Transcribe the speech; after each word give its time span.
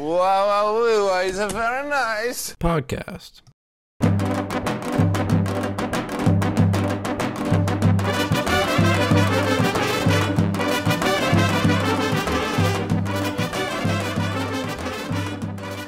Wow, 0.00 0.16
wow, 0.46 1.08
wow, 1.08 1.20
it's 1.20 1.36
a 1.36 1.46
very 1.48 1.86
nice. 1.86 2.56
podcast. 2.56 3.42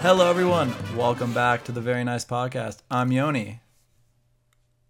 Hello, 0.03 0.29
everyone. 0.29 0.75
Welcome 0.95 1.33
back 1.33 1.65
to 1.65 1.73
the 1.73 1.81
Very 1.81 2.05
Nice 2.05 2.27
Podcast. 2.27 2.83
I'm 2.91 3.13
Yoni. 3.13 3.61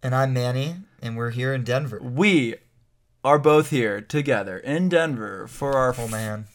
And 0.03 0.13
I'm 0.13 0.33
Manny, 0.33 0.75
and 1.01 1.15
we're 1.15 1.29
here 1.29 1.53
in 1.53 1.63
Denver. 1.63 2.01
We 2.03 2.55
are 3.23 3.39
both 3.39 3.69
here 3.69 4.01
together 4.01 4.57
in 4.57 4.89
Denver 4.89 5.47
for 5.47 5.77
our 5.77 5.95
Oh 5.97 6.09
man. 6.09 6.47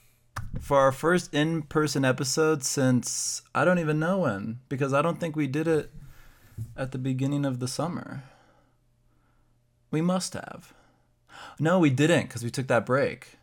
For 0.60 0.78
our 0.78 0.92
first 0.92 1.32
in-person 1.34 2.04
episode 2.04 2.64
since 2.64 3.42
I 3.54 3.64
don't 3.64 3.78
even 3.78 3.98
know 3.98 4.18
when 4.18 4.60
because 4.68 4.92
I 4.92 5.02
don't 5.02 5.20
think 5.20 5.36
we 5.36 5.46
did 5.46 5.68
it 5.68 5.90
at 6.76 6.92
the 6.92 6.98
beginning 6.98 7.44
of 7.44 7.60
the 7.60 7.68
summer. 7.68 8.24
We 9.90 10.00
must 10.00 10.34
have. 10.34 10.72
No, 11.58 11.78
we 11.78 11.90
didn't 11.90 12.24
because 12.24 12.44
we 12.44 12.50
took 12.50 12.66
that 12.66 12.86
break. 12.86 13.38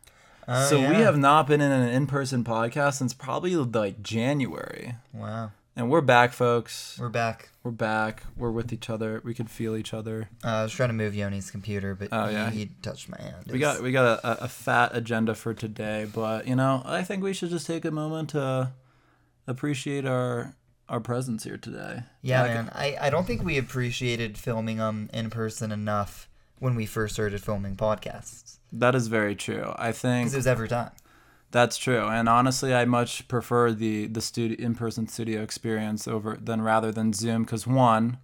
Oh, 0.47 0.69
so 0.69 0.77
we 0.79 0.95
have 0.97 1.17
not 1.17 1.47
been 1.47 1.61
in 1.61 1.71
an 1.71 1.89
in-person 1.89 2.43
podcast 2.43 2.95
since 2.95 3.13
probably 3.13 3.55
like 3.55 4.03
January. 4.03 4.95
Wow. 5.13 5.51
And 5.77 5.89
we're 5.89 6.01
back, 6.01 6.31
folks. 6.31 6.97
We're 6.99 7.09
back. 7.09 7.49
We're 7.63 7.71
back. 7.71 8.23
We're 8.37 8.51
with 8.51 8.71
each 8.71 8.89
other. 8.89 9.21
We 9.25 9.33
can 9.33 9.45
feel 9.45 9.75
each 9.75 9.93
other. 9.93 10.29
Uh, 10.43 10.47
I 10.47 10.63
was 10.63 10.71
trying 10.71 10.89
to 10.89 10.93
move 10.93 11.13
Yoni's 11.13 11.51
computer, 11.51 11.95
but 11.95 12.09
Oh, 12.13 12.27
he, 12.27 12.33
yeah. 12.33 12.49
he 12.49 12.65
touched 12.81 13.09
my 13.09 13.19
hand. 13.21 13.47
We 13.49 13.59
got 13.59 13.81
we 13.81 13.91
got 13.91 14.19
a, 14.23 14.45
a 14.45 14.47
fat 14.47 14.91
agenda 14.95 15.35
for 15.35 15.53
today, 15.53 16.07
but 16.13 16.47
you 16.47 16.55
know, 16.55 16.81
I 16.85 17.03
think 17.03 17.23
we 17.23 17.33
should 17.33 17.49
just 17.49 17.67
take 17.67 17.83
a 17.83 17.91
moment 17.91 18.29
to 18.29 18.71
appreciate 19.47 20.05
our 20.05 20.55
our 20.87 21.01
presence 21.01 21.43
here 21.43 21.57
today. 21.57 22.03
Yeah, 22.21 22.43
Back- 22.43 22.55
man. 22.55 22.69
I, 22.73 22.97
I 23.01 23.09
don't 23.09 23.27
think 23.27 23.43
we 23.43 23.57
appreciated 23.57 24.37
filming 24.37 24.77
them 24.77 25.09
in 25.13 25.29
person 25.29 25.71
enough 25.73 26.29
when 26.59 26.75
we 26.75 26.85
first 26.85 27.15
started 27.15 27.43
filming 27.43 27.75
podcasts. 27.75 28.59
That 28.71 28.95
is 28.95 29.07
very 29.07 29.35
true. 29.35 29.73
I 29.75 29.91
think 29.91 30.25
Because 30.27 30.35
it 30.35 30.37
was 30.37 30.47
every 30.47 30.69
time. 30.69 30.91
That's 31.55 31.77
true, 31.77 32.05
and 32.07 32.27
honestly, 32.27 32.73
I 32.73 32.85
much 32.85 33.27
prefer 33.27 33.71
the 33.71 34.07
the 34.07 34.21
studio 34.21 34.57
in 34.59 34.75
person 34.75 35.07
studio 35.07 35.41
experience 35.41 36.07
over 36.07 36.37
than 36.41 36.61
rather 36.61 36.91
than 36.91 37.13
Zoom 37.13 37.43
because 37.43 37.65
one. 37.65 38.17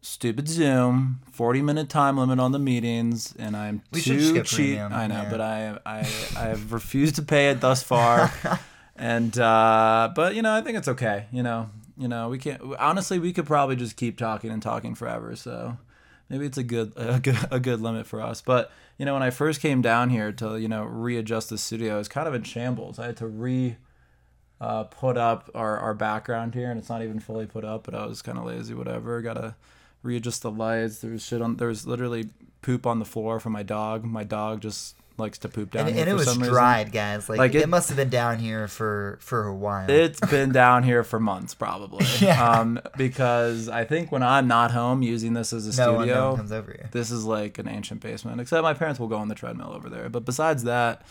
Stupid 0.00 0.48
Zoom, 0.48 1.20
forty 1.32 1.62
minute 1.62 1.88
time 1.88 2.18
limit 2.18 2.38
on 2.38 2.52
the 2.52 2.58
meetings, 2.58 3.34
and 3.38 3.56
I'm 3.56 3.82
We 3.90 4.02
too 4.02 4.42
cheap. 4.42 4.78
I 4.78 5.06
know, 5.06 5.22
yeah. 5.22 5.30
but 5.30 5.40
I 5.40 5.78
I 5.86 5.98
I 6.36 6.44
have 6.48 6.72
refused 6.72 7.16
to 7.16 7.22
pay 7.22 7.48
it 7.48 7.60
thus 7.60 7.82
far. 7.82 8.30
and 8.96 9.36
uh 9.38 10.12
but 10.14 10.34
you 10.34 10.42
know 10.42 10.54
i 10.54 10.60
think 10.60 10.78
it's 10.78 10.88
okay 10.88 11.26
you 11.32 11.42
know 11.42 11.68
you 11.96 12.06
know 12.06 12.28
we 12.28 12.38
can't 12.38 12.60
honestly 12.78 13.18
we 13.18 13.32
could 13.32 13.46
probably 13.46 13.76
just 13.76 13.96
keep 13.96 14.16
talking 14.16 14.50
and 14.50 14.62
talking 14.62 14.94
forever 14.94 15.34
so 15.34 15.76
maybe 16.28 16.46
it's 16.46 16.58
a 16.58 16.62
good 16.62 16.92
a 16.96 17.20
good, 17.20 17.38
a 17.50 17.60
good 17.60 17.80
limit 17.80 18.06
for 18.06 18.20
us. 18.20 18.40
But 18.40 18.70
you 18.98 19.04
know 19.04 19.14
when 19.14 19.22
i 19.22 19.30
first 19.30 19.60
came 19.60 19.82
down 19.82 20.10
here 20.10 20.30
to 20.32 20.56
you 20.56 20.68
know 20.68 20.84
readjust 20.84 21.50
the 21.50 21.58
studio 21.58 21.98
it's 21.98 22.08
kind 22.08 22.28
of 22.28 22.34
in 22.34 22.42
shambles. 22.42 22.98
I 22.98 23.06
had 23.06 23.16
to 23.18 23.26
re 23.26 23.76
uh, 24.60 24.84
put 24.84 25.18
up 25.18 25.50
our, 25.54 25.78
our 25.78 25.94
background 25.94 26.54
here 26.54 26.70
and 26.70 26.78
it's 26.78 26.88
not 26.88 27.02
even 27.02 27.18
fully 27.18 27.44
put 27.44 27.64
up 27.64 27.84
but 27.84 27.94
i 27.94 28.06
was 28.06 28.22
kind 28.22 28.38
of 28.38 28.44
lazy 28.44 28.74
whatever. 28.74 29.20
Gotta 29.20 29.56
readjust 30.02 30.42
the 30.42 30.50
lights. 30.50 31.00
There 31.00 31.10
was 31.10 31.24
shit 31.24 31.42
on 31.42 31.56
there 31.56 31.68
was 31.68 31.86
literally 31.86 32.30
poop 32.62 32.86
on 32.86 32.98
the 32.98 33.04
floor 33.04 33.40
from 33.40 33.52
my 33.52 33.62
dog. 33.62 34.04
My 34.04 34.24
dog 34.24 34.60
just 34.60 34.96
likes 35.16 35.38
to 35.38 35.48
poop 35.48 35.70
down 35.70 35.86
And, 35.86 35.94
here 35.94 36.02
and 36.02 36.10
it 36.10 36.14
was 36.14 36.24
some 36.26 36.38
reason. 36.38 36.52
dried, 36.52 36.90
guys. 36.92 37.28
Like, 37.28 37.38
Like, 37.38 37.54
it, 37.54 37.62
it- 37.62 37.68
must 37.68 37.88
have 37.88 37.96
been 37.96 38.08
down 38.10 38.38
here 38.38 38.66
for, 38.68 39.18
for 39.20 39.46
a 39.46 39.54
while. 39.54 39.88
It's 39.88 40.18
been 40.20 40.50
down 40.52 40.82
here 40.82 41.04
for 41.04 41.20
months, 41.20 41.54
probably. 41.54 42.04
Yeah. 42.20 42.42
Um, 42.58 42.80
because 42.96 43.68
I 43.68 43.84
think 43.84 44.10
when 44.10 44.22
I'm 44.22 44.48
not 44.48 44.70
home 44.70 45.02
using 45.02 45.34
this 45.34 45.52
as 45.52 45.66
a 45.66 45.80
no 45.80 45.96
studio, 45.98 46.28
one 46.30 46.36
comes 46.38 46.52
over 46.52 46.72
here. 46.72 46.88
this 46.92 47.10
is 47.10 47.24
like 47.24 47.58
an 47.58 47.68
ancient 47.68 48.00
basement. 48.00 48.40
Except 48.40 48.62
my 48.62 48.74
parents 48.74 48.98
will 48.98 49.08
go 49.08 49.16
on 49.18 49.28
the 49.28 49.34
treadmill 49.34 49.72
over 49.72 49.88
there. 49.88 50.08
But 50.08 50.24
besides 50.24 50.64
that, 50.64 51.02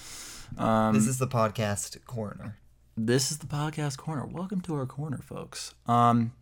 um, 0.58 0.94
This 0.96 1.08
is 1.08 1.18
the 1.18 1.28
podcast 1.28 1.97
corner. 2.06 2.58
This 2.96 3.31
is 3.31 3.40
the 3.40 3.48
podcast 3.48 3.98
corner. 3.98 4.26
Welcome 4.26 4.62
to 4.62 4.76
our 4.76 4.86
corner, 4.86 5.18
folks. 5.18 5.74
Um, 5.88 6.34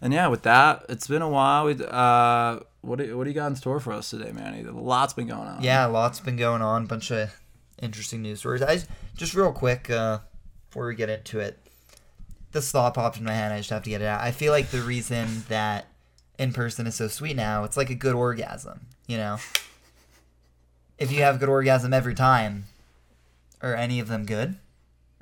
and 0.00 0.12
yeah, 0.12 0.28
with 0.28 0.42
that, 0.42 0.86
it's 0.88 1.06
been 1.06 1.22
a 1.22 1.28
while. 1.28 1.66
We, 1.66 1.76
uh, 1.84 2.60
what 2.80 2.98
do, 2.98 3.16
what 3.16 3.24
do 3.24 3.30
you 3.30 3.34
got 3.34 3.48
in 3.48 3.56
store 3.56 3.80
for 3.80 3.92
us 3.92 4.10
today, 4.10 4.32
Manny? 4.32 4.62
A 4.62 4.72
lot's 4.72 5.12
been 5.12 5.26
going 5.26 5.48
on. 5.48 5.62
Yeah, 5.62 5.84
lots 5.86 6.20
been 6.20 6.36
going 6.36 6.62
on. 6.62 6.86
Bunch 6.86 7.10
of 7.10 7.30
interesting 7.82 8.22
news 8.22 8.40
stories. 8.40 8.62
I 8.62 8.80
just 9.16 9.34
real 9.34 9.52
quick 9.52 9.90
uh, 9.90 10.20
before 10.68 10.86
we 10.86 10.94
get 10.94 11.10
into 11.10 11.40
it, 11.40 11.58
this 12.52 12.70
thought 12.70 12.94
popped 12.94 13.18
in 13.18 13.24
my 13.24 13.34
head. 13.34 13.52
I 13.52 13.58
just 13.58 13.70
have 13.70 13.82
to 13.82 13.90
get 13.90 14.00
it 14.00 14.06
out. 14.06 14.22
I 14.22 14.30
feel 14.30 14.52
like 14.52 14.70
the 14.70 14.80
reason 14.80 15.44
that 15.48 15.88
in 16.38 16.52
person 16.52 16.86
is 16.86 16.94
so 16.94 17.08
sweet 17.08 17.36
now, 17.36 17.64
it's 17.64 17.76
like 17.76 17.90
a 17.90 17.94
good 17.94 18.14
orgasm. 18.14 18.86
You 19.06 19.18
know, 19.18 19.38
if 20.96 21.12
you 21.12 21.22
have 21.22 21.36
a 21.36 21.38
good 21.38 21.48
orgasm 21.48 21.92
every 21.92 22.14
time, 22.14 22.64
are 23.60 23.74
any 23.74 24.00
of 24.00 24.08
them 24.08 24.24
good? 24.24 24.56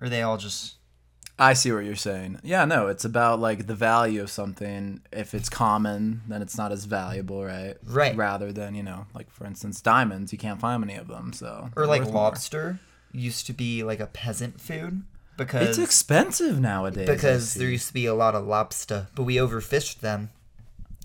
Or 0.00 0.06
are 0.06 0.10
they 0.10 0.22
all 0.22 0.36
just 0.36 0.75
I 1.38 1.52
see 1.52 1.70
what 1.70 1.84
you're 1.84 1.96
saying. 1.96 2.40
Yeah, 2.42 2.64
no, 2.64 2.86
it's 2.86 3.04
about 3.04 3.40
like 3.40 3.66
the 3.66 3.74
value 3.74 4.22
of 4.22 4.30
something. 4.30 5.02
If 5.12 5.34
it's 5.34 5.48
common, 5.50 6.22
then 6.28 6.40
it's 6.40 6.56
not 6.56 6.72
as 6.72 6.86
valuable, 6.86 7.44
right? 7.44 7.74
Right. 7.84 8.16
Rather 8.16 8.52
than 8.52 8.74
you 8.74 8.82
know, 8.82 9.06
like 9.14 9.30
for 9.30 9.44
instance, 9.46 9.80
diamonds. 9.80 10.32
You 10.32 10.38
can't 10.38 10.60
find 10.60 10.80
many 10.80 10.94
of 10.96 11.08
them, 11.08 11.32
so 11.32 11.70
or 11.76 11.86
like 11.86 12.02
worth 12.02 12.12
more. 12.12 12.22
lobster 12.22 12.78
used 13.12 13.46
to 13.46 13.52
be 13.52 13.82
like 13.82 14.00
a 14.00 14.06
peasant 14.06 14.60
food 14.60 15.02
because 15.36 15.68
It's 15.68 15.78
expensive 15.78 16.58
nowadays. 16.60 17.06
Because 17.08 17.54
there 17.54 17.68
used 17.68 17.88
to 17.88 17.94
be 17.94 18.06
a 18.06 18.14
lot 18.14 18.34
of 18.34 18.46
lobster, 18.46 19.08
but 19.14 19.24
we 19.24 19.36
overfished 19.36 20.00
them. 20.00 20.30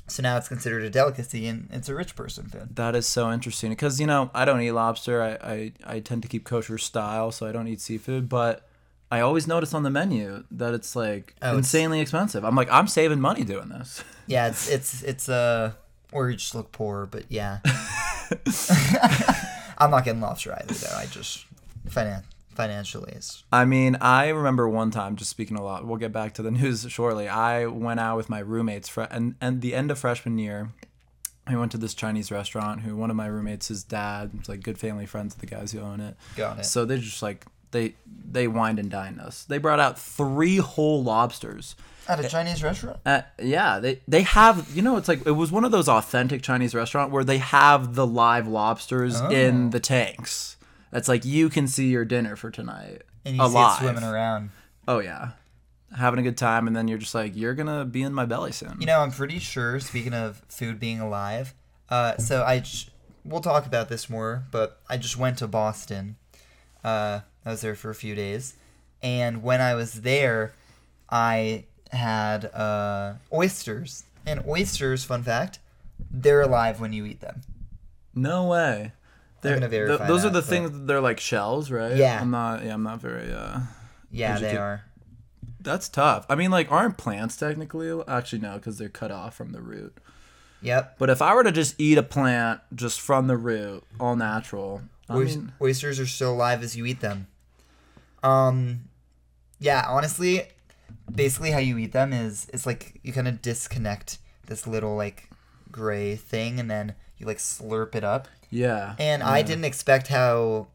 So 0.08 0.24
now 0.24 0.36
it's 0.38 0.50
considered 0.50 0.84
a 0.84 0.90
delicacy 0.90 1.48
and 1.48 1.70
it's 1.72 1.88
a 1.88 1.96
rich 1.96 2.16
person 2.18 2.48
food. 2.48 2.76
that 2.76 2.96
is 2.96 3.08
so 3.08 3.32
interesting 3.32 3.70
because 3.70 4.00
you 4.00 4.08
know 4.08 4.30
I 4.34 4.46
don't 4.46 4.62
eat 4.62 4.72
lobster. 4.72 5.22
I, 5.22 5.32
I 5.52 5.72
I 5.86 6.00
tend 6.00 6.22
to 6.24 6.28
keep 6.30 6.46
kosher 6.46 6.78
style, 6.78 7.32
so 7.32 7.46
I 7.48 7.52
don't 7.52 7.68
eat 7.68 7.82
seafood. 7.82 8.28
But 8.30 8.66
I 9.12 9.20
always 9.20 9.46
notice 9.46 9.74
on 9.74 9.84
the 9.84 9.90
menu 9.90 10.46
that 10.52 10.74
it's 10.74 10.96
like 10.96 11.36
Oh, 11.42 11.48
it's- 11.50 11.58
insanely 11.58 12.00
expensive. 12.00 12.44
I'm 12.46 12.56
like, 12.56 12.72
I'm 12.72 12.88
saving 12.88 13.20
money 13.22 13.44
doing 13.44 13.70
this. 13.70 14.04
Yeah, 14.28 14.48
it's 14.48 14.70
it's 14.70 15.04
it's 15.04 15.28
uh 15.28 15.74
or 16.14 16.30
you 16.30 16.38
just 16.38 16.56
look 16.56 16.72
poor, 16.72 17.06
but 17.06 17.26
yeah. 17.30 17.60
I'm 19.78 19.92
not 19.92 20.06
getting 20.06 20.22
lobster 20.22 20.54
either 20.54 20.74
though. 20.74 20.96
I 20.96 21.06
just 21.08 21.46
finan- 21.90 22.24
financially 22.56 23.12
is. 23.14 23.44
I 23.52 23.66
mean, 23.66 23.98
I 24.00 24.30
remember 24.30 24.70
one 24.70 24.92
time, 24.92 25.16
just 25.16 25.30
speaking 25.32 25.58
a 25.58 25.64
lot, 25.64 25.86
we'll 25.86 25.98
get 25.98 26.12
back 26.14 26.34
to 26.36 26.42
the 26.42 26.52
news 26.62 26.86
shortly. 26.90 27.28
I 27.28 27.66
went 27.66 28.00
out 28.00 28.16
with 28.18 28.30
my 28.30 28.40
roommates, 28.40 28.96
and, 29.10 29.36
and 29.42 29.62
the 29.62 29.74
end 29.74 29.92
of 29.92 30.00
freshman 30.00 30.38
year, 30.38 30.70
I 31.48 31.56
went 31.58 31.72
to 31.74 31.78
this 31.78 31.94
Chinese 31.94 32.32
restaurant 32.32 32.82
who 32.82 32.96
one 32.96 33.10
of 33.10 33.16
my 33.16 33.26
roommates, 33.28 33.68
his 33.70 33.84
dad, 33.84 34.32
was 34.38 34.48
like 34.50 34.62
good 34.62 34.78
family 34.78 35.06
friends 35.08 35.34
of 35.34 35.42
the 35.42 35.48
guys 35.48 35.72
who 35.72 35.80
own 35.80 36.00
it. 36.00 36.16
got 36.36 36.60
it. 36.60 36.66
So 36.66 36.86
they 36.86 37.00
just 37.00 37.22
like, 37.24 37.46
they 37.72 37.96
they 38.30 38.48
wined 38.48 38.80
and 38.80 38.90
dined 38.90 39.20
us. 39.20 39.44
They 39.44 39.58
brought 39.58 39.80
out 39.80 40.00
three 40.00 40.58
whole 40.58 41.04
lobsters. 41.04 41.76
At 42.08 42.20
a 42.24 42.28
Chinese 42.28 42.64
restaurant? 42.64 43.00
Uh, 43.06 43.22
yeah, 43.42 43.80
they 43.80 44.02
they 44.08 44.24
have 44.24 44.70
you 44.76 44.82
know 44.82 44.98
it's 44.98 45.08
like 45.08 45.26
it 45.26 45.32
was 45.32 45.52
one 45.52 45.64
of 45.64 45.72
those 45.72 45.88
authentic 45.88 46.42
Chinese 46.42 46.74
restaurant 46.76 47.12
where 47.12 47.24
they 47.24 47.38
have 47.38 47.96
the 47.96 48.08
live 48.08 48.48
lobsters 48.48 49.20
in 49.20 49.68
Oh. 49.68 49.70
the 49.70 49.80
tanks. 49.80 50.58
That's 50.92 51.08
like 51.08 51.24
you 51.24 51.50
can 51.50 51.68
see 51.68 51.90
your 51.90 52.04
dinner 52.04 52.36
for 52.36 52.50
tonight. 52.52 53.04
And 53.24 53.36
you 53.36 53.42
alive. 53.44 53.80
see 53.80 53.86
it 53.86 53.90
swimming 53.92 54.04
around. 54.10 54.50
Oh 54.88 55.00
yeah, 55.00 55.32
having 55.96 56.20
a 56.20 56.24
good 56.24 56.38
time, 56.38 56.66
and 56.68 56.76
then 56.76 56.88
you're 56.88 56.98
just 56.98 57.14
like, 57.16 57.36
you're 57.36 57.54
gonna 57.54 57.86
be 57.86 58.02
in 58.02 58.14
my 58.14 58.26
belly 58.26 58.52
soon. 58.52 58.78
You 58.80 58.88
know, 58.88 59.00
I'm 59.00 59.12
pretty 59.12 59.38
sure. 59.40 59.80
Speaking 59.80 60.14
of 60.14 60.42
food 60.50 60.80
being 60.80 61.00
alive, 61.00 61.54
uh, 61.90 62.18
so 62.18 62.44
I 62.44 62.60
j- 62.62 62.90
we'll 63.24 63.42
talk 63.42 63.68
about 63.68 63.90
this 63.90 64.10
more, 64.10 64.44
but 64.52 64.82
I 64.90 64.98
just 64.98 65.18
went 65.18 65.38
to 65.38 65.48
Boston. 65.48 66.16
Uh, 66.84 67.20
I 67.46 67.52
was 67.52 67.62
there 67.62 67.76
for 67.76 67.90
a 67.90 67.96
few 67.96 68.16
days, 68.16 68.56
and 69.02 69.42
when 69.44 69.62
I 69.62 69.74
was 69.76 70.02
there, 70.02 70.54
I 71.10 71.66
had 71.92 72.46
uh, 72.46 73.14
oysters. 73.34 74.04
And 74.26 74.44
oysters, 74.48 75.04
fun 75.04 75.24
fact, 75.24 75.60
they're 76.12 76.42
alive 76.42 76.80
when 76.80 76.94
you 76.94 77.06
eat 77.06 77.22
them. 77.22 77.42
no 78.14 78.46
way. 78.46 78.94
They're, 79.42 79.56
gonna 79.56 79.70
th- 79.70 79.88
verify 79.88 80.08
those 80.08 80.24
are 80.24 80.30
the 80.30 80.44
things. 80.44 80.70
that 80.72 80.86
They're 80.86 81.02
like 81.02 81.20
shells, 81.20 81.72
right? 81.72 81.96
Yeah. 81.96 82.22
I'm 82.22 82.30
not. 82.30 82.64
Yeah, 82.64 82.76
I'm 82.76 82.84
not 82.84 83.02
very. 83.02 83.34
uh 83.34 83.62
Yeah, 84.12 84.38
they 84.38 84.56
are. 84.56 84.84
That's 85.60 85.90
tough. 85.90 86.28
I 86.30 86.36
mean, 86.36 86.52
like, 86.52 86.72
aren't 86.72 86.98
plants 86.98 87.36
technically? 87.38 87.92
Actually, 88.08 88.42
no, 88.44 88.54
because 88.56 88.78
they're 88.78 88.88
cut 88.90 89.10
off 89.10 89.36
from 89.36 89.52
the 89.52 89.62
root. 89.62 89.98
Yep. 90.62 90.98
But 91.00 91.10
if 91.10 91.24
I 91.24 91.34
were 91.34 91.44
to 91.44 91.52
just 91.52 91.74
eat 91.80 91.98
a 91.98 92.04
plant 92.04 92.62
just 92.76 93.02
from 93.02 93.26
the 93.26 93.36
root, 93.38 93.84
all 94.00 94.16
natural, 94.16 94.84
I 95.10 95.18
mean, 95.18 95.54
oysters 95.60 96.00
are 96.00 96.06
still 96.06 96.34
alive 96.34 96.62
as 96.62 96.76
you 96.76 96.86
eat 96.86 97.00
them. 97.00 97.26
Um, 98.24 98.86
yeah, 99.60 99.86
honestly, 99.88 100.44
basically 101.14 101.52
how 101.52 101.60
you 101.60 101.78
eat 101.78 101.92
them 101.92 102.14
is 102.14 102.48
it's 102.54 102.66
like 102.66 103.00
you 103.04 103.14
kind 103.14 103.28
of 103.28 103.42
disconnect 103.42 104.18
this 104.48 104.68
little 104.68 104.96
like 104.96 105.30
gray 105.72 106.16
thing 106.16 106.60
and 106.60 106.70
then 106.70 106.96
you 107.18 107.26
like 107.26 107.38
slurp 107.38 107.96
it 107.96 108.04
up. 108.04 108.28
yeah. 108.50 108.96
And 109.00 109.24
I 109.24 109.42
didn't 109.42 109.66
expect 109.66 110.08
how 110.08 110.68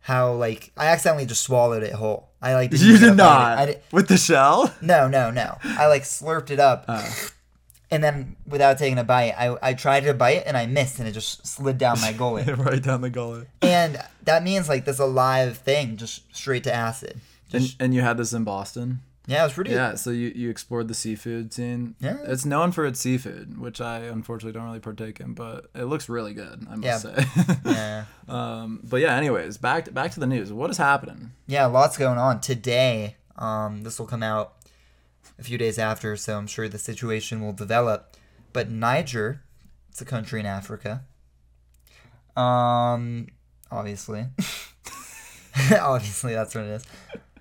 how 0.00 0.32
like 0.32 0.72
I 0.76 0.86
accidentally 0.86 1.26
just 1.26 1.42
swallowed 1.42 1.82
it 1.82 1.92
whole. 1.94 2.30
I 2.40 2.54
like 2.54 2.72
You 2.76 2.98
did 2.98 3.16
not 3.16 3.58
I 3.58 3.66
did, 3.66 3.80
with 3.92 4.08
the 4.08 4.16
shell. 4.16 4.74
no, 4.80 5.08
no, 5.08 5.30
no. 5.30 5.58
I 5.64 5.86
like 5.86 6.02
slurped 6.02 6.50
it 6.50 6.60
up. 6.60 6.84
Uh. 6.88 7.08
And 7.92 8.02
then 8.02 8.36
without 8.46 8.78
taking 8.78 8.98
a 8.98 9.04
bite, 9.04 9.34
I, 9.38 9.56
I 9.62 9.74
tried 9.74 10.00
to 10.04 10.14
bite 10.14 10.42
and 10.46 10.56
I 10.56 10.66
missed 10.66 10.98
and 10.98 11.06
it 11.06 11.12
just 11.12 11.46
slid 11.46 11.78
down 11.78 12.00
my 12.00 12.12
gullet. 12.18 12.48
right 12.56 12.82
down 12.82 13.02
the 13.02 13.10
gullet. 13.10 13.46
and 13.60 14.02
that 14.24 14.42
means 14.42 14.68
like 14.68 14.84
this 14.84 14.98
alive 14.98 15.58
thing 15.58 15.96
just 15.98 16.34
straight 16.34 16.64
to 16.64 16.74
acid. 16.74 17.20
And, 17.52 17.74
and 17.78 17.94
you 17.94 18.00
had 18.00 18.16
this 18.16 18.32
in 18.32 18.44
Boston. 18.44 19.00
yeah, 19.26 19.42
it 19.42 19.44
was 19.44 19.52
pretty. 19.52 19.72
Yeah, 19.72 19.94
so 19.96 20.08
you, 20.10 20.32
you 20.34 20.48
explored 20.48 20.88
the 20.88 20.94
seafood 20.94 21.52
scene. 21.52 21.94
Yeah. 22.00 22.16
It's 22.24 22.46
known 22.46 22.72
for 22.72 22.86
its 22.86 22.98
seafood, 22.98 23.60
which 23.60 23.78
I 23.80 23.98
unfortunately 23.98 24.58
don't 24.58 24.66
really 24.66 24.80
partake 24.80 25.20
in, 25.20 25.34
but 25.34 25.66
it 25.74 25.84
looks 25.84 26.08
really 26.08 26.32
good, 26.32 26.66
I 26.70 26.76
must 26.76 26.82
Yeah. 26.82 26.96
say. 26.98 27.24
Yeah. 27.66 28.04
um, 28.28 28.80
but 28.82 29.02
yeah, 29.02 29.14
anyways, 29.16 29.58
back 29.58 29.84
to, 29.84 29.92
back 29.92 30.12
to 30.12 30.20
the 30.20 30.26
news. 30.26 30.50
What 30.50 30.70
is 30.70 30.78
happening? 30.78 31.32
Yeah, 31.46 31.66
lots 31.66 31.98
going 31.98 32.16
on 32.18 32.40
today. 32.40 33.16
Um, 33.36 33.82
this 33.82 33.98
will 33.98 34.06
come 34.06 34.22
out 34.22 34.54
a 35.38 35.42
few 35.42 35.58
days 35.58 35.78
after, 35.78 36.16
so 36.16 36.36
I'm 36.38 36.46
sure 36.46 36.68
the 36.68 36.78
situation 36.78 37.40
will 37.40 37.52
develop. 37.52 38.16
But 38.52 38.70
Niger, 38.70 39.42
it's 39.90 40.00
a 40.00 40.04
country 40.04 40.40
in 40.40 40.46
Africa. 40.46 41.02
Um, 42.36 43.28
obviously, 43.70 44.26
obviously 45.80 46.34
that's 46.34 46.54
what 46.54 46.64
it 46.64 46.70
is. 46.70 46.84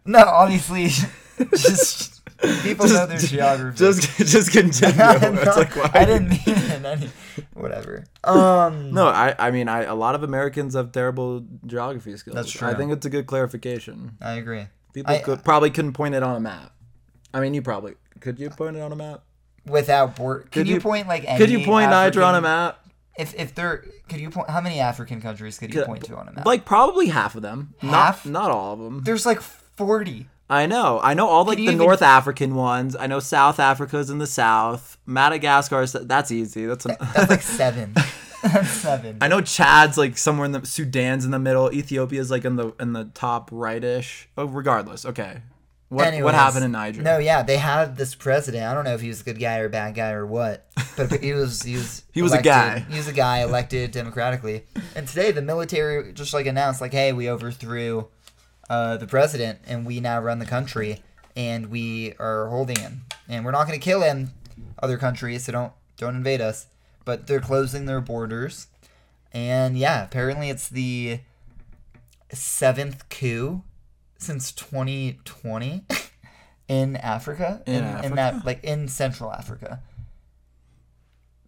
No, 0.05 0.19
obviously, 0.19 0.87
just 1.55 2.21
people 2.63 2.87
know 2.87 3.05
their 3.05 3.17
geography. 3.17 3.77
Just 3.77 4.17
just 4.17 4.51
continue. 4.51 4.95
No, 4.97 5.11
It's 5.41 5.57
like, 5.57 5.75
why 5.75 5.91
I 5.93 6.05
didn't 6.05 6.29
mean 6.29 6.41
it. 6.47 6.85
Any, 6.85 7.09
whatever. 7.53 8.03
Um, 8.23 8.91
No, 8.91 9.07
I 9.07 9.35
I 9.39 9.51
mean 9.51 9.67
I 9.69 9.83
a 9.83 9.95
lot 9.95 10.15
of 10.15 10.23
Americans 10.23 10.73
have 10.75 10.91
terrible 10.91 11.45
geography 11.65 12.15
skills. 12.17 12.35
That's 12.35 12.51
true. 12.51 12.67
I 12.67 12.73
think 12.73 12.91
it's 12.91 13.05
a 13.05 13.09
good 13.09 13.27
clarification. 13.27 14.17
I 14.21 14.33
agree. 14.33 14.65
People 14.93 15.13
I- 15.13 15.19
could 15.19 15.43
probably 15.43 15.69
couldn't 15.69 15.93
point 15.93 16.15
it 16.15 16.23
on 16.23 16.35
a 16.35 16.39
map. 16.39 16.73
I 17.33 17.39
mean, 17.39 17.53
you 17.53 17.61
probably 17.61 17.93
could. 18.19 18.39
You 18.39 18.49
point 18.49 18.75
it 18.77 18.81
on 18.81 18.91
a 18.91 18.95
map? 18.95 19.23
Without 19.65 20.15
board, 20.15 20.43
could, 20.43 20.51
Could 20.51 20.67
you, 20.67 20.75
you- 20.75 20.81
point 20.81 21.07
like 21.07 21.23
any 21.27 21.37
Could 21.37 21.49
you 21.51 21.63
point 21.65 21.89
Niger 21.91 22.23
on 22.23 22.35
a 22.35 22.41
map? 22.41 22.79
If 23.17 23.35
if 23.35 23.53
there, 23.53 23.85
could 24.09 24.19
you 24.19 24.29
point? 24.29 24.49
How 24.49 24.61
many 24.61 24.79
African 24.79 25.21
countries 25.21 25.59
could 25.59 25.73
you 25.73 25.83
point 25.83 26.03
to 26.05 26.15
on 26.17 26.27
a 26.27 26.31
map? 26.31 26.45
Like 26.45 26.65
probably 26.65 27.07
half 27.09 27.35
of 27.35 27.41
them. 27.41 27.75
Half? 27.79 28.25
Not 28.25 28.31
not 28.31 28.51
all 28.51 28.73
of 28.73 28.79
them. 28.79 29.01
There's 29.03 29.25
like 29.25 29.41
forty. 29.41 30.27
I 30.49 30.65
know. 30.65 30.99
I 31.01 31.13
know 31.13 31.27
all 31.27 31.45
like 31.45 31.57
the 31.57 31.63
even- 31.63 31.77
North 31.77 32.01
African 32.01 32.55
ones. 32.55 32.95
I 32.95 33.07
know 33.07 33.19
South 33.19 33.59
Africa's 33.59 34.09
in 34.09 34.17
the 34.17 34.27
south. 34.27 34.97
Madagascar 35.05 35.81
is 35.83 35.91
that's 35.93 36.31
easy. 36.31 36.65
That's 36.65 36.85
an, 36.85 36.95
That's 37.13 37.29
like 37.29 37.41
seven. 37.61 37.93
That's 38.43 38.69
seven. 38.69 39.17
I 39.21 39.27
know 39.27 39.39
Chad's 39.41 39.99
like 39.99 40.17
somewhere 40.17 40.45
in 40.47 40.51
the 40.53 40.65
Sudan's 40.65 41.25
in 41.25 41.29
the 41.31 41.37
middle. 41.37 41.71
Ethiopia's 41.71 42.31
like 42.31 42.43
in 42.43 42.55
the 42.55 42.73
in 42.79 42.93
the 42.93 43.05
top 43.13 43.49
rightish. 43.51 44.27
Oh, 44.37 44.45
regardless. 44.45 45.05
Okay. 45.05 45.37
What 45.91 46.07
Anyways, 46.07 46.23
what 46.23 46.35
happened 46.35 46.63
in 46.63 46.71
Niger? 46.71 47.01
No, 47.01 47.17
yeah, 47.17 47.43
they 47.43 47.57
had 47.57 47.97
this 47.97 48.15
president. 48.15 48.63
I 48.63 48.73
don't 48.73 48.85
know 48.85 48.93
if 48.93 49.01
he 49.01 49.09
was 49.09 49.19
a 49.19 49.25
good 49.25 49.37
guy 49.37 49.59
or 49.59 49.65
a 49.65 49.69
bad 49.69 49.93
guy 49.93 50.11
or 50.11 50.25
what, 50.25 50.65
but 50.95 51.21
he 51.21 51.33
was 51.33 51.63
he 51.63 51.75
was 51.75 52.03
He 52.13 52.21
was 52.21 52.31
a 52.31 52.41
guy. 52.41 52.79
He 52.89 52.95
was 52.95 53.09
a 53.09 53.13
guy 53.13 53.39
elected 53.39 53.91
democratically. 53.91 54.63
And 54.95 55.05
today 55.05 55.31
the 55.31 55.41
military 55.41 56.13
just 56.13 56.33
like 56.33 56.45
announced 56.45 56.79
like, 56.79 56.93
hey, 56.93 57.11
we 57.11 57.29
overthrew 57.29 58.07
uh, 58.69 58.95
the 58.95 59.05
president 59.05 59.59
and 59.67 59.85
we 59.85 59.99
now 59.99 60.21
run 60.21 60.39
the 60.39 60.45
country 60.45 61.01
and 61.35 61.65
we 61.65 62.13
are 62.19 62.47
holding 62.47 62.79
him 62.79 63.01
and 63.27 63.43
we're 63.43 63.51
not 63.51 63.67
going 63.67 63.77
to 63.77 63.83
kill 63.83 64.01
him. 64.01 64.31
Other 64.81 64.97
countries, 64.97 65.43
so 65.43 65.51
don't 65.51 65.73
don't 65.97 66.15
invade 66.15 66.39
us. 66.39 66.67
But 67.03 67.27
they're 67.27 67.41
closing 67.41 67.85
their 67.85 67.99
borders, 67.99 68.67
and 69.33 69.77
yeah, 69.77 70.05
apparently 70.05 70.49
it's 70.49 70.69
the 70.69 71.19
seventh 72.31 73.09
coup 73.09 73.63
since 74.21 74.51
2020 74.51 75.85
in 76.67 76.95
Africa. 76.97 77.61
In 77.65 77.83
in 78.03 78.15
that 78.15 78.45
like 78.45 78.63
in 78.63 78.87
Central 78.87 79.31
Africa. 79.31 79.81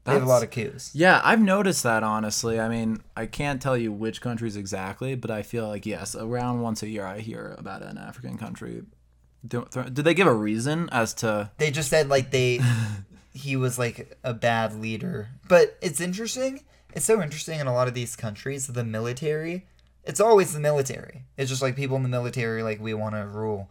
They 0.05 0.13
have 0.13 0.23
a 0.23 0.25
lot 0.25 0.43
of 0.43 0.51
coups. 0.51 0.91
Yeah, 0.93 1.21
I've 1.23 1.39
noticed 1.39 1.83
that 1.83 2.03
honestly. 2.03 2.59
I 2.59 2.67
mean, 2.67 3.01
I 3.15 3.25
can't 3.25 3.61
tell 3.61 3.77
you 3.77 3.93
which 3.93 4.19
countries 4.19 4.57
exactly, 4.57 5.15
but 5.15 5.31
I 5.31 5.43
feel 5.43 5.67
like 5.67 5.85
yes, 5.85 6.13
around 6.13 6.61
once 6.61 6.83
a 6.83 6.89
year 6.89 7.05
I 7.05 7.19
hear 7.19 7.55
about 7.57 7.81
an 7.83 7.97
African 7.97 8.37
country. 8.37 8.83
Do, 9.45 9.65
did 9.71 9.95
they 9.95 10.13
give 10.13 10.27
a 10.27 10.33
reason 10.33 10.89
as 10.91 11.13
to? 11.15 11.51
They 11.57 11.71
just 11.71 11.89
said 11.89 12.09
like 12.09 12.31
they 12.31 12.59
he 13.33 13.55
was 13.55 13.79
like 13.79 14.17
a 14.23 14.33
bad 14.33 14.75
leader. 14.75 15.29
But 15.47 15.77
it's 15.81 16.01
interesting. 16.01 16.63
It's 16.93 17.05
so 17.05 17.21
interesting 17.21 17.59
in 17.59 17.67
a 17.67 17.73
lot 17.73 17.87
of 17.87 17.93
these 17.93 18.15
countries, 18.15 18.67
the 18.67 18.83
military, 18.83 19.65
it's 20.05 20.19
always 20.19 20.53
the 20.53 20.59
military. 20.59 21.23
It's 21.37 21.49
just 21.49 21.61
like 21.61 21.75
people 21.75 21.95
in 21.97 22.03
the 22.03 22.09
military 22.09 22.63
like 22.63 22.79
we 22.81 22.93
want 22.93 23.15
to 23.15 23.25
rule. 23.25 23.69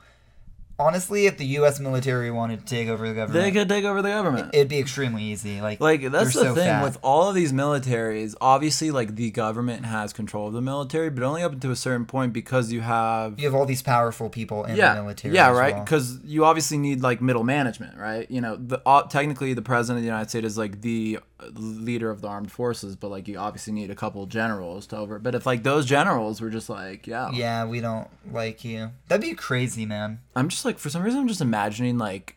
Honestly, 0.87 1.27
if 1.27 1.37
the 1.39 1.47
US 1.59 1.79
military 1.81 2.31
wanted 2.31 2.61
to 2.61 2.67
take 2.67 2.89
over 2.89 3.07
the 3.09 3.15
government, 3.15 3.45
They 3.45 3.51
could 3.53 3.69
take 3.69 3.85
over 3.85 4.03
the 4.03 4.09
government. 4.09 4.51
it'd 4.53 4.69
be 4.69 4.79
extremely 4.79 5.23
easy. 5.23 5.61
Like 5.61 5.81
Like 5.81 6.03
that's 6.11 6.35
the 6.35 6.41
so 6.41 6.55
thing 6.55 6.65
fat. 6.67 6.83
with 6.83 6.99
all 7.03 7.29
of 7.29 7.35
these 7.35 7.53
militaries. 7.53 8.35
Obviously, 8.41 8.91
like 8.91 9.15
the 9.17 9.31
government 9.31 9.85
has 9.87 10.13
control 10.13 10.49
of 10.49 10.53
the 10.55 10.61
military, 10.61 11.11
but 11.11 11.23
only 11.23 11.43
up 11.43 11.59
to 11.61 11.71
a 11.71 11.77
certain 11.77 12.07
point 12.07 12.33
because 12.33 12.73
you 12.73 12.81
have 12.81 13.39
you 13.39 13.47
have 13.47 13.55
all 13.55 13.67
these 13.67 13.83
powerful 13.83 14.29
people 14.29 14.65
in 14.65 14.77
yeah, 14.77 14.95
the 14.95 15.03
military. 15.03 15.35
yeah, 15.35 15.51
right. 15.51 15.75
well. 15.75 15.85
Because 15.85 16.19
you 16.25 16.45
obviously 16.45 16.79
need 16.79 17.03
like 17.03 17.21
middle 17.21 17.45
management, 17.45 17.97
right? 17.99 18.31
You 18.31 18.41
know, 18.41 18.57
the 18.57 18.81
uh, 18.87 19.03
technically 19.05 19.55
the 19.55 19.63
president 19.63 19.99
of 19.99 20.03
the 20.03 20.07
United 20.09 20.29
States 20.31 20.47
is 20.47 20.59
like 20.59 20.81
the 20.83 21.19
leader 21.55 22.11
of 22.11 22.21
the 22.21 22.29
armed 22.29 22.53
forces, 22.53 22.95
but 22.97 23.11
like 23.11 23.27
you 23.29 23.37
obviously 23.37 23.73
need 23.73 23.91
a 23.91 23.95
couple 23.95 24.25
generals 24.27 24.87
to 24.89 24.97
over. 24.97 25.19
But 25.19 25.35
if 25.35 25.45
like 25.47 25.63
those 25.63 25.87
generals 25.87 26.41
were 26.41 26.51
just 26.51 26.69
like, 26.69 27.07
yeah, 27.07 27.31
Yeah, 27.33 27.65
we 27.67 27.81
don't 27.81 28.09
like 28.33 28.65
you. 28.65 28.91
That'd 29.09 29.23
be 29.29 29.35
crazy, 29.35 29.85
man. 29.87 30.21
I'm 30.35 30.49
just 30.49 30.65
like 30.65 30.79
for 30.79 30.89
some 30.91 31.03
reason 31.03 31.21
I'm 31.21 31.29
just 31.29 31.41
imagining 31.41 31.99
like 31.99 32.37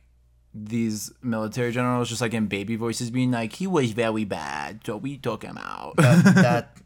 these 0.53 1.11
military 1.21 1.71
generals 1.71 2.09
just 2.09 2.21
like 2.21 2.33
in 2.33 2.47
baby 2.47 2.75
voices 2.75 3.11
being 3.11 3.31
like, 3.31 3.53
he 3.53 3.67
was 3.67 3.91
very 3.91 4.23
bad, 4.23 4.81
so 4.85 4.97
we 4.97 5.17
took 5.17 5.43
him 5.43 5.57
out. 5.57 5.95
That, 5.97 6.23
that 6.35 6.77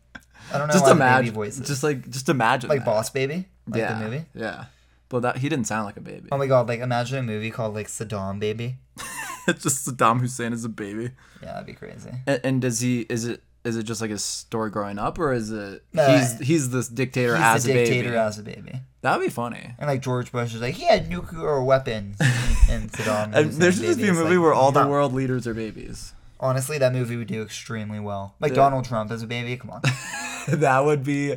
I 0.51 0.57
don't 0.57 0.67
know 0.67 0.73
just 0.73 0.85
why 0.85 0.91
imagine, 0.91 1.25
baby 1.25 1.35
voices. 1.35 1.67
just 1.67 1.83
like 1.83 2.09
just 2.09 2.29
imagine 2.29 2.69
like 2.69 2.79
that. 2.79 2.85
Boss 2.85 3.09
Baby, 3.09 3.45
like 3.67 3.79
yeah, 3.79 3.99
the 3.99 4.05
movie. 4.05 4.25
yeah. 4.33 4.65
But 5.09 5.21
that 5.21 5.37
he 5.37 5.49
didn't 5.49 5.65
sound 5.65 5.85
like 5.85 5.97
a 5.97 6.01
baby. 6.01 6.29
Oh 6.31 6.37
my 6.37 6.47
god, 6.47 6.67
like 6.67 6.79
imagine 6.81 7.17
a 7.19 7.23
movie 7.23 7.49
called 7.51 7.73
like 7.73 7.87
Saddam 7.87 8.39
Baby. 8.39 8.77
it's 9.47 9.63
just 9.63 9.87
Saddam 9.87 10.19
Hussein 10.21 10.53
as 10.53 10.63
a 10.65 10.69
baby. 10.69 11.11
Yeah, 11.41 11.53
that'd 11.53 11.65
be 11.65 11.73
crazy. 11.73 12.11
And, 12.27 12.41
and 12.43 12.61
does 12.61 12.79
he? 12.79 13.01
Is 13.09 13.25
it? 13.25 13.41
Is 13.63 13.75
it 13.75 13.83
just 13.83 14.01
like 14.01 14.09
his 14.09 14.23
story 14.23 14.69
growing 14.69 14.97
up, 14.97 15.19
or 15.19 15.33
is 15.33 15.51
it 15.51 15.83
No, 15.93 16.07
he's 16.17 16.39
he's 16.39 16.69
this 16.69 16.87
dictator 16.87 17.35
He's 17.35 17.43
as 17.43 17.65
a 17.65 17.73
dictator 17.73 18.09
baby? 18.09 18.17
as 18.17 18.39
a 18.39 18.43
baby. 18.43 18.81
That'd 19.01 19.23
be 19.25 19.29
funny. 19.29 19.75
And 19.77 19.87
like 19.87 20.01
George 20.01 20.31
Bush 20.31 20.53
is 20.53 20.61
like, 20.61 20.75
he 20.75 20.85
had 20.85 21.09
nuclear 21.09 21.63
weapons. 21.63 22.17
and 22.69 22.91
Saddam. 22.91 23.33
And 23.33 23.53
there 23.53 23.71
should 23.71 23.83
just 23.83 23.99
be 23.99 24.09
a 24.09 24.13
movie 24.13 24.35
like, 24.35 24.43
where 24.43 24.53
all 24.53 24.71
the 24.71 24.83
"Nah." 24.83 24.89
world 24.89 25.13
leaders 25.13 25.47
are 25.47 25.53
babies. 25.53 26.13
Honestly, 26.41 26.77
that 26.77 26.93
movie 26.93 27.15
would 27.17 27.27
do 27.27 27.41
extremely 27.41 27.99
well. 27.99 28.35
Like 28.39 28.51
Yeah. 28.51 28.57
Donald 28.57 28.85
Trump 28.85 29.11
as 29.11 29.23
a 29.23 29.27
baby. 29.27 29.55
Come 29.57 29.69
on. 29.71 29.81
that 30.47 30.83
would 30.85 31.03
be 31.03 31.35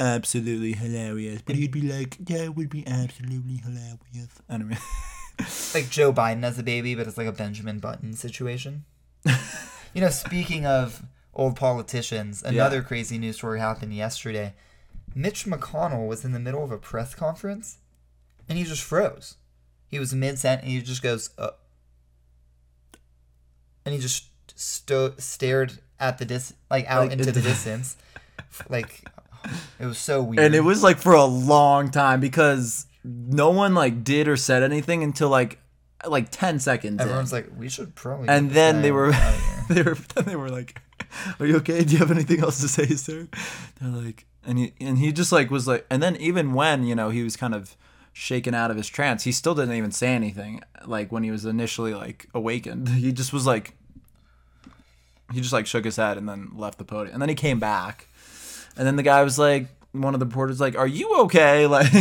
absolutely 0.00 0.72
hilarious. 0.72 1.42
But 1.42 1.56
he'd 1.56 1.70
be 1.72 1.82
like, 1.82 2.16
"That 2.20 2.54
would 2.56 2.70
be 2.70 2.86
absolutely 2.86 3.56
hilarious." 3.56 4.28
I 4.48 4.58
mean, 4.58 4.78
like 5.74 5.90
Joe 5.90 6.12
Biden 6.12 6.44
as 6.44 6.58
a 6.58 6.62
baby, 6.62 6.94
but 6.94 7.06
it's 7.06 7.18
like 7.18 7.26
a 7.26 7.32
Benjamin 7.32 7.78
Button 7.78 8.12
situation. 8.14 8.84
you 9.94 10.00
know, 10.00 10.10
speaking 10.10 10.66
of 10.66 11.02
old 11.34 11.56
politicians, 11.56 12.42
another 12.42 12.82
crazy 12.82 13.18
news 13.18 13.36
story 13.36 13.58
happened 13.60 13.94
yesterday. 13.94 14.54
Mitch 15.14 15.44
McConnell 15.46 16.06
was 16.08 16.24
in 16.24 16.32
the 16.32 16.40
middle 16.40 16.64
of 16.64 16.70
a 16.72 16.78
press 16.78 17.14
conference, 17.14 17.78
and 18.48 18.58
he 18.58 18.64
just 18.64 18.82
froze. 18.82 19.36
He 19.86 19.98
was 19.98 20.12
mid 20.14 20.38
sentence, 20.38 20.64
and 20.64 20.72
he 20.72 20.80
just 20.82 21.02
goes, 21.02 21.30
uh, 21.38 21.50
and 23.84 23.94
he 23.94 24.00
just 24.00 24.24
sto- 24.58 25.14
stared 25.18 25.78
at 26.00 26.18
the 26.18 26.24
dis 26.24 26.52
like 26.70 26.86
out 26.86 27.02
Like, 27.04 27.12
into 27.12 27.30
the 27.32 27.40
distance, 27.50 27.96
like 28.68 29.04
it 29.78 29.86
was 29.86 29.98
so 29.98 30.22
weird. 30.22 30.40
and 30.40 30.54
it 30.54 30.60
was 30.60 30.82
like 30.82 30.98
for 30.98 31.12
a 31.12 31.24
long 31.24 31.90
time 31.90 32.20
because 32.20 32.86
no 33.04 33.50
one 33.50 33.74
like 33.74 34.02
did 34.04 34.26
or 34.28 34.36
said 34.36 34.62
anything 34.62 35.02
until 35.02 35.28
like 35.28 35.58
like 36.06 36.28
ten 36.30 36.58
seconds. 36.58 36.94
in. 36.94 37.00
everyone's 37.00 37.32
like, 37.32 37.48
we 37.56 37.68
should 37.68 37.94
probably. 37.94 38.28
and 38.28 38.50
then 38.50 38.82
they 38.82 38.90
were 38.90 39.12
they 39.68 39.82
were 39.82 39.96
then 40.14 40.24
they 40.24 40.36
were 40.36 40.48
like 40.50 40.80
are 41.38 41.46
you 41.46 41.56
okay 41.58 41.84
do 41.84 41.92
you 41.92 41.98
have 41.98 42.10
anything 42.10 42.40
else 42.40 42.60
to 42.60 42.68
say 42.68 42.86
sir 42.86 43.28
they're 43.80 43.90
like 43.90 44.26
and 44.46 44.58
he 44.58 44.72
and 44.80 44.98
he 44.98 45.12
just 45.12 45.32
like 45.32 45.50
was 45.50 45.66
like 45.66 45.86
and 45.90 46.02
then 46.02 46.16
even 46.16 46.52
when 46.54 46.84
you 46.84 46.94
know 46.94 47.10
he 47.10 47.22
was 47.22 47.36
kind 47.36 47.54
of 47.54 47.76
shaken 48.12 48.54
out 48.54 48.70
of 48.70 48.76
his 48.76 48.88
trance 48.88 49.24
he 49.24 49.32
still 49.32 49.54
didn't 49.54 49.74
even 49.74 49.90
say 49.90 50.08
anything 50.14 50.60
like 50.86 51.10
when 51.10 51.22
he 51.24 51.30
was 51.30 51.44
initially 51.44 51.94
like 51.94 52.28
awakened 52.34 52.88
he 53.04 53.12
just 53.12 53.32
was 53.32 53.46
like 53.46 53.74
he 55.32 55.40
just 55.40 55.52
like 55.52 55.66
shook 55.66 55.84
his 55.84 55.96
head 55.96 56.16
and 56.16 56.28
then 56.28 56.50
left 56.54 56.78
the 56.78 56.84
podium 56.84 57.12
and 57.14 57.20
then 57.22 57.28
he 57.28 57.34
came 57.34 57.58
back 57.58 58.06
and 58.76 58.86
then 58.86 58.96
the 58.96 59.02
guy 59.02 59.22
was 59.22 59.38
like 59.38 59.66
one 59.92 60.14
of 60.14 60.20
the 60.20 60.26
reporters 60.26 60.60
like 60.60 60.76
are 60.76 60.86
you 60.86 61.18
okay 61.20 61.66
like 61.68 61.92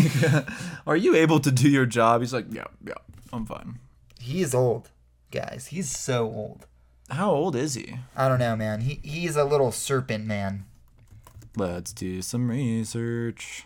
are 0.85 0.97
you 0.97 1.15
able 1.15 1.39
to 1.39 1.51
do 1.51 1.69
your 1.69 1.85
job 1.85 2.21
he's 2.21 2.33
like 2.33 2.45
yeah 2.51 2.65
yeah 2.85 2.93
i'm 3.31 3.45
fine 3.45 3.79
He 4.19 4.41
is 4.41 4.53
old, 4.55 4.89
guys. 5.31 5.67
He's 5.67 5.89
so 5.89 6.25
old. 6.25 6.65
how 7.09 7.31
old 7.31 7.55
is 7.55 7.73
he 7.73 7.95
I 8.15 8.27
don't 8.29 8.39
know, 8.39 8.55
man. 8.55 8.81
He 8.81 8.99
he's 9.03 9.35
a 9.35 9.43
little 9.43 9.71
serpent 9.71 10.25
man. 10.25 10.65
Let's 11.55 11.93
do 11.93 12.21
some 12.21 12.49
research. 12.49 13.65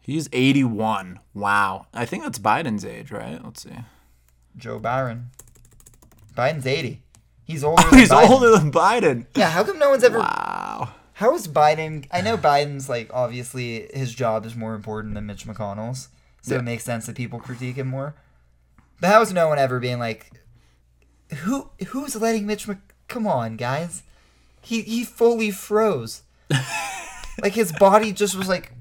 He's 0.00 0.28
81. 0.32 1.20
Wow. 1.34 1.86
I 1.94 2.04
think 2.06 2.24
that's 2.24 2.38
Biden's 2.38 2.84
age, 2.84 3.10
right? 3.12 3.42
Let's 3.44 3.62
see. 3.62 3.76
Joe 4.56 4.78
Byron. 4.78 5.30
Biden's 6.36 6.66
80. 6.66 7.00
He's 7.44 7.62
older 7.64 7.82
than 7.90 7.98
He's 7.98 8.08
Biden. 8.08 8.30
older 8.30 8.50
than 8.50 8.72
Biden. 8.72 9.26
Yeah, 9.36 9.50
how 9.50 9.64
come 9.64 9.78
no 9.78 9.90
one's 9.90 10.04
ever 10.04 10.18
Wow. 10.18 10.94
How 11.14 11.34
is 11.34 11.46
Biden? 11.46 12.06
I 12.10 12.20
know 12.22 12.36
Biden's 12.36 12.88
like 12.88 13.10
obviously 13.12 13.88
his 13.94 14.14
job 14.14 14.44
is 14.46 14.56
more 14.56 14.74
important 14.74 15.14
than 15.14 15.26
Mitch 15.26 15.46
McConnell's, 15.46 16.08
so 16.40 16.54
Yeah. 16.54 16.60
it 16.60 16.64
makes 16.64 16.84
sense 16.84 17.06
that 17.06 17.16
people 17.16 17.38
critique 17.38 17.76
him 17.76 17.86
more. 17.88 18.14
But 19.00 19.10
how 19.10 19.20
is 19.20 19.32
no 19.32 19.46
one 19.48 19.58
ever 19.58 19.78
being 19.78 19.98
like, 19.98 20.32
who 21.42 21.70
who's 21.88 22.16
letting 22.16 22.46
Mitch? 22.46 22.66
Mc- 22.66 22.78
Come 23.08 23.26
on, 23.26 23.56
guys, 23.56 24.02
he 24.62 24.82
he 24.82 25.04
fully 25.04 25.50
froze. 25.50 26.22
Like 27.42 27.52
his 27.54 27.72
body 27.72 28.12
just 28.12 28.34
was 28.36 28.48
like, 28.48 28.72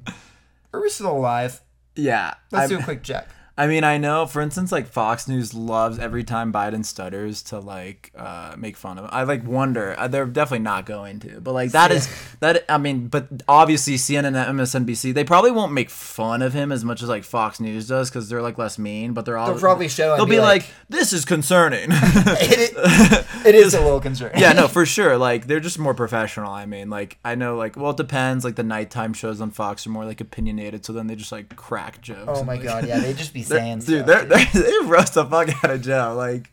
are 0.74 0.82
we 0.82 0.90
still 0.90 1.12
alive? 1.12 1.62
Yeah. 1.96 2.34
Let's 2.52 2.70
I'm- 2.72 2.78
do 2.78 2.80
a 2.80 2.84
quick 2.84 3.04
check. 3.04 3.28
I 3.62 3.68
mean, 3.68 3.84
I 3.84 4.00
know, 4.00 4.26
for 4.26 4.42
instance, 4.42 4.72
like 4.72 4.88
Fox 4.88 5.28
News 5.28 5.54
loves 5.54 6.00
every 6.00 6.24
time 6.24 6.52
Biden 6.52 6.84
stutters 6.84 7.44
to 7.44 7.60
like 7.60 8.12
uh, 8.18 8.56
make 8.58 8.76
fun 8.76 8.98
of 8.98 9.04
him. 9.04 9.12
I 9.14 9.22
like 9.22 9.46
wonder 9.46 9.94
uh, 10.00 10.08
they're 10.08 10.26
definitely 10.26 10.64
not 10.64 10.88
going 10.88 11.20
to, 11.20 11.40
but 11.40 11.52
like 11.54 11.70
that 11.74 11.92
is 11.92 12.10
that. 12.40 12.66
I 12.68 12.80
mean, 12.80 13.08
but 13.08 13.28
obviously 13.48 13.98
CNN 13.98 14.36
and 14.36 14.58
MSNBC 14.58 15.14
they 15.14 15.24
probably 15.24 15.52
won't 15.52 15.74
make 15.74 15.92
fun 15.92 16.42
of 16.42 16.54
him 16.54 16.72
as 16.72 16.84
much 16.84 17.04
as 17.04 17.10
like 17.10 17.24
Fox 17.24 17.60
News 17.60 17.88
does 17.88 18.10
because 18.10 18.30
they're 18.30 18.42
like 18.42 18.58
less 18.58 18.80
mean. 18.80 19.14
But 19.14 19.26
they're 19.26 19.38
all 19.38 19.52
They'll 19.52 19.60
probably 19.60 19.90
show 19.90 20.16
They'll 20.16 20.26
be 20.26 20.38
be 20.38 20.40
like, 20.40 20.64
like- 20.64 20.74
"This 20.90 21.14
is 21.14 21.24
concerning." 21.24 21.90
It, 22.44 22.74
it 23.46 23.56
is 23.56 23.74
a 23.76 23.82
little 23.82 24.00
concerning. 24.00 24.40
yeah, 24.40 24.54
no, 24.54 24.68
for 24.68 24.86
sure. 24.86 25.18
Like 25.18 25.46
they're 25.46 25.60
just 25.60 25.78
more 25.78 25.94
professional. 25.94 26.52
I 26.52 26.66
mean, 26.66 26.90
like 26.90 27.20
I 27.24 27.36
know, 27.36 27.58
like 27.58 27.76
well, 27.76 27.92
it 27.92 27.98
depends. 27.98 28.44
Like 28.44 28.56
the 28.56 28.64
nighttime 28.64 29.14
shows 29.14 29.40
on 29.42 29.52
Fox 29.52 29.86
are 29.86 29.92
more 29.92 30.06
like 30.06 30.20
opinionated, 30.20 30.84
so 30.84 30.94
then 30.94 31.06
they 31.08 31.16
just 31.16 31.32
like 31.32 31.56
crack 31.56 32.02
jokes. 32.02 32.24
Oh 32.28 32.44
my 32.44 32.56
like, 32.56 32.64
god, 32.64 32.88
yeah, 32.88 33.00
they 33.00 33.14
just 33.14 33.34
be 33.34 33.44
saying 33.52 33.80
dude, 33.80 34.06
stuff. 34.06 34.08
they're, 34.08 34.26
they're, 34.26 34.46
they 34.82 34.86
roast 34.88 35.14
the 35.16 35.26
fuck 35.26 35.64
out 35.64 35.72
of 35.72 35.82
Joe. 35.82 36.14
Like, 36.18 36.50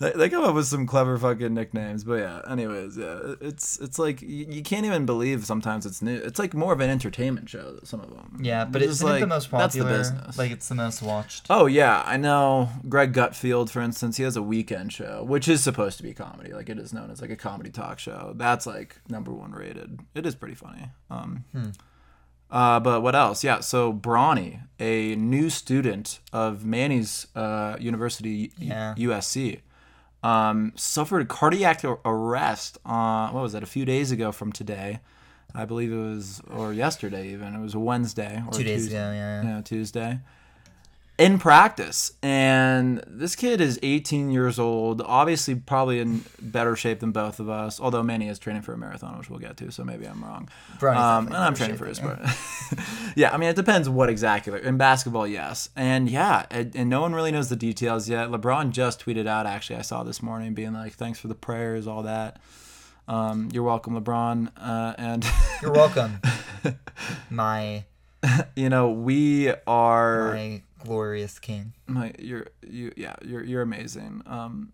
they, 0.00 0.10
they 0.12 0.28
come 0.28 0.44
up 0.44 0.54
with 0.54 0.66
some 0.66 0.86
clever 0.86 1.16
fucking 1.18 1.54
nicknames. 1.54 2.04
But 2.04 2.14
yeah, 2.14 2.40
anyways, 2.48 2.96
yeah, 2.96 3.34
it's 3.40 3.78
it's 3.78 3.98
like 3.98 4.22
you, 4.22 4.46
you 4.48 4.62
can't 4.62 4.84
even 4.86 5.06
believe 5.06 5.44
sometimes 5.46 5.86
it's 5.86 6.02
new. 6.02 6.16
It's 6.16 6.38
like 6.38 6.54
more 6.54 6.72
of 6.72 6.80
an 6.80 6.90
entertainment 6.90 7.48
show. 7.48 7.78
Some 7.84 8.00
of 8.00 8.10
them. 8.10 8.40
yeah, 8.42 8.64
but 8.64 8.82
It's 8.82 9.02
like, 9.02 9.20
the 9.20 9.26
most 9.26 9.50
That's 9.50 9.74
the 9.74 9.84
business. 9.84 10.36
Like 10.36 10.50
it's 10.50 10.68
the 10.68 10.74
most 10.74 11.02
watched. 11.02 11.46
Oh 11.50 11.66
yeah, 11.66 12.02
I 12.04 12.16
know. 12.16 12.70
Greg 12.88 13.12
Gutfield, 13.12 13.70
for 13.70 13.80
instance, 13.80 14.16
he 14.16 14.22
has 14.24 14.36
a 14.36 14.42
weekend 14.42 14.92
show, 14.92 15.24
which 15.24 15.48
is 15.48 15.62
supposed 15.62 15.96
to 15.98 16.02
be 16.02 16.12
comedy. 16.12 16.52
Like 16.52 16.68
it 16.68 16.78
is 16.78 16.92
known 16.92 17.10
as 17.10 17.20
like 17.20 17.30
a 17.30 17.36
comedy 17.36 17.70
talk 17.70 17.98
show. 17.98 18.32
That's 18.36 18.66
like 18.66 18.96
number 19.08 19.32
one 19.32 19.52
rated. 19.52 20.00
It 20.14 20.26
is 20.26 20.34
pretty 20.34 20.54
funny. 20.54 20.90
Um, 21.10 21.44
uh, 22.50 22.80
but 22.80 23.02
what 23.02 23.14
else? 23.14 23.42
Yeah. 23.44 23.60
So 23.60 23.92
Bronny, 23.92 24.60
a 24.78 25.14
new 25.16 25.50
student 25.50 26.20
of 26.32 26.64
Manny's 26.64 27.26
uh, 27.34 27.76
University, 27.80 28.52
Yeah. 28.58 28.94
USC, 28.96 29.60
um, 30.22 30.72
suffered 30.76 31.22
a 31.22 31.26
cardiac 31.26 31.84
arrest. 32.04 32.78
On, 32.84 33.32
what 33.34 33.42
was 33.42 33.52
that? 33.52 33.62
A 33.62 33.66
few 33.66 33.84
days 33.84 34.10
ago 34.10 34.32
from 34.32 34.52
today. 34.52 35.00
I 35.56 35.64
believe 35.66 35.92
it 35.92 35.96
was, 35.96 36.42
or 36.50 36.72
yesterday 36.72 37.28
even. 37.28 37.54
It 37.54 37.60
was 37.60 37.74
a 37.74 37.78
Wednesday 37.78 38.42
or 38.44 38.52
Two 38.52 38.64
days 38.64 38.82
Tuesday 38.84 38.96
ago, 38.96 39.12
yeah. 39.12 39.42
yeah. 39.42 39.56
yeah, 39.56 39.62
Tuesday. 39.62 40.18
In 41.16 41.38
practice, 41.38 42.10
and 42.24 43.00
this 43.06 43.36
kid 43.36 43.60
is 43.60 43.78
18 43.84 44.32
years 44.32 44.58
old. 44.58 45.00
Obviously, 45.00 45.54
probably 45.54 46.00
in 46.00 46.24
better 46.42 46.74
shape 46.74 46.98
than 46.98 47.12
both 47.12 47.38
of 47.38 47.48
us. 47.48 47.78
Although 47.78 48.02
Manny 48.02 48.28
is 48.28 48.40
training 48.40 48.62
for 48.62 48.72
a 48.72 48.76
marathon, 48.76 49.16
which 49.16 49.30
we'll 49.30 49.38
get 49.38 49.56
to, 49.58 49.70
so 49.70 49.84
maybe 49.84 50.06
I'm 50.06 50.24
wrong. 50.24 50.48
Um, 50.82 51.28
and 51.28 51.36
I'm 51.36 51.54
training 51.54 51.76
for 51.76 51.86
his 51.86 51.98
sport. 51.98 52.18
yeah, 53.14 53.32
I 53.32 53.36
mean, 53.36 53.48
it 53.48 53.54
depends 53.54 53.88
what 53.88 54.08
exactly. 54.08 54.60
In 54.60 54.76
basketball, 54.76 55.24
yes, 55.24 55.68
and 55.76 56.10
yeah, 56.10 56.46
and, 56.50 56.74
and 56.74 56.90
no 56.90 57.02
one 57.02 57.14
really 57.14 57.30
knows 57.30 57.48
the 57.48 57.54
details 57.54 58.08
yet. 58.08 58.30
LeBron 58.30 58.72
just 58.72 59.04
tweeted 59.04 59.28
out. 59.28 59.46
Actually, 59.46 59.76
I 59.76 59.82
saw 59.82 60.02
this 60.02 60.20
morning, 60.20 60.52
being 60.52 60.72
like, 60.72 60.94
"Thanks 60.94 61.20
for 61.20 61.28
the 61.28 61.36
prayers, 61.36 61.86
all 61.86 62.02
that." 62.02 62.40
Um, 63.06 63.50
you're 63.52 63.62
welcome, 63.62 64.02
LeBron. 64.02 64.50
Uh, 64.56 64.94
and 64.98 65.24
You're 65.62 65.72
welcome. 65.72 66.20
my 67.30 67.84
you 68.56 68.68
know, 68.68 68.90
we 68.90 69.52
are. 69.66 70.34
my 70.34 70.62
glorious 70.84 71.38
king. 71.38 71.72
my 71.86 72.12
you're 72.18 72.46
you 72.68 72.92
yeah 72.96 73.14
you're 73.24 73.42
you're 73.42 73.62
amazing 73.62 74.22
um 74.26 74.72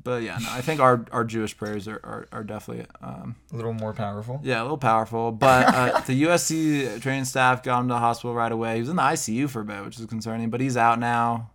but 0.00 0.22
yeah 0.22 0.38
no, 0.38 0.46
i 0.52 0.60
think 0.60 0.80
our 0.80 1.04
our 1.10 1.24
jewish 1.24 1.56
prayers 1.56 1.88
are 1.88 2.00
are, 2.04 2.28
are 2.30 2.44
definitely 2.44 2.86
um 3.02 3.34
A 3.52 3.56
little 3.56 3.72
more 3.72 3.92
powerful. 3.92 4.40
yeah 4.44 4.60
a 4.60 4.64
little 4.64 4.78
powerful 4.78 5.32
but 5.32 5.66
uh, 5.74 6.00
the 6.06 6.22
usc 6.24 7.00
training 7.02 7.24
staff 7.24 7.62
got 7.62 7.80
him 7.80 7.88
to 7.88 7.94
the 7.94 7.98
hospital 8.00 8.34
right 8.34 8.52
away 8.52 8.74
he 8.74 8.80
was 8.80 8.88
in 8.90 8.96
the 8.96 9.02
icu 9.02 9.48
for 9.48 9.60
a 9.62 9.64
bit 9.64 9.84
which 9.84 9.98
is 9.98 10.06
concerning 10.06 10.50
but 10.50 10.60
he's 10.60 10.76
out 10.76 10.98
now 11.00 11.50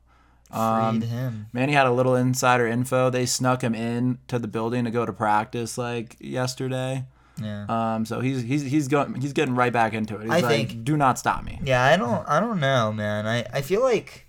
um 0.51 1.00
Freed 1.00 1.10
him. 1.10 1.48
Manny 1.51 1.74
had 1.74 1.88
a 1.88 1.91
little 1.91 2.15
insider 2.15 2.67
info. 2.67 3.10
They 3.10 3.25
snuck 3.25 3.63
him 3.63 3.74
in 3.74 4.19
to 4.27 4.38
the 4.38 4.48
building 4.48 4.83
to 4.86 4.91
go 4.91 5.03
to 5.03 5.12
practice 5.12 5.79
like 5.79 6.15
yesterday. 6.19 7.05
Yeah. 7.41 7.65
Um, 7.67 8.05
so 8.05 8.19
he's 8.19 8.41
he's 8.43 8.61
he's 8.63 8.87
going 8.87 9.15
he's 9.15 9.33
getting 9.33 9.55
right 9.55 9.73
back 9.73 9.93
into 9.93 10.15
it. 10.17 10.23
He's 10.23 10.31
I 10.31 10.39
like, 10.41 10.69
think- 10.69 10.83
do 10.83 10.95
not 10.97 11.17
stop 11.17 11.43
me. 11.43 11.59
Yeah, 11.63 11.83
I 11.83 11.97
don't 11.97 12.27
I 12.27 12.39
don't 12.39 12.59
know, 12.59 12.91
man. 12.93 13.25
I, 13.27 13.45
I 13.51 13.61
feel 13.61 13.81
like 13.81 14.27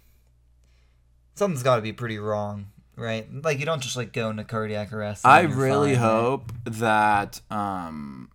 something's 1.34 1.62
gotta 1.62 1.82
be 1.82 1.92
pretty 1.92 2.18
wrong, 2.18 2.66
right? 2.96 3.26
Like 3.42 3.58
you 3.58 3.66
don't 3.66 3.82
just 3.82 3.96
like 3.96 4.12
go 4.12 4.30
into 4.30 4.44
cardiac 4.44 4.92
arrest. 4.92 5.26
I 5.26 5.42
really 5.42 5.94
fine, 5.94 6.02
right? 6.02 6.10
hope 6.10 6.52
that 6.64 7.40
um 7.50 8.30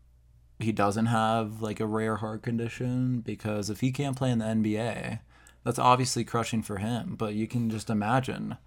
he 0.59 0.71
doesn't 0.71 1.05
have 1.07 1.61
like 1.61 1.79
a 1.79 1.85
rare 1.85 2.17
heart 2.17 2.43
condition 2.43 3.21
because 3.21 3.69
if 3.69 3.79
he 3.79 3.91
can't 3.91 4.15
play 4.17 4.29
in 4.29 4.39
the 4.39 4.45
NBA, 4.45 5.19
that's 5.63 5.79
obviously 5.79 6.23
crushing 6.23 6.61
for 6.61 6.77
him. 6.77 7.15
But 7.17 7.33
you 7.33 7.47
can 7.47 7.69
just 7.69 7.89
imagine 7.89 8.57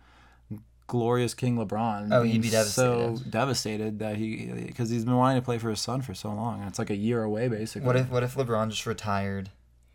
glorious 0.86 1.32
King 1.34 1.56
LeBron 1.56 2.08
Oh, 2.12 2.22
he'd 2.22 2.42
be 2.42 2.48
so 2.48 3.00
devastated. 3.00 3.30
devastated 3.30 3.98
that 4.00 4.16
he 4.16 4.46
because 4.66 4.90
he's 4.90 5.04
been 5.04 5.16
wanting 5.16 5.40
to 5.40 5.44
play 5.44 5.58
for 5.58 5.70
his 5.70 5.80
son 5.80 6.02
for 6.02 6.12
so 6.14 6.28
long 6.32 6.60
and 6.60 6.68
it's 6.68 6.78
like 6.78 6.90
a 6.90 6.96
year 6.96 7.22
away 7.22 7.48
basically. 7.48 7.86
What 7.86 7.96
if 7.96 8.10
what 8.10 8.22
if 8.22 8.34
LeBron 8.34 8.68
just 8.70 8.86
retired? 8.86 9.50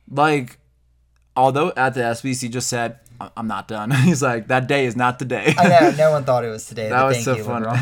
like 0.09 0.57
although 1.35 1.71
at 1.77 1.93
the 1.93 1.99
ESPYs 2.01 2.49
just 2.49 2.67
said 2.69 2.99
"I- 3.21 3.29
I'm 3.37 3.47
not 3.47 3.67
done. 3.67 3.91
He's 4.07 4.23
like 4.23 4.47
that 4.47 4.67
day 4.67 4.85
is 4.85 4.95
not 4.95 5.19
the 5.19 5.25
day. 5.25 5.53
I 5.57 5.67
know 5.67 5.91
no 5.97 6.11
one 6.11 6.23
thought 6.27 6.43
it 6.45 6.49
was 6.49 6.65
today. 6.65 6.89
That 6.89 7.03
was 7.03 7.23
so 7.23 7.35
you, 7.35 7.43
funny. 7.43 7.67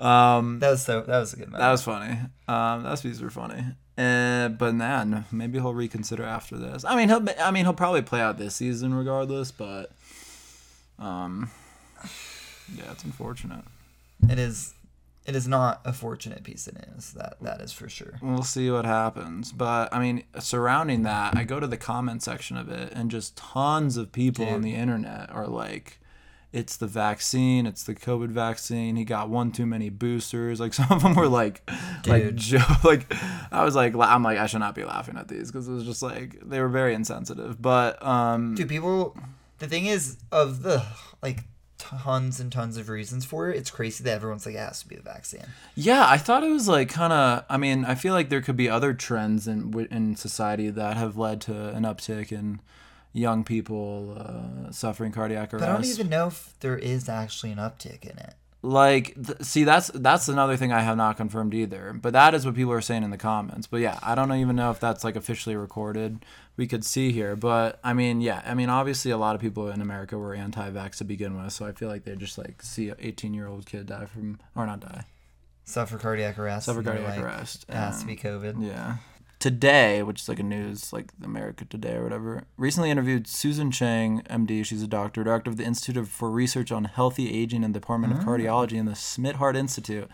Um 0.00 0.58
That 0.60 0.70
was 0.70 0.82
so 0.82 1.02
that 1.02 1.18
was 1.18 1.32
a 1.34 1.36
good 1.36 1.48
moment. 1.48 1.60
That 1.60 1.70
was 1.70 1.82
funny. 1.82 2.18
Um, 2.48 2.82
that 2.84 2.98
speeds 2.98 3.20
were 3.22 3.30
funny. 3.30 3.62
Uh, 3.98 4.48
but 4.48 4.74
man, 4.74 5.26
maybe 5.30 5.58
he'll 5.58 5.74
reconsider 5.74 6.24
after 6.24 6.56
this. 6.56 6.86
I 6.86 6.96
mean, 6.96 7.10
he'll. 7.10 7.22
I 7.38 7.50
mean, 7.50 7.64
he'll 7.66 7.74
probably 7.74 8.00
play 8.00 8.20
out 8.22 8.38
this 8.38 8.56
season 8.56 8.94
regardless. 8.94 9.50
But, 9.50 9.92
um, 10.98 11.50
yeah, 12.76 12.90
it's 12.92 13.04
unfortunate. 13.04 13.64
It 14.28 14.38
is 14.38 14.74
it 15.26 15.36
is 15.36 15.46
not 15.46 15.80
a 15.84 15.92
fortunate 15.92 16.42
piece 16.44 16.66
of 16.66 16.74
news. 16.74 17.12
That 17.12 17.36
that 17.40 17.60
is 17.60 17.72
for 17.72 17.88
sure. 17.88 18.18
We'll 18.22 18.42
see 18.42 18.70
what 18.70 18.84
happens. 18.84 19.52
But 19.52 19.92
I 19.94 20.00
mean, 20.00 20.24
surrounding 20.38 21.02
that, 21.04 21.36
I 21.36 21.44
go 21.44 21.60
to 21.60 21.66
the 21.66 21.76
comment 21.76 22.22
section 22.22 22.56
of 22.56 22.68
it, 22.68 22.92
and 22.94 23.10
just 23.10 23.36
tons 23.36 23.96
of 23.96 24.12
people 24.12 24.46
on 24.46 24.62
the 24.62 24.74
internet 24.74 25.30
are 25.30 25.46
like. 25.46 25.98
It's 26.52 26.76
the 26.76 26.88
vaccine. 26.88 27.64
It's 27.64 27.84
the 27.84 27.94
COVID 27.94 28.30
vaccine. 28.30 28.96
He 28.96 29.04
got 29.04 29.28
one 29.28 29.52
too 29.52 29.66
many 29.66 29.88
boosters. 29.88 30.58
Like 30.58 30.74
some 30.80 30.90
of 30.90 31.00
them 31.00 31.14
were 31.14 31.28
like, 31.28 31.62
like 32.08 32.24
Dude. 32.24 32.36
Joe. 32.38 32.64
Like 32.82 33.14
I 33.52 33.62
was 33.62 33.76
like, 33.76 33.94
I'm 33.94 34.24
like, 34.24 34.36
I 34.36 34.46
should 34.46 34.58
not 34.58 34.74
be 34.74 34.82
laughing 34.82 35.16
at 35.16 35.28
these 35.28 35.52
because 35.52 35.68
it 35.68 35.72
was 35.72 35.84
just 35.84 36.02
like 36.02 36.40
they 36.42 36.58
were 36.58 36.68
very 36.68 36.92
insensitive. 36.92 37.62
But 37.62 38.04
um, 38.04 38.56
Dude, 38.56 38.68
people 38.68 39.16
the 39.60 39.68
thing 39.68 39.86
is 39.86 40.16
of 40.32 40.64
the 40.64 40.84
like 41.22 41.44
tons 41.80 42.38
and 42.38 42.52
tons 42.52 42.76
of 42.76 42.88
reasons 42.88 43.24
for 43.24 43.50
it, 43.50 43.56
it's 43.56 43.70
crazy 43.70 44.04
that 44.04 44.12
everyone's 44.12 44.46
like 44.46 44.54
it 44.54 44.58
has 44.58 44.82
to 44.82 44.88
be 44.88 44.96
the 44.96 45.02
vaccine. 45.02 45.46
Yeah, 45.74 46.06
I 46.06 46.18
thought 46.18 46.44
it 46.44 46.50
was 46.50 46.68
like 46.68 46.88
kind 46.88 47.12
of. 47.12 47.44
I 47.48 47.56
mean, 47.56 47.84
I 47.84 47.94
feel 47.94 48.14
like 48.14 48.28
there 48.28 48.42
could 48.42 48.56
be 48.56 48.68
other 48.68 48.92
trends 48.92 49.48
in 49.48 49.88
in 49.90 50.16
society 50.16 50.70
that 50.70 50.96
have 50.96 51.16
led 51.16 51.40
to 51.42 51.68
an 51.70 51.84
uptick 51.84 52.30
in 52.30 52.60
young 53.12 53.42
people 53.44 54.16
uh, 54.18 54.70
suffering 54.70 55.12
cardiac 55.12 55.52
arrest. 55.52 55.60
But 55.60 55.68
I 55.68 55.72
don't 55.72 55.86
even 55.86 56.08
know 56.08 56.28
if 56.28 56.54
there 56.60 56.78
is 56.78 57.08
actually 57.08 57.52
an 57.52 57.58
uptick 57.58 58.02
in 58.04 58.18
it. 58.18 58.34
Like, 58.62 59.14
th- 59.14 59.40
see, 59.42 59.64
that's 59.64 59.88
that's 59.94 60.28
another 60.28 60.56
thing 60.56 60.72
I 60.72 60.80
have 60.80 60.96
not 60.96 61.16
confirmed 61.16 61.54
either. 61.54 61.92
But 61.94 62.12
that 62.12 62.34
is 62.34 62.44
what 62.44 62.54
people 62.54 62.72
are 62.72 62.80
saying 62.80 63.02
in 63.02 63.10
the 63.10 63.16
comments. 63.16 63.66
But 63.66 63.80
yeah, 63.80 63.98
I 64.02 64.14
don't 64.14 64.32
even 64.34 64.56
know 64.56 64.70
if 64.70 64.78
that's 64.80 65.02
like 65.04 65.16
officially 65.16 65.56
recorded. 65.56 66.24
We 66.56 66.66
could 66.66 66.84
see 66.84 67.10
here, 67.10 67.36
but 67.36 67.78
I 67.82 67.94
mean, 67.94 68.20
yeah, 68.20 68.42
I 68.44 68.52
mean, 68.52 68.68
obviously, 68.68 69.10
a 69.12 69.16
lot 69.16 69.34
of 69.34 69.40
people 69.40 69.70
in 69.70 69.80
America 69.80 70.18
were 70.18 70.34
anti-vax 70.34 70.96
to 70.98 71.04
begin 71.04 71.42
with, 71.42 71.54
so 71.54 71.64
I 71.64 71.72
feel 71.72 71.88
like 71.88 72.04
they 72.04 72.14
just 72.16 72.36
like 72.36 72.60
see 72.60 72.90
an 72.90 72.96
18-year-old 72.96 73.64
kid 73.64 73.86
die 73.86 74.04
from 74.04 74.38
or 74.54 74.66
not 74.66 74.80
die, 74.80 75.04
Suffer 75.64 75.96
cardiac 75.96 76.38
arrest. 76.38 76.66
suffer 76.66 76.82
cardiac 76.82 77.16
like, 77.16 77.24
arrest. 77.24 77.64
It 77.66 77.74
has 77.74 78.00
to 78.00 78.06
be 78.06 78.14
COVID. 78.16 78.62
Yeah. 78.66 78.96
Today, 79.40 80.02
which 80.02 80.20
is 80.20 80.28
like 80.28 80.38
a 80.38 80.42
news, 80.44 80.92
like 80.92 81.10
America 81.24 81.64
Today 81.64 81.94
or 81.94 82.04
whatever, 82.04 82.44
recently 82.56 82.90
interviewed 82.90 83.26
Susan 83.26 83.70
Cheng, 83.70 84.20
MD. 84.30 84.64
She's 84.64 84.82
a 84.82 84.86
doctor, 84.86 85.24
director 85.24 85.50
of 85.50 85.56
the 85.56 85.64
Institute 85.64 86.06
for 86.06 86.30
Research 86.30 86.70
on 86.70 86.84
Healthy 86.84 87.32
Aging 87.34 87.64
in 87.64 87.72
the 87.72 87.80
Department 87.80 88.12
of 88.12 88.20
ah. 88.20 88.24
Cardiology 88.24 88.74
in 88.74 88.84
the 88.86 88.94
Smidt 88.94 89.36
Heart 89.36 89.56
Institute. 89.56 90.08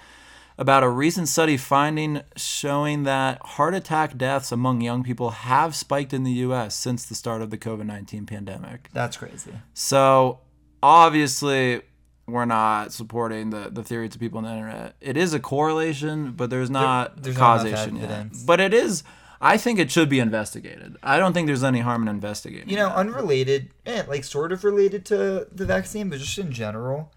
about 0.59 0.83
a 0.83 0.89
recent 0.89 1.29
study 1.29 1.57
finding 1.57 2.23
showing 2.37 3.03
that 3.03 3.41
heart 3.43 3.75
attack 3.75 4.17
deaths 4.17 4.51
among 4.51 4.81
young 4.81 5.03
people 5.03 5.31
have 5.31 5.75
spiked 5.75 6.13
in 6.13 6.25
the 6.25 6.33
U.S. 6.33 6.75
since 6.75 7.05
the 7.05 7.15
start 7.15 7.43
of 7.43 7.51
the 7.51 7.59
COVID 7.59 7.87
nineteen 7.87 8.27
pandemic. 8.27 8.89
That's 8.93 9.17
crazy. 9.17 9.53
So 9.75 10.41
obviously, 10.83 11.83
we're 12.27 12.45
not 12.45 12.93
supporting 12.93 13.51
the, 13.51 13.71
the 13.71 13.83
theory 13.83 14.09
to 14.09 14.19
people 14.19 14.39
on 14.39 14.45
the 14.45 14.51
internet. 14.51 14.97
It 15.01 15.17
is 15.17 15.33
a 15.33 15.41
correlation, 15.41 16.33
but 16.33 16.51
there's 16.51 16.71
not 16.71 17.23
there's 17.23 17.37
not 17.39 17.59
causation 17.59 17.97
yet. 17.97 18.29
But 18.45 18.61
it 18.61 18.75
is. 18.75 19.05
I 19.41 19.59
think 19.59 19.79
it 19.79 19.91
should 19.91 20.09
be 20.09 20.19
investigated. 20.19 20.97
I 21.03 21.19
don't 21.19 21.35
think 21.35 21.47
there's 21.47 21.63
any 21.63 21.81
harm 21.81 22.03
in 22.03 22.09
investigating. 22.09 22.69
You 22.69 22.77
know, 22.77 22.89
that. 22.89 22.97
unrelated, 22.97 23.71
eh, 23.85 24.03
like 24.09 24.25
sort 24.25 24.51
of 24.51 24.65
related 24.65 25.05
to 25.07 25.47
the 25.53 25.67
vaccine, 25.67 26.09
but 26.09 26.19
just 26.19 26.39
in 26.39 26.51
general, 26.51 27.13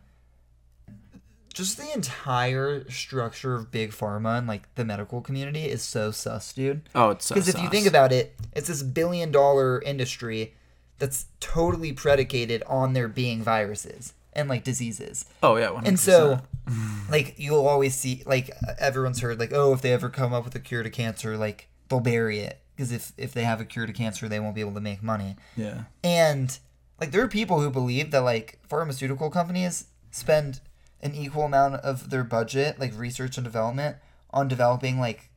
just 1.54 1.78
the 1.78 1.92
entire 1.94 2.88
structure 2.89 3.56
of 3.56 3.72
big 3.72 3.92
pharma 3.92 4.38
and 4.38 4.48
like 4.48 4.74
the 4.75 4.84
medical 4.84 5.22
community 5.22 5.66
is 5.66 5.82
so 5.82 6.12
sus, 6.12 6.54
dude. 6.54 6.82
oh, 6.94 7.12
it's 7.12 7.25
so 7.25 7.36
Because 7.36 7.48
if 7.48 7.62
you 7.62 7.70
think 7.70 7.88
about 7.88 8.12
it, 8.12 8.36
it's 8.54 8.68
this 8.68 8.84
billion 8.84 9.32
dollar 9.32 9.82
industry 9.82 10.54
that's 11.00 11.28
totally 11.39 11.94
predicated 11.94 12.62
on 12.68 12.92
there 12.92 13.08
being 13.08 13.42
viruses 13.42 14.13
and 14.34 14.48
like 14.50 14.64
diseases. 14.64 15.26
oh 15.44 15.56
yeah, 15.58 15.68
100%. 15.68 15.88
And 15.88 16.00
so, 16.00 16.42
like, 17.10 17.36
you'll 17.38 17.66
always 17.68 17.96
see, 17.96 18.24
like, 18.26 18.52
everyone's 18.78 19.20
heard, 19.22 19.40
like, 19.40 19.52
oh, 19.54 19.74
if 19.74 19.82
they 19.82 19.92
ever 19.94 20.10
come 20.10 20.34
up 20.34 20.46
with 20.46 20.56
a 20.56 20.60
cure 20.60 20.84
to 20.84 20.90
cancer, 20.90 21.36
like, 21.38 21.68
they'll 21.90 22.00
bury 22.00 22.40
it. 22.40 22.60
Because 22.76 22.92
if, 22.92 23.12
if 23.18 23.34
they 23.34 23.44
have 23.44 23.60
a 23.60 23.66
cure 23.66 23.86
to 23.86 23.92
cancer, 23.94 24.30
they 24.30 24.40
won't 24.40 24.56
be 24.56 24.62
able 24.62 24.74
to 24.76 24.80
make 24.82 25.02
money. 25.04 25.36
yeah, 25.58 25.84
And, 26.04 26.58
like, 27.02 27.12
there 27.12 27.22
are 27.24 27.28
people 27.28 27.60
who 27.60 27.70
believe 27.70 28.12
that, 28.12 28.22
like, 28.22 28.60
pharmaceutical 28.68 29.30
companies 29.30 29.86
spend 30.12 30.62
an 31.02 31.14
equal 31.16 31.44
amount 31.44 31.76
of 31.76 32.10
their 32.10 32.24
budget, 32.24 32.80
like, 32.80 32.98
research 32.98 33.38
and 33.38 33.44
development, 33.44 33.98
on 34.32 34.48
developing, 34.48 35.00
like, 35.00 35.30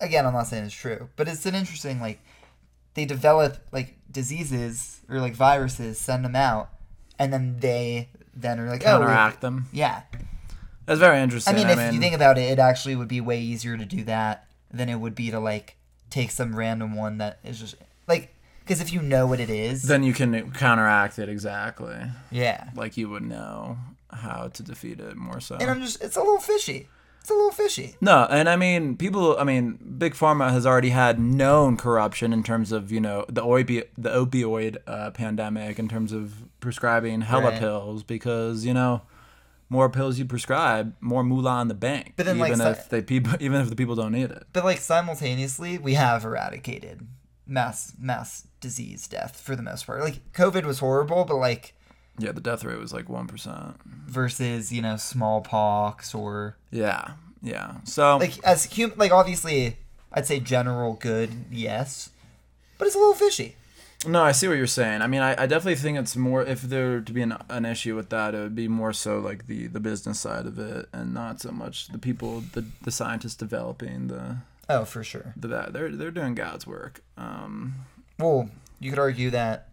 again, 0.00 0.26
I'm 0.26 0.32
not 0.34 0.46
saying 0.46 0.64
it's 0.64 0.74
true, 0.74 1.08
but 1.16 1.26
it's 1.26 1.46
an 1.46 1.54
interesting, 1.54 2.00
like, 2.00 2.20
they 2.94 3.04
develop, 3.04 3.56
like, 3.72 3.96
diseases 4.10 5.00
or, 5.08 5.20
like, 5.20 5.34
viruses, 5.34 5.98
send 5.98 6.24
them 6.24 6.36
out, 6.36 6.70
and 7.20 7.32
then 7.32 7.56
they 7.60 8.08
then 8.34 8.58
are 8.58 8.68
like, 8.68 8.80
oh, 8.82 8.98
counteract 8.98 9.42
them. 9.42 9.66
yeah. 9.72 10.02
That's 10.86 10.98
very 10.98 11.20
interesting. 11.20 11.54
I 11.54 11.56
mean, 11.56 11.68
if 11.68 11.94
you 11.94 12.00
think 12.00 12.16
about 12.16 12.36
it, 12.36 12.50
it 12.50 12.58
actually 12.58 12.96
would 12.96 13.06
be 13.06 13.20
way 13.20 13.40
easier 13.40 13.76
to 13.76 13.84
do 13.84 14.02
that 14.04 14.46
than 14.72 14.88
it 14.88 14.96
would 14.96 15.14
be 15.14 15.30
to 15.30 15.38
like 15.38 15.76
take 16.08 16.32
some 16.32 16.56
random 16.56 16.96
one 16.96 17.18
that 17.18 17.38
is 17.44 17.60
just 17.60 17.76
like 18.08 18.34
because 18.60 18.80
if 18.80 18.92
you 18.92 19.00
know 19.00 19.26
what 19.26 19.38
it 19.38 19.50
is, 19.50 19.84
then 19.84 20.02
you 20.02 20.12
can 20.12 20.50
counteract 20.52 21.18
it 21.18 21.28
exactly, 21.28 21.96
yeah. 22.30 22.70
like 22.74 22.96
you 22.96 23.08
would 23.08 23.22
know 23.22 23.78
how 24.10 24.48
to 24.48 24.62
defeat 24.62 24.98
it 24.98 25.16
more 25.16 25.40
so. 25.40 25.56
And 25.56 25.70
I'm 25.70 25.80
just, 25.80 26.02
it's 26.02 26.16
a 26.16 26.20
little 26.20 26.40
fishy. 26.40 26.88
It's 27.20 27.30
a 27.30 27.34
little 27.34 27.50
fishy. 27.52 27.96
No, 28.00 28.26
and 28.30 28.48
I 28.48 28.56
mean, 28.56 28.96
people. 28.96 29.36
I 29.38 29.44
mean, 29.44 29.78
big 29.98 30.14
pharma 30.14 30.50
has 30.50 30.64
already 30.66 30.88
had 30.90 31.18
known 31.20 31.76
corruption 31.76 32.32
in 32.32 32.42
terms 32.42 32.72
of 32.72 32.90
you 32.90 33.00
know 33.00 33.24
the 33.28 33.42
opi- 33.42 33.88
the 33.98 34.10
opioid 34.10 34.78
uh, 34.86 35.10
pandemic 35.10 35.78
in 35.78 35.86
terms 35.88 36.12
of 36.12 36.44
prescribing 36.60 37.20
hella 37.22 37.50
Right. 37.50 37.58
pills 37.60 38.02
because 38.02 38.64
you 38.64 38.72
know 38.74 39.02
more 39.68 39.88
pills 39.88 40.18
you 40.18 40.24
prescribe, 40.24 40.94
more 41.00 41.22
moolah 41.22 41.60
in 41.62 41.68
the 41.68 41.74
bank. 41.74 42.14
But 42.16 42.26
then, 42.26 42.38
even 42.38 42.56
so- 42.56 42.70
if 42.70 42.88
they 42.88 43.02
people, 43.02 43.34
even 43.40 43.60
if 43.60 43.68
the 43.68 43.76
people 43.76 43.94
don't 43.94 44.12
need 44.12 44.30
it. 44.30 44.44
But 44.52 44.64
like 44.64 44.78
simultaneously, 44.78 45.78
we 45.78 45.94
have 45.94 46.24
eradicated 46.24 47.06
mass 47.46 47.92
mass 47.98 48.46
disease 48.60 49.06
death 49.06 49.38
for 49.40 49.54
the 49.54 49.62
most 49.62 49.86
part. 49.86 50.00
Like 50.00 50.32
COVID 50.32 50.64
was 50.64 50.78
horrible, 50.78 51.24
but 51.24 51.36
like 51.36 51.74
Yeah, 52.20 52.32
the 52.32 52.40
death 52.40 52.64
rate 52.64 52.78
was 52.78 52.92
like 52.92 53.08
one 53.08 53.26
percent. 53.26 53.76
versus 53.84 54.72
you 54.72 54.82
know 54.82 54.96
smallpox 54.96 56.14
or 56.14 56.56
Yeah, 56.70 57.12
yeah. 57.42 57.76
So 57.84 58.16
like 58.18 58.42
as 58.44 58.64
human 58.64 58.98
like 58.98 59.12
obviously 59.12 59.76
I'd 60.12 60.26
say 60.26 60.40
general 60.40 60.94
good 60.94 61.30
yes, 61.50 62.10
but 62.78 62.86
it's 62.86 62.94
a 62.96 62.98
little 62.98 63.14
fishy. 63.14 63.56
No, 64.06 64.22
I 64.22 64.32
see 64.32 64.48
what 64.48 64.56
you're 64.56 64.66
saying. 64.66 65.02
I 65.02 65.06
mean, 65.06 65.20
I, 65.20 65.32
I 65.42 65.46
definitely 65.46 65.74
think 65.74 65.98
it's 65.98 66.16
more 66.16 66.42
if 66.42 66.62
there 66.62 66.88
were 66.92 67.00
to 67.02 67.12
be 67.12 67.20
an, 67.20 67.36
an 67.50 67.66
issue 67.66 67.94
with 67.94 68.08
that, 68.08 68.34
it 68.34 68.38
would 68.38 68.54
be 68.54 68.66
more 68.66 68.94
so 68.94 69.18
like 69.18 69.46
the 69.46 69.66
the 69.66 69.80
business 69.80 70.18
side 70.20 70.46
of 70.46 70.58
it, 70.58 70.88
and 70.92 71.12
not 71.12 71.40
so 71.42 71.50
much 71.52 71.88
the 71.88 71.98
people, 71.98 72.42
the 72.52 72.64
the 72.82 72.90
scientists 72.90 73.34
developing 73.36 74.06
the 74.08 74.38
Oh, 74.70 74.84
for 74.84 75.02
sure. 75.04 75.34
the 75.36 75.48
that 75.48 75.72
they're 75.74 75.90
they're 75.90 76.10
doing 76.10 76.34
God's 76.34 76.66
work. 76.66 77.02
Um, 77.18 77.74
Well, 78.18 78.48
you 78.78 78.88
could 78.90 78.98
argue 78.98 79.28
that 79.30 79.68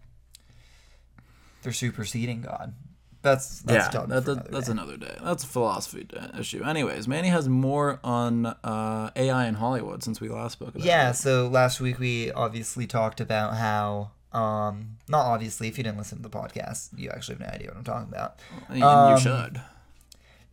they're 1.63 1.73
superseding 1.73 2.41
God. 2.41 2.73
That's 3.21 3.61
that's 3.61 3.93
yeah, 3.93 4.01
that, 4.05 4.25
that, 4.25 4.31
another 4.31 4.49
that's 4.51 4.65
day. 4.67 4.71
another 4.71 4.97
day. 4.97 5.17
That's 5.21 5.43
a 5.43 5.47
philosophy 5.47 6.07
issue. 6.39 6.63
Anyways, 6.63 7.07
Manny 7.07 7.27
has 7.29 7.49
more 7.49 7.99
on 8.03 8.45
uh, 8.45 9.09
AI 9.15 9.47
in 9.47 9.55
Hollywood 9.55 10.03
since 10.03 10.21
we 10.21 10.29
last 10.29 10.53
spoke 10.53 10.69
about. 10.69 10.83
Yeah, 10.83 11.09
it. 11.09 11.15
so 11.15 11.47
last 11.47 11.81
week 11.81 11.99
we 11.99 12.31
obviously 12.31 12.87
talked 12.87 13.19
about 13.19 13.55
how 13.55 14.11
um 14.33 14.97
not 15.07 15.25
obviously 15.25 15.67
if 15.67 15.77
you 15.77 15.83
didn't 15.83 15.97
listen 15.97 16.21
to 16.21 16.23
the 16.23 16.29
podcast, 16.29 16.89
you 16.97 17.09
actually 17.09 17.35
have 17.35 17.47
no 17.47 17.53
idea 17.53 17.67
what 17.69 17.77
I'm 17.77 17.83
talking 17.83 18.09
about. 18.09 18.39
And 18.69 18.83
Um, 18.83 19.15
you 19.15 19.19
should. 19.19 19.61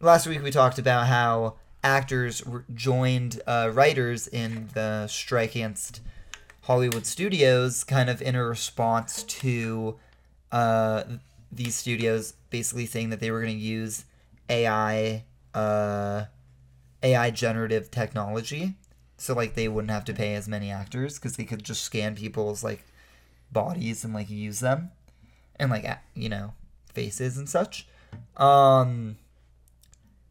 Last 0.01 0.27
week 0.27 0.43
we 0.43 0.51
talked 0.51 0.79
about 0.79 1.07
how 1.07 1.57
actors 1.83 2.43
joined 2.75 3.41
uh, 3.47 3.71
writers 3.73 4.27
in 4.27 4.71
the 4.75 5.07
strike 5.07 5.55
against 5.55 6.01
Hollywood 6.63 7.05
studios, 7.07 7.85
kind 7.85 8.09
of 8.09 8.23
in 8.23 8.35
a 8.35 8.45
response 8.45 9.23
to 9.25 9.99
uh, 10.55 11.03
these 11.51 11.75
studios 11.75 12.35
basically 12.51 12.87
saying 12.87 13.11
that 13.11 13.19
they 13.19 13.33
were 13.33 13.43
going 13.43 13.59
to 13.59 13.61
use 13.61 14.05
AI, 14.49 15.25
uh, 15.53 16.27
AI 17.03 17.31
generative 17.33 17.91
technology, 17.91 18.75
so 19.19 19.35
like 19.35 19.55
they 19.55 19.67
wouldn't 19.67 19.91
have 19.91 20.05
to 20.05 20.15
pay 20.15 20.37
as 20.37 20.47
many 20.47 20.71
actors 20.71 21.19
because 21.19 21.35
they 21.35 21.43
could 21.43 21.65
just 21.65 21.83
scan 21.83 22.15
people's 22.15 22.63
like 22.63 22.85
bodies 23.51 24.05
and 24.05 24.15
like 24.15 24.31
use 24.31 24.61
them, 24.61 24.93
and 25.57 25.73
like 25.73 25.85
you 26.15 26.29
know 26.29 26.53
faces 26.93 27.37
and 27.37 27.49
such. 27.49 27.89
Um, 28.37 29.17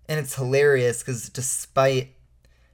and 0.07 0.21
it's 0.21 0.36
hilarious 0.36 0.99
because 0.99 1.27
despite 1.27 2.15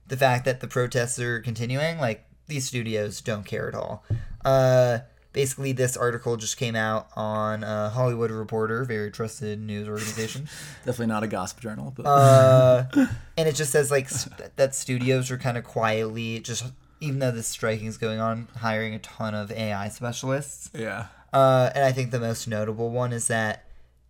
the 0.05 0.17
fact 0.17 0.45
that 0.45 0.59
the 0.59 0.67
protests 0.67 1.17
are 1.17 1.39
continuing, 1.39 1.97
like 1.97 2.25
these 2.45 2.67
studios 2.67 3.21
don't 3.21 3.45
care 3.45 3.67
at 3.67 3.73
all. 3.73 4.03
Uh, 4.45 4.99
basically, 5.33 5.71
this 5.71 5.95
article 5.97 6.37
just 6.37 6.57
came 6.57 6.75
out 6.75 7.07
on 7.15 7.63
uh, 7.63 7.89
Hollywood 7.89 8.31
Reporter, 8.31 8.83
very 8.83 9.11
trusted 9.11 9.59
news 9.59 9.87
organization, 9.87 10.49
Definitely 10.85 11.07
not 11.07 11.23
a 11.23 11.27
gossip 11.27 11.59
journal, 11.59 11.93
but 11.95 12.03
uh, 12.05 12.85
and 13.37 13.47
it 13.47 13.55
just 13.55 13.71
says 13.71 13.91
like 13.91 14.09
st- 14.09 14.55
that 14.55 14.75
studios 14.75 15.31
are 15.31 15.37
kind 15.37 15.57
of 15.57 15.63
quietly 15.63 16.39
just. 16.39 16.65
Even 17.01 17.19
though 17.19 17.31
this 17.31 17.47
striking 17.47 17.87
is 17.87 17.97
going 17.97 18.19
on, 18.19 18.49
hiring 18.57 18.93
a 18.93 18.99
ton 18.99 19.33
of 19.33 19.53
AI 19.53 19.87
specialists. 19.87 20.69
yeah. 20.73 21.05
Uh, 21.31 21.69
and 21.73 21.85
I 21.85 21.93
think 21.93 22.11
the 22.11 22.19
most 22.19 22.45
notable 22.45 22.89
one 22.89 23.13
is 23.13 23.27
that 23.27 23.63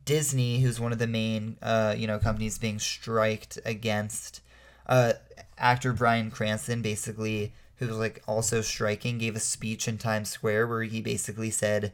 Disney, 0.06 0.62
who's 0.62 0.80
one 0.80 0.92
of 0.92 0.98
the 0.98 1.06
main, 1.06 1.58
uh, 1.62 1.94
you 1.96 2.08
know, 2.08 2.18
companies 2.18 2.58
being 2.58 2.80
striked 2.80 3.60
against, 3.64 4.42
uh, 4.88 5.14
actor 5.58 5.94
Bryan 5.94 6.32
Cranston, 6.32 6.82
basically, 6.82 7.54
who 7.80 7.88
was 7.88 7.98
like 7.98 8.22
also 8.28 8.62
striking, 8.62 9.18
gave 9.18 9.36
a 9.36 9.40
speech 9.40 9.88
in 9.88 9.98
Times 9.98 10.30
Square 10.30 10.68
where 10.68 10.84
he 10.84 11.02
basically 11.02 11.50
said, 11.50 11.92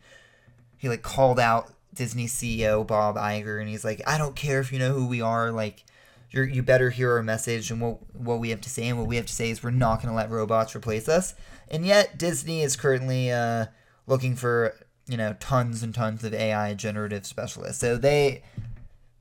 he 0.77 0.89
like 0.89 1.01
called 1.01 1.39
out 1.39 1.71
Disney 1.93 2.25
CEO 2.25 2.85
Bob 2.85 3.15
Iger, 3.15 3.59
and 3.59 3.69
he's 3.69 3.85
like, 3.85 4.01
I 4.05 4.17
don't 4.17 4.35
care 4.35 4.59
if 4.59 4.71
you 4.71 4.79
know 4.79 4.93
who 4.93 5.07
we 5.07 5.21
are, 5.21 5.51
like. 5.51 5.83
You're, 6.31 6.43
you 6.43 6.63
better 6.63 6.89
hear 6.89 7.13
our 7.13 7.23
message 7.23 7.71
and 7.71 7.79
what 7.79 7.99
what 8.13 8.39
we 8.39 8.49
have 8.49 8.59
to 8.61 8.69
say 8.69 8.89
and 8.89 8.97
what 8.99 9.07
we 9.07 9.15
have 9.15 9.27
to 9.27 9.33
say 9.33 9.51
is 9.51 9.63
we're 9.63 9.69
not 9.69 10.01
going 10.01 10.09
to 10.09 10.15
let 10.15 10.29
robots 10.29 10.75
replace 10.75 11.07
us 11.07 11.33
and 11.69 11.85
yet 11.85 12.17
Disney 12.17 12.61
is 12.61 12.75
currently 12.75 13.31
uh, 13.31 13.67
looking 14.07 14.35
for 14.35 14.75
you 15.07 15.17
know 15.17 15.35
tons 15.39 15.83
and 15.83 15.93
tons 15.93 16.23
of 16.23 16.33
AI 16.33 16.73
generative 16.73 17.25
specialists. 17.25 17.79
So 17.79 17.97
they, 17.97 18.43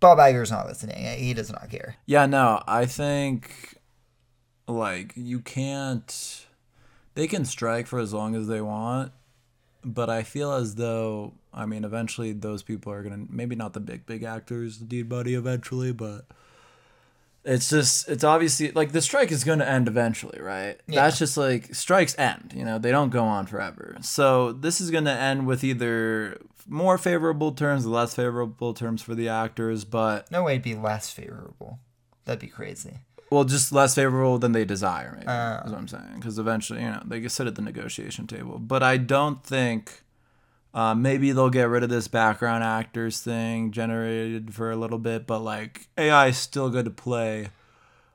Bob 0.00 0.18
Iger's 0.18 0.50
not 0.50 0.66
listening. 0.66 0.96
He 1.18 1.34
does 1.34 1.50
not 1.50 1.70
care. 1.70 1.96
Yeah, 2.06 2.26
no, 2.26 2.62
I 2.66 2.86
think 2.86 3.78
like 4.66 5.12
you 5.16 5.40
can't 5.40 6.43
they 7.14 7.26
can 7.26 7.44
strike 7.44 7.86
for 7.86 7.98
as 7.98 8.12
long 8.12 8.34
as 8.34 8.46
they 8.46 8.60
want, 8.60 9.12
but 9.84 10.10
I 10.10 10.22
feel 10.22 10.52
as 10.52 10.74
though 10.76 11.34
I 11.52 11.66
mean 11.66 11.84
eventually 11.84 12.32
those 12.32 12.62
people 12.62 12.92
are 12.92 13.02
going 13.02 13.26
to 13.26 13.32
maybe 13.32 13.56
not 13.56 13.72
the 13.72 13.80
big 13.80 14.06
big 14.06 14.22
actors 14.22 14.80
need 14.80 15.08
buddy 15.08 15.34
eventually, 15.34 15.92
but 15.92 16.26
it's 17.44 17.68
just 17.68 18.08
it's 18.08 18.24
obviously 18.24 18.72
like 18.72 18.92
the 18.92 19.02
strike 19.02 19.30
is 19.30 19.44
going 19.44 19.58
to 19.58 19.68
end 19.68 19.86
eventually, 19.86 20.40
right? 20.40 20.80
Yeah. 20.86 21.04
That's 21.04 21.18
just 21.18 21.36
like 21.36 21.74
strikes 21.74 22.18
end, 22.18 22.52
you 22.56 22.64
know, 22.64 22.78
they 22.78 22.90
don't 22.90 23.10
go 23.10 23.24
on 23.24 23.46
forever. 23.46 23.96
So 24.00 24.52
this 24.52 24.80
is 24.80 24.90
going 24.90 25.04
to 25.04 25.12
end 25.12 25.46
with 25.46 25.62
either 25.62 26.40
more 26.66 26.96
favorable 26.96 27.52
terms, 27.52 27.86
less 27.86 28.14
favorable 28.14 28.72
terms 28.72 29.02
for 29.02 29.14
the 29.14 29.28
actors, 29.28 29.84
but 29.84 30.30
No 30.30 30.42
way 30.44 30.54
it'd 30.54 30.62
be 30.62 30.74
less 30.74 31.10
favorable. 31.10 31.78
That'd 32.24 32.40
be 32.40 32.46
crazy. 32.46 33.00
Well, 33.34 33.44
just 33.44 33.72
less 33.72 33.94
favorable 33.94 34.38
than 34.38 34.52
they 34.52 34.64
desire, 34.64 35.12
maybe. 35.16 35.26
Uh. 35.26 35.62
is 35.64 35.70
what 35.72 35.78
I'm 35.78 35.88
saying. 35.88 36.14
Because 36.16 36.38
eventually, 36.38 36.80
you 36.82 36.88
know, 36.90 37.02
they 37.04 37.20
get 37.20 37.30
sit 37.30 37.46
at 37.46 37.54
the 37.56 37.62
negotiation 37.62 38.26
table. 38.26 38.58
But 38.58 38.82
I 38.82 38.96
don't 38.96 39.42
think 39.44 40.02
uh, 40.72 40.94
maybe 40.94 41.32
they'll 41.32 41.50
get 41.50 41.68
rid 41.68 41.82
of 41.82 41.90
this 41.90 42.08
background 42.08 42.64
actors 42.64 43.20
thing 43.20 43.70
generated 43.70 44.54
for 44.54 44.70
a 44.70 44.76
little 44.76 44.98
bit. 44.98 45.26
But 45.26 45.40
like 45.40 45.88
AI 45.98 46.28
is 46.28 46.38
still 46.38 46.70
going 46.70 46.84
to 46.86 46.90
play 46.90 47.48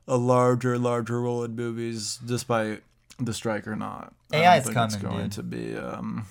a 0.08 0.18
larger, 0.18 0.78
larger 0.78 1.22
role 1.22 1.44
in 1.44 1.56
movies, 1.56 2.18
despite 2.26 2.82
the 3.20 3.34
strike 3.34 3.68
or 3.68 3.76
not. 3.76 4.14
I 4.34 4.42
don't 4.42 4.64
think 4.64 4.74
coming, 4.76 4.86
It's 4.88 4.96
going 4.96 5.24
dude. 5.24 5.32
to 5.34 5.44
be. 5.44 5.76
Um, 5.78 6.26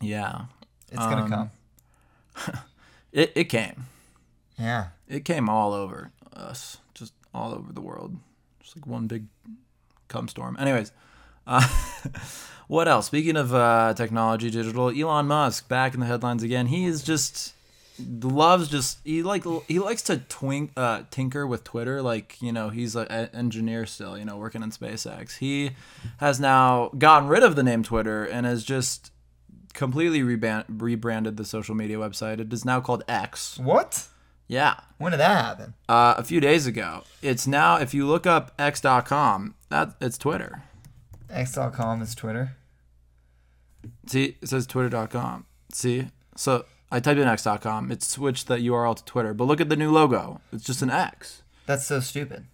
yeah, 0.00 0.46
It's 0.88 0.98
gonna 0.98 1.22
Um, 1.24 1.30
come. 1.30 2.58
it 3.12 3.32
it 3.36 3.44
came. 3.44 3.84
Yeah. 4.58 4.88
It 5.08 5.24
came 5.24 5.48
all 5.48 5.72
over 5.72 6.10
us, 6.32 6.78
all 7.34 7.54
over 7.54 7.72
the 7.72 7.80
world, 7.80 8.16
just 8.60 8.76
like 8.76 8.86
one 8.86 9.06
big 9.06 9.26
cum 10.08 10.28
storm. 10.28 10.56
Anyways, 10.58 10.92
uh, 11.46 11.66
what 12.68 12.88
else? 12.88 13.06
Speaking 13.06 13.36
of 13.36 13.54
uh, 13.54 13.94
technology, 13.94 14.50
digital, 14.50 14.90
Elon 14.90 15.26
Musk 15.26 15.68
back 15.68 15.94
in 15.94 16.00
the 16.00 16.06
headlines 16.06 16.42
again. 16.42 16.66
He 16.66 16.84
is 16.84 17.02
just 17.02 17.54
loves 17.98 18.68
just 18.68 18.98
he 19.04 19.22
like 19.22 19.44
he 19.68 19.78
likes 19.78 20.02
to 20.02 20.16
twink 20.16 20.72
uh, 20.76 21.02
tinker 21.10 21.46
with 21.46 21.64
Twitter. 21.64 22.02
Like 22.02 22.40
you 22.40 22.52
know 22.52 22.68
he's 22.68 22.94
an 22.96 23.08
engineer 23.32 23.86
still, 23.86 24.16
you 24.16 24.24
know, 24.24 24.36
working 24.36 24.62
in 24.62 24.70
SpaceX. 24.70 25.38
He 25.38 25.70
has 26.18 26.40
now 26.40 26.90
gotten 26.98 27.28
rid 27.28 27.42
of 27.42 27.56
the 27.56 27.62
name 27.62 27.82
Twitter 27.82 28.24
and 28.24 28.46
has 28.46 28.64
just 28.64 29.10
completely 29.72 30.20
reban- 30.20 30.64
rebranded 30.68 31.36
the 31.36 31.44
social 31.44 31.74
media 31.74 31.96
website. 31.96 32.40
It 32.40 32.52
is 32.52 32.64
now 32.64 32.80
called 32.80 33.04
X. 33.08 33.58
What? 33.58 34.08
Yeah 34.52 34.74
When 34.98 35.12
did 35.12 35.20
that 35.20 35.44
happen? 35.44 35.74
uh, 35.88 36.14
a 36.18 36.24
few 36.24 36.38
days 36.40 36.66
ago. 36.66 37.04
It's 37.22 37.46
now 37.46 37.76
if 37.76 37.94
you 37.94 38.06
look 38.06 38.26
up 38.26 38.52
x.com, 38.58 39.54
that 39.70 39.94
it's 40.00 40.18
Twitter. 40.18 40.62
X.com 41.30 42.02
is 42.02 42.14
Twitter. 42.14 42.56
See, 44.06 44.36
it 44.42 44.48
says 44.48 44.66
twitter.com. 44.66 45.46
See? 45.72 46.08
So 46.36 46.66
I 46.90 47.00
typed 47.00 47.18
in 47.18 47.26
x.com, 47.26 47.90
it 47.90 48.02
switched 48.02 48.46
the 48.48 48.56
URL 48.58 48.94
to 48.96 49.04
Twitter. 49.04 49.32
But 49.32 49.44
look 49.44 49.60
at 49.62 49.70
the 49.70 49.76
new 49.76 49.90
logo. 49.90 50.40
It's 50.52 50.64
just 50.64 50.82
an 50.82 50.90
X. 50.90 51.42
That's 51.66 51.86
so 51.86 52.00
stupid. 52.00 52.44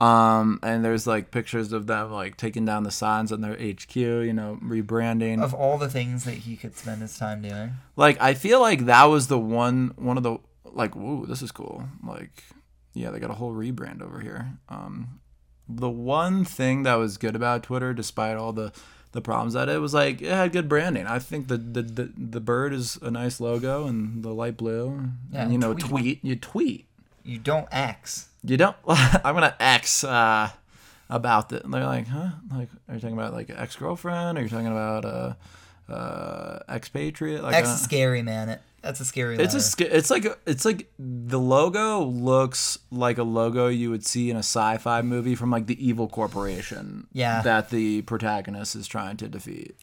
Um, 0.00 0.60
and 0.62 0.84
there's 0.84 1.06
like 1.06 1.30
pictures 1.32 1.72
of 1.72 1.86
them 1.86 2.12
like 2.12 2.36
taking 2.36 2.64
down 2.64 2.84
the 2.84 2.90
signs 2.90 3.32
on 3.32 3.40
their 3.40 3.54
HQ, 3.54 3.96
you 3.96 4.32
know, 4.32 4.58
rebranding. 4.62 5.42
Of 5.42 5.54
all 5.54 5.78
the 5.78 5.88
things 5.88 6.24
that 6.24 6.34
he 6.34 6.56
could 6.56 6.76
spend 6.76 7.02
his 7.02 7.18
time 7.18 7.42
doing. 7.42 7.72
like 7.96 8.20
I 8.20 8.34
feel 8.34 8.60
like 8.60 8.84
that 8.86 9.04
was 9.04 9.26
the 9.26 9.38
one 9.38 9.92
one 9.96 10.16
of 10.16 10.22
the 10.22 10.38
like 10.74 10.94
whoa 10.94 11.26
this 11.26 11.42
is 11.42 11.52
cool. 11.52 11.84
Like 12.06 12.44
yeah 12.94 13.10
they 13.10 13.18
got 13.18 13.30
a 13.30 13.34
whole 13.34 13.52
rebrand 13.52 14.02
over 14.02 14.20
here. 14.20 14.58
Um 14.68 15.20
the 15.68 15.90
one 15.90 16.44
thing 16.44 16.84
that 16.84 16.94
was 16.94 17.18
good 17.18 17.36
about 17.36 17.62
Twitter 17.62 17.92
despite 17.92 18.36
all 18.36 18.52
the 18.52 18.72
the 19.12 19.20
problems 19.20 19.54
that 19.54 19.68
it 19.68 19.80
was 19.80 19.94
like 19.94 20.20
it 20.20 20.28
had 20.30 20.52
good 20.52 20.68
branding. 20.68 21.06
I 21.06 21.18
think 21.18 21.48
the 21.48 21.56
the 21.56 21.82
the, 21.82 22.12
the 22.16 22.40
bird 22.40 22.72
is 22.72 22.98
a 23.02 23.10
nice 23.10 23.40
logo 23.40 23.86
and 23.86 24.22
the 24.22 24.30
light 24.30 24.56
blue. 24.56 25.10
Yeah, 25.32 25.42
and 25.42 25.52
you 25.52 25.58
know 25.58 25.74
tweet. 25.74 25.90
tweet 25.90 26.24
you 26.24 26.36
tweet. 26.36 26.86
You 27.24 27.38
don't 27.38 27.68
X. 27.70 28.28
you 28.44 28.56
don't 28.56 28.76
I'm 28.86 29.34
gonna 29.34 29.56
X 29.60 30.04
uh 30.04 30.50
about 31.10 31.52
it. 31.52 31.64
And 31.64 31.72
they're 31.72 31.84
like 31.86 32.06
huh? 32.06 32.30
Like 32.52 32.68
are 32.88 32.94
you 32.94 33.00
talking 33.00 33.16
about 33.16 33.32
like 33.32 33.50
ex 33.50 33.76
girlfriend 33.76 34.38
are 34.38 34.42
you 34.42 34.48
talking 34.48 34.66
about 34.66 35.04
uh 35.04 35.34
uh 35.90 36.58
expatriate 36.68 37.42
like 37.42 37.54
X 37.54 37.68
uh, 37.68 37.72
is 37.72 37.80
scary, 37.80 38.22
man. 38.22 38.50
It, 38.50 38.62
that's 38.82 39.00
a 39.00 39.04
scary 39.04 39.34
it's 39.36 39.54
a 39.54 39.56
letter. 39.56 39.60
sca- 39.60 39.96
it's 39.96 40.10
like 40.10 40.26
it's 40.46 40.64
like 40.64 40.90
the 40.98 41.38
logo 41.38 42.04
looks 42.04 42.78
like 42.90 43.18
a 43.18 43.22
logo 43.22 43.66
you 43.68 43.90
would 43.90 44.04
see 44.06 44.30
in 44.30 44.36
a 44.36 44.40
sci-fi 44.40 45.02
movie 45.02 45.34
from 45.34 45.50
like 45.50 45.66
the 45.66 45.86
evil 45.86 46.08
corporation 46.08 47.06
Yeah. 47.12 47.42
that 47.42 47.70
the 47.70 48.02
protagonist 48.02 48.76
is 48.76 48.86
trying 48.86 49.16
to 49.18 49.28
defeat 49.28 49.76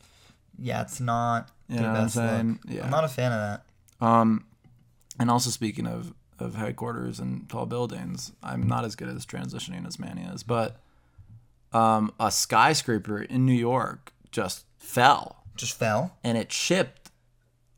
yeah, 0.57 0.81
it's 0.81 1.01
not 1.01 1.49
You 1.67 1.75
the 1.77 1.81
know 1.81 1.91
what 1.91 1.99
I'm 2.01 2.09
saying? 2.09 2.59
look. 2.65 2.75
Yeah. 2.75 2.85
I'm 2.85 2.91
not 2.91 3.03
a 3.03 3.09
fan 3.09 3.31
of 3.33 3.39
that. 3.99 4.05
um 4.05 4.45
and 5.19 5.29
also 5.29 5.49
speaking 5.49 5.85
of 5.87 6.13
of 6.39 6.55
headquarters 6.55 7.19
and 7.19 7.47
tall 7.49 7.65
buildings 7.65 8.33
i'm 8.43 8.67
not 8.67 8.83
as 8.83 8.95
good 8.95 9.07
at 9.07 9.15
transitioning 9.17 9.87
as 9.87 9.97
manny 9.97 10.21
is 10.23 10.43
but 10.43 10.81
um 11.73 12.11
a 12.19 12.29
skyscraper 12.31 13.21
in 13.21 13.45
new 13.45 13.53
york 13.53 14.11
just 14.31 14.65
fell 14.77 15.43
Just 15.55 15.77
fell. 15.77 16.15
and 16.25 16.37
it 16.37 16.49
chipped 16.49 17.04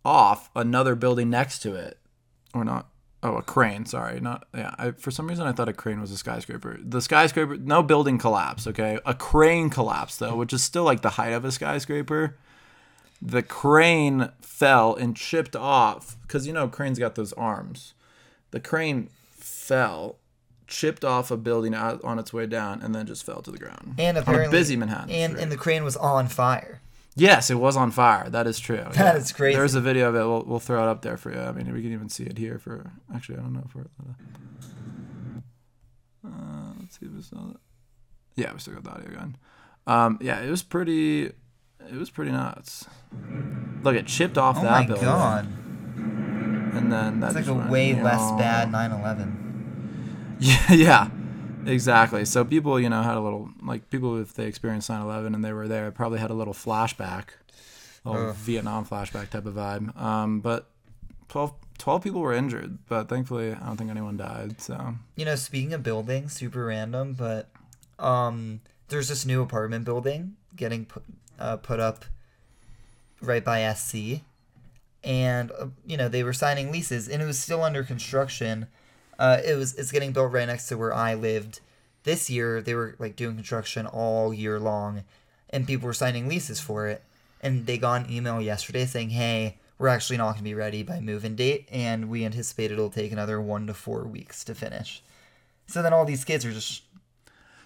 off 0.07 0.49
another 0.55 0.95
building 0.95 1.29
next 1.29 1.59
to 1.59 1.75
it, 1.75 1.99
or 2.53 2.63
not. 2.63 2.87
Oh, 3.21 3.35
a 3.35 3.41
crane. 3.41 3.85
Sorry, 3.85 4.21
not 4.21 4.47
yeah. 4.55 4.73
I, 4.77 4.91
for 4.91 5.11
some 5.11 5.27
reason, 5.27 5.45
I 5.45 5.51
thought 5.51 5.67
a 5.67 5.73
crane 5.73 5.99
was 5.99 6.11
a 6.11 6.17
skyscraper. 6.17 6.79
The 6.81 7.01
skyscraper, 7.01 7.57
no 7.57 7.83
building 7.83 8.17
collapse. 8.17 8.65
Okay, 8.67 8.99
a 9.05 9.13
crane 9.13 9.69
collapsed 9.69 10.19
though, 10.19 10.35
which 10.35 10.53
is 10.53 10.63
still 10.63 10.83
like 10.83 11.01
the 11.01 11.11
height 11.11 11.33
of 11.33 11.43
a 11.43 11.51
skyscraper. 11.51 12.37
The 13.21 13.43
crane 13.43 14.29
fell 14.39 14.95
and 14.95 15.15
chipped 15.15 15.55
off 15.55 16.15
because 16.21 16.47
you 16.47 16.53
know 16.53 16.67
cranes 16.69 16.99
got 16.99 17.15
those 17.15 17.33
arms. 17.33 17.93
The 18.51 18.61
crane 18.61 19.09
fell, 19.31 20.17
chipped 20.67 21.03
off 21.03 21.31
a 21.31 21.37
building 21.37 21.75
out 21.75 22.01
on 22.03 22.19
its 22.19 22.31
way 22.31 22.45
down, 22.45 22.81
and 22.81 22.95
then 22.95 23.07
just 23.07 23.25
fell 23.25 23.41
to 23.41 23.51
the 23.51 23.57
ground. 23.57 23.95
And 23.97 24.17
apparently, 24.17 24.57
busy 24.57 24.77
Manhattan. 24.77 25.09
And 25.09 25.33
street. 25.33 25.43
and 25.43 25.51
the 25.51 25.57
crane 25.57 25.83
was 25.83 25.97
on 25.97 26.27
fire. 26.27 26.79
Yes, 27.17 27.49
it 27.49 27.55
was 27.55 27.75
on 27.75 27.91
fire. 27.91 28.29
That 28.29 28.47
is 28.47 28.59
true. 28.59 28.77
yeah 28.77 28.89
That 28.91 29.15
is 29.17 29.31
crazy. 29.31 29.57
There's 29.57 29.75
a 29.75 29.81
video 29.81 30.09
of 30.09 30.15
it. 30.15 30.19
We'll, 30.19 30.43
we'll 30.45 30.59
throw 30.59 30.83
it 30.83 30.87
up 30.89 31.01
there 31.01 31.17
for 31.17 31.33
you. 31.33 31.39
I 31.39 31.51
mean, 31.51 31.71
we 31.73 31.81
can 31.81 31.91
even 31.91 32.09
see 32.09 32.23
it 32.23 32.37
here 32.37 32.59
for. 32.59 32.91
Actually, 33.13 33.39
I 33.39 33.41
don't 33.41 33.53
know 33.53 33.63
if 33.65 33.75
we're. 33.75 33.87
Uh, 36.25 36.73
let's 36.79 36.99
see 36.99 37.05
if 37.05 37.11
we 37.13 37.21
still. 37.21 37.55
Yeah, 38.35 38.53
we 38.53 38.59
still 38.59 38.75
got 38.75 38.83
the 38.83 38.91
audio 38.91 39.09
going. 39.17 39.35
Um, 39.87 40.19
yeah, 40.21 40.41
it 40.41 40.49
was 40.49 40.63
pretty. 40.63 41.25
It 41.25 41.93
was 41.97 42.09
pretty 42.09 42.31
nuts. 42.31 42.85
Look, 43.83 43.95
it 43.95 44.05
chipped 44.07 44.37
off 44.37 44.57
Oh 44.59 44.63
that 44.63 44.71
my 44.71 44.85
building, 44.85 45.05
god. 45.05 45.45
and 45.95 46.91
then 46.91 47.19
that's 47.19 47.35
like 47.35 47.47
a 47.47 47.53
way 47.53 47.93
less 47.99 48.31
bad 48.31 48.69
9/11. 48.69 49.43
Yeah, 50.39 50.73
yeah, 50.73 51.07
exactly. 51.67 52.25
So 52.25 52.43
people, 52.43 52.79
you 52.79 52.89
know, 52.89 53.01
had 53.01 53.17
a 53.17 53.19
little 53.19 53.49
like 53.61 53.89
people 53.89 54.19
if 54.21 54.33
they 54.33 54.45
experienced 54.45 54.89
9/11 54.89 55.35
and 55.35 55.43
they 55.43 55.53
were 55.53 55.67
there, 55.67 55.91
probably 55.91 56.19
had 56.19 56.31
a 56.31 56.33
little 56.33 56.53
flashback, 56.53 57.25
a 58.05 58.11
little 58.11 58.29
Ugh. 58.29 58.35
Vietnam 58.35 58.85
flashback 58.85 59.29
type 59.29 59.45
of 59.45 59.55
vibe. 59.55 59.99
Um, 59.99 60.39
but 60.39 60.69
12, 61.29 61.53
12 61.77 62.03
people 62.03 62.21
were 62.21 62.33
injured, 62.33 62.79
but 62.87 63.09
thankfully 63.09 63.51
I 63.51 63.65
don't 63.65 63.77
think 63.77 63.91
anyone 63.91 64.17
died. 64.17 64.61
So 64.61 64.95
You 65.15 65.25
know, 65.25 65.35
speaking 65.35 65.73
of 65.73 65.83
buildings, 65.83 66.33
super 66.33 66.65
random, 66.65 67.13
but 67.13 67.49
um, 67.99 68.61
there's 68.89 69.09
this 69.09 69.25
new 69.25 69.41
apartment 69.41 69.85
building 69.85 70.35
getting 70.55 70.85
put 70.85 71.03
uh, 71.39 71.57
put 71.57 71.79
up 71.79 72.05
right 73.21 73.43
by 73.43 73.71
SC, 73.73 74.21
and 75.03 75.51
uh, 75.51 75.67
you 75.85 75.97
know 75.97 76.09
they 76.09 76.23
were 76.23 76.33
signing 76.33 76.71
leases, 76.71 77.07
and 77.07 77.21
it 77.21 77.25
was 77.25 77.39
still 77.39 77.63
under 77.63 77.83
construction. 77.83 78.67
Uh, 79.19 79.39
it 79.45 79.55
was 79.55 79.75
it's 79.75 79.91
getting 79.91 80.11
built 80.11 80.31
right 80.31 80.47
next 80.47 80.67
to 80.67 80.77
where 80.77 80.93
I 80.93 81.13
lived. 81.13 81.59
This 82.03 82.29
year 82.29 82.61
they 82.61 82.73
were 82.73 82.95
like 82.99 83.15
doing 83.15 83.35
construction 83.35 83.85
all 83.85 84.33
year 84.33 84.59
long, 84.59 85.03
and 85.49 85.67
people 85.67 85.87
were 85.87 85.93
signing 85.93 86.27
leases 86.27 86.59
for 86.59 86.87
it. 86.87 87.03
And 87.41 87.65
they 87.65 87.77
got 87.77 88.05
an 88.05 88.11
email 88.11 88.41
yesterday 88.41 88.85
saying, 88.85 89.11
"Hey, 89.11 89.57
we're 89.77 89.89
actually 89.89 90.17
not 90.17 90.33
going 90.33 90.37
to 90.37 90.43
be 90.43 90.53
ready 90.53 90.83
by 90.83 90.99
move-in 90.99 91.35
date, 91.35 91.67
and 91.71 92.09
we 92.09 92.25
anticipate 92.25 92.71
it'll 92.71 92.89
take 92.89 93.11
another 93.11 93.41
one 93.41 93.67
to 93.67 93.73
four 93.73 94.03
weeks 94.03 94.43
to 94.45 94.55
finish." 94.55 95.03
So 95.67 95.81
then 95.81 95.93
all 95.93 96.05
these 96.05 96.23
kids 96.23 96.45
are 96.45 96.53
just 96.53 96.83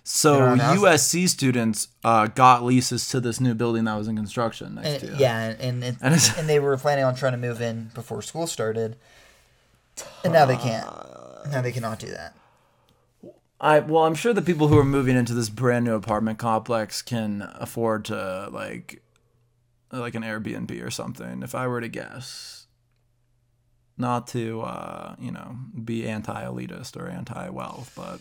so 0.04 0.34
You 0.34 0.40
don't 0.40 0.60
have 0.60 0.78
USC 0.80 1.30
students 1.30 1.90
uh, 2.04 2.28
got 2.28 2.64
leases 2.64 3.08
to 3.10 3.20
this 3.20 3.40
new 3.40 3.54
building 3.54 3.84
that 3.86 3.96
was 3.96 4.08
in 4.08 4.16
construction 4.16 4.76
next 4.76 4.88
and, 4.88 5.00
to 5.02 5.08
you. 5.08 5.16
yeah, 5.18 5.50
and 5.60 5.62
and, 5.62 5.84
and, 5.84 6.14
And 6.14 6.34
and 6.38 6.50
they 6.50 6.60
were 6.60 6.76
planning 6.78 7.04
on 7.04 7.16
trying 7.16 7.34
to 7.34 7.38
move 7.38 7.62
in 7.62 7.92
before 7.94 8.22
school 8.22 8.48
started, 8.48 8.96
and 10.24 10.34
now 10.34 10.46
they 10.46 10.58
can't. 10.58 10.88
Now 11.50 11.62
they 11.62 11.72
cannot 11.72 12.00
do 12.00 12.08
that. 12.08 12.36
I 13.60 13.80
well, 13.80 14.06
I'm 14.06 14.16
sure 14.16 14.34
the 14.34 14.42
people 14.42 14.68
who 14.68 14.78
are 14.78 14.84
moving 14.84 15.16
into 15.16 15.34
this 15.34 15.50
brand 15.50 15.86
new 15.86 15.94
apartment 15.94 16.40
complex 16.40 17.02
can 17.02 17.48
afford 17.56 18.06
to 18.06 18.50
like 18.52 19.04
like 19.92 20.16
an 20.16 20.24
Airbnb 20.24 20.84
or 20.84 20.90
something. 20.90 21.44
If 21.44 21.54
I 21.54 21.68
were 21.68 21.82
to 21.82 21.88
guess, 21.88 22.66
not 23.98 24.28
to 24.28 24.62
uh, 24.62 25.16
you 25.20 25.32
know 25.32 25.58
be 25.84 26.08
anti-elitist 26.08 26.98
or 26.98 27.08
anti-wealth, 27.08 27.94
but 27.96 28.20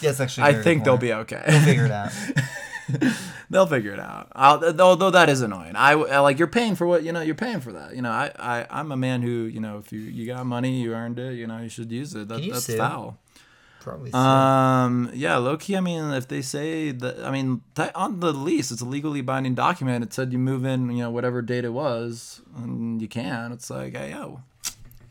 Yes, 0.00 0.20
actually, 0.20 0.44
I 0.48 0.62
think 0.62 0.84
they'll 0.84 0.96
be 0.96 1.12
okay. 1.12 1.44
We'll 1.46 1.60
figure 1.60 1.84
it 1.86 1.92
out. 1.92 2.12
they'll 3.50 3.66
figure 3.66 3.92
it 3.92 4.00
out. 4.00 4.28
I'll, 4.34 4.80
although 4.80 5.10
that 5.10 5.28
is 5.28 5.40
annoying. 5.42 5.76
I 5.76 5.92
I- 5.92 6.18
like 6.20 6.38
you're 6.38 6.48
paying 6.48 6.74
for 6.76 6.86
what 6.86 7.02
you 7.02 7.12
know. 7.12 7.20
You're 7.20 7.34
paying 7.34 7.60
for 7.60 7.72
that. 7.72 7.94
You 7.96 8.02
know, 8.02 8.10
I 8.10 8.30
I 8.38 8.66
I'm 8.70 8.92
a 8.92 8.96
man 8.96 9.22
who 9.22 9.30
you 9.30 9.60
know 9.60 9.78
if 9.78 9.92
you 9.92 10.00
you 10.00 10.26
got 10.26 10.44
money, 10.46 10.80
you 10.80 10.94
earned 10.94 11.18
it. 11.18 11.34
You 11.34 11.46
know, 11.46 11.58
you 11.58 11.68
should 11.68 11.90
use 11.90 12.14
it. 12.14 12.28
That, 12.28 12.42
that's 12.50 12.64
sue? 12.64 12.76
foul. 12.76 13.18
Probably. 13.80 14.10
so. 14.10 14.18
Um. 14.18 15.10
Yeah. 15.14 15.36
Low 15.36 15.56
key. 15.56 15.76
I 15.76 15.80
mean, 15.80 16.10
if 16.12 16.26
they 16.26 16.42
say 16.42 16.90
that, 16.90 17.20
I 17.24 17.30
mean, 17.30 17.62
t- 17.76 17.84
on 17.94 18.18
the 18.18 18.32
lease, 18.32 18.72
it's 18.72 18.80
a 18.80 18.84
legally 18.84 19.20
binding 19.20 19.54
document. 19.54 20.02
It 20.02 20.12
said 20.12 20.32
you 20.32 20.40
move 20.40 20.64
in, 20.64 20.90
you 20.90 21.04
know, 21.04 21.10
whatever 21.10 21.40
date 21.40 21.64
it 21.64 21.72
was, 21.72 22.40
and 22.56 23.00
you 23.00 23.06
can. 23.06 23.52
It's 23.52 23.70
like, 23.70 23.96
hey, 23.96 24.10
yo. 24.10 24.40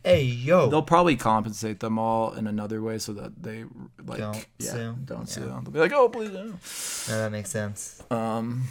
Hey, 0.06 0.24
yo. 0.24 0.70
They'll 0.70 0.82
probably 0.82 1.16
compensate 1.18 1.80
them 1.82 2.00
all 2.00 2.34
in 2.34 2.48
another 2.48 2.82
way 2.82 2.98
so 3.00 3.12
that 3.14 3.42
they 3.44 3.66
like 4.06 4.20
Don't 4.20 4.46
yeah, 4.60 4.72
sue. 4.72 4.96
don't 5.04 5.20
Yeah. 5.22 5.26
sue. 5.26 5.42
They'll 5.42 5.62
be 5.62 5.80
like, 5.80 5.92
oh, 5.94 6.08
please. 6.08 6.32
No. 6.32 6.44
no, 6.46 7.22
that 7.22 7.32
makes 7.32 7.50
sense. 7.50 8.02
Um. 8.10 8.64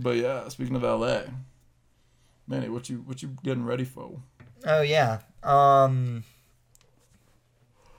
But 0.00 0.16
yeah, 0.16 0.46
speaking 0.48 0.76
of 0.76 0.82
LA, 0.82 1.22
Manny, 2.46 2.68
what 2.68 2.88
you 2.88 2.98
what 2.98 3.20
you 3.22 3.30
getting 3.42 3.64
ready 3.64 3.84
for? 3.84 4.20
Oh 4.64 4.82
yeah. 4.82 5.18
Um 5.42 6.22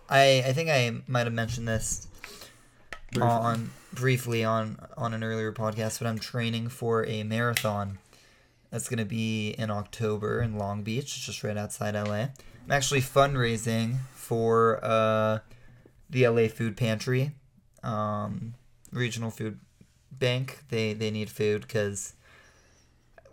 I 0.10 0.44
I 0.48 0.54
think 0.54 0.70
I 0.70 0.92
might 1.08 1.26
have 1.28 1.34
mentioned 1.34 1.68
this 1.68 2.08
Briefly. 3.12 3.30
on 3.30 3.72
briefly 3.94 4.44
on 4.46 4.78
on 4.98 5.14
an 5.14 5.24
earlier 5.24 5.52
podcast, 5.52 6.00
but 6.00 6.08
I'm 6.08 6.20
training 6.20 6.70
for 6.70 7.06
a 7.06 7.24
marathon. 7.24 7.98
That's 8.72 8.88
gonna 8.88 9.06
be 9.06 9.50
in 9.58 9.70
October 9.72 10.42
in 10.42 10.58
Long 10.58 10.84
Beach, 10.84 11.26
just 11.26 11.44
right 11.44 11.58
outside 11.58 11.96
LA. 11.96 12.28
I'm 12.70 12.76
actually 12.76 13.02
fundraising 13.02 13.98
for 14.14 14.80
uh, 14.84 15.40
the 16.10 16.28
LA 16.28 16.48
Food 16.48 16.78
Pantry, 16.78 17.32
um, 17.84 18.54
regional 18.92 19.32
food 19.32 19.60
bank. 20.12 20.60
They 20.70 20.94
they 20.94 21.10
need 21.10 21.30
food 21.32 21.62
because, 21.62 22.14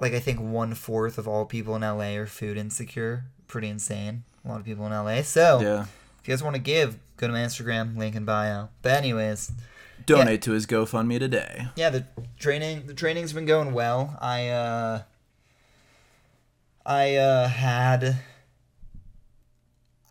like, 0.01 0.15
I 0.15 0.21
think 0.21 0.41
one 0.41 0.73
fourth 0.75 1.19
of 1.19 1.29
all 1.29 1.45
people 1.45 1.77
in 1.77 1.83
LA 1.83 2.17
are 2.17 2.27
food 2.27 2.57
insecure. 2.57 3.25
Pretty 3.47 3.69
insane. 3.69 4.25
A 4.45 4.49
lot 4.49 4.59
of 4.61 4.65
people 4.65 4.87
in 4.87 4.93
LA. 4.93 5.21
So 5.23 5.61
Yeah. 5.61 5.83
if 6.21 6.27
you 6.29 6.33
guys 6.33 6.43
want 6.43 6.57
to 6.57 6.63
give, 6.63 6.97
go 7.19 7.27
to 7.27 7.33
my 7.33 7.41
Instagram, 7.41 7.97
link 7.97 8.15
in 8.17 8.25
bio. 8.25 8.69
But 8.81 8.93
anyways, 8.93 9.53
Donate 10.07 10.41
to 10.43 10.53
his 10.53 10.67
GoFundMe 10.67 11.19
today. 11.19 11.67
yeah, 11.77 11.91
the 11.91 12.07
training 12.39 12.87
the 12.87 12.95
training's 12.95 13.33
been 13.35 13.45
going 13.47 13.73
well. 13.75 14.17
I 14.21 14.49
uh 14.49 15.03
I 16.87 17.17
uh 17.17 17.49
had 17.49 18.17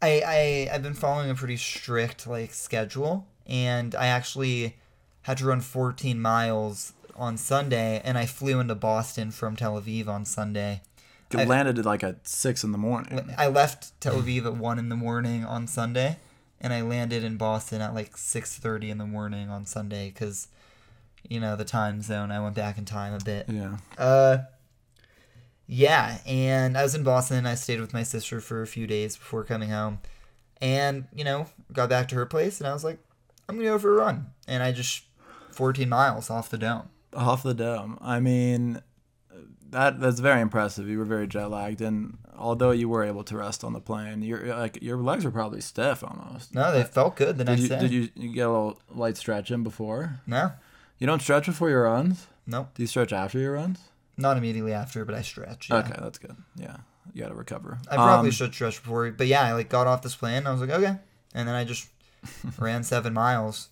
I 0.06 0.22
I 0.26 0.70
I've 0.74 0.84
been 0.84 0.94
following 0.94 1.30
a 1.30 1.36
pretty 1.36 1.58
strict 1.58 2.28
like 2.28 2.54
schedule 2.54 3.28
and 3.48 3.96
I 3.96 4.08
actually 4.08 4.76
had 5.24 5.38
to 5.40 5.46
run 5.46 5.62
14 5.62 6.20
miles 6.22 6.94
on 7.16 7.38
Sunday 7.38 8.02
and 8.04 8.18
I 8.18 8.26
flew 8.26 8.60
into 8.60 8.76
Boston 8.76 9.32
from 9.32 9.56
Tel 9.56 9.82
Aviv 9.82 10.08
on 10.08 10.26
Sunday. 10.26 10.82
It 11.32 11.40
I- 11.40 11.46
landed 11.46 11.80
at 11.80 11.86
like 11.86 12.04
at 12.04 12.28
six 12.28 12.64
in 12.64 12.72
the 12.72 12.78
morning. 12.78 13.34
I 13.38 13.48
left 13.48 14.00
Tel 14.00 14.22
Aviv 14.22 14.46
at 14.46 14.56
1 14.58 14.80
in 14.80 14.90
the 14.90 14.96
morning 14.96 15.44
on 15.44 15.68
Sunday 15.68 16.18
and 16.62 16.72
I 16.72 16.82
landed 16.82 17.24
in 17.24 17.38
Boston 17.38 17.82
at 17.82 17.94
like 17.94 18.16
6:30 18.16 18.92
in 18.92 18.98
the 19.00 19.08
morning 19.08 19.50
on 19.50 19.66
Sunday 19.66 20.12
cuz 20.12 20.48
you 21.28 21.40
know 21.40 21.56
the 21.56 21.66
time 21.66 22.02
zone 22.04 22.32
I 22.32 22.40
went 22.40 22.56
back 22.56 22.78
in 22.78 22.86
time 22.86 23.14
a 23.16 23.24
bit. 23.24 23.48
Yeah. 23.50 23.78
Uh 23.98 24.38
yeah, 25.68 26.20
and 26.26 26.78
I 26.78 26.84
was 26.84 26.96
in 26.96 27.04
Boston. 27.04 27.46
I 27.46 27.56
stayed 27.56 27.80
with 27.82 27.94
my 27.94 28.04
sister 28.04 28.40
for 28.40 28.62
a 28.62 28.68
few 28.68 28.88
days 28.88 29.18
before 29.18 29.44
coming 29.44 29.70
home. 29.70 30.00
And, 30.62 31.08
you 31.14 31.24
know, 31.24 31.48
got 31.74 31.90
back 31.90 32.08
to 32.10 32.16
her 32.16 32.26
place 32.26 32.60
and 32.60 32.68
I 32.68 32.74
was 32.74 32.84
like, 32.84 32.98
I'm 33.48 33.56
going 33.56 33.68
to 33.68 33.74
go 33.74 33.80
for 33.80 33.94
a 33.94 33.98
run. 33.98 34.28
And 34.48 34.64
I 34.64 34.72
just 34.72 35.04
14 35.52 35.88
miles 35.90 36.30
off 36.30 36.50
the 36.50 36.58
dome. 36.58 36.90
Off 37.14 37.44
the 37.44 37.54
dome. 37.54 37.98
I 38.02 38.20
mean, 38.20 38.82
that 39.72 40.00
that's 40.00 40.20
very 40.20 40.42
impressive. 40.42 40.88
You 40.88 40.98
were 40.98 41.06
very 41.06 41.28
jet 41.28 41.50
lagged, 41.50 41.82
and 41.82 42.18
although 42.38 42.72
you 42.72 42.88
were 42.90 43.04
able 43.04 43.24
to 43.26 43.38
rest 43.38 43.64
on 43.64 43.74
the 43.74 43.80
plane, 43.82 44.22
your 44.22 44.56
like 44.56 44.82
your 44.82 44.98
legs 44.98 45.26
were 45.26 45.32
probably 45.32 45.62
stiff 45.62 46.04
almost. 46.04 46.54
No, 46.54 46.72
they 46.72 46.84
felt 46.84 47.16
good 47.16 47.38
the 47.38 47.44
Did 47.44 47.52
next 47.52 47.62
you 47.62 47.70
day. 47.70 47.80
did 47.80 47.92
you, 47.92 48.10
you 48.16 48.34
get 48.34 48.48
a 48.48 48.52
little 48.52 48.80
light 48.94 49.18
stretching 49.18 49.64
before? 49.64 50.22
No. 50.26 50.52
You 50.98 51.08
don't 51.08 51.22
stretch 51.22 51.46
before 51.46 51.70
your 51.70 51.84
runs. 51.84 52.28
Nope. 52.48 52.70
Do 52.76 52.84
you 52.84 52.88
stretch 52.88 53.12
after 53.12 53.40
your 53.40 53.54
runs? 53.54 53.80
Not 54.18 54.38
immediately 54.38 54.74
after, 54.74 55.04
but 55.06 55.16
I 55.16 55.22
stretch. 55.22 55.70
yeah. 55.70 55.78
Okay, 55.78 55.96
that's 56.00 56.18
good. 56.18 56.36
Yeah, 56.56 56.78
you 57.14 57.22
got 57.22 57.30
to 57.30 57.36
recover. 57.36 57.78
I 57.92 57.96
probably 57.96 58.30
Um, 58.30 58.32
should 58.32 58.54
stretch 58.54 58.82
before, 58.82 59.12
but 59.12 59.28
yeah, 59.28 59.42
I 59.44 59.54
like 59.54 59.70
got 59.70 59.88
off 59.88 60.02
this 60.02 60.16
plane. 60.16 60.48
I 60.48 60.52
was 60.52 60.62
like, 60.62 60.70
okay, 60.70 60.98
and 61.34 61.48
then 61.48 61.56
I 61.56 61.64
just 61.66 61.88
ran 62.60 62.84
seven 62.84 63.14
miles, 63.14 63.70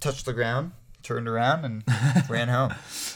touched 0.00 0.26
the 0.26 0.32
ground, 0.32 0.72
turned 1.02 1.28
around, 1.28 1.64
and 1.64 1.84
ran 2.28 2.48
home. 2.48 2.74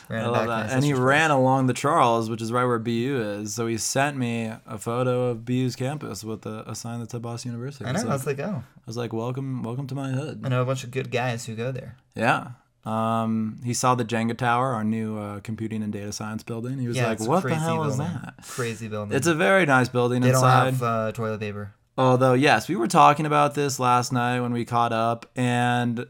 Ran 0.09 0.25
I 0.25 0.29
love 0.29 0.47
that. 0.47 0.71
And 0.71 0.85
he 0.85 0.91
sister's 0.91 0.99
ran 1.05 1.31
along 1.31 1.67
the 1.67 1.75
Charles, 1.75 2.31
which 2.31 2.41
is 2.41 2.53
right 2.53 2.65
where 2.65 2.79
BU 2.79 3.21
is. 3.41 3.55
So 3.55 3.67
he 3.67 3.77
sent 3.79 4.17
me 4.17 4.53
a 4.67 4.79
photo 4.79 5.29
of 5.31 5.45
BU's 5.45 5.75
campus 5.77 6.23
with 6.23 6.47
a, 6.47 6.65
a 6.71 6.75
sign 6.75 7.01
that 7.01 7.11
said 7.11 7.21
Boston 7.23 7.51
University. 7.53 7.85
place. 7.85 7.97
I 7.97 8.03
know. 8.05 8.11
I 8.11 8.13
was 8.13 8.25
was 8.25 8.27
like, 8.27 8.39
oh, 8.47 8.63
I 8.65 8.83
was 8.87 8.97
like, 8.97 9.13
welcome, 9.13 9.63
welcome 9.63 9.87
to 9.89 9.95
my 9.95 10.11
hood. 10.11 10.41
I 10.45 10.49
know 10.49 10.63
a 10.63 10.67
bunch 10.67 10.85
of 10.85 10.91
good 10.91 11.11
guys 11.11 11.47
who 11.47 11.55
go 11.57 11.73
there. 11.73 11.97
Yeah. 12.15 12.51
Um, 12.89 13.61
he 13.65 13.75
saw 13.75 13.95
the 13.95 14.05
Jenga 14.05 14.35
Tower, 14.35 14.69
our 14.69 14.83
new 14.83 15.19
uh, 15.19 15.41
computing 15.41 15.83
and 15.83 15.93
data 15.93 16.11
science 16.11 16.43
building. 16.43 16.79
He 16.79 16.89
was 16.89 16.97
yeah, 16.97 17.09
like, 17.09 17.21
"What 17.21 17.43
the 17.43 17.55
hell 17.55 17.85
is 17.85 17.99
that?" 17.99 18.37
Crazy 18.47 18.89
building. 18.89 19.15
It's 19.15 19.27
a 19.27 19.35
very 19.35 19.67
nice 19.67 19.91
building 19.91 20.23
they 20.23 20.33
don't 20.33 20.43
have 20.43 20.83
uh, 20.83 21.13
toilet 21.13 21.39
paper. 21.39 21.75
Although, 21.99 22.33
yes, 22.33 22.67
we 22.67 22.77
were 22.77 22.87
talking 22.87 23.27
about 23.27 23.55
this 23.55 23.79
last 23.79 24.11
night 24.11 24.41
when 24.41 24.55
we 24.55 24.65
caught 24.65 24.95
up, 24.95 25.27
and 25.37 26.07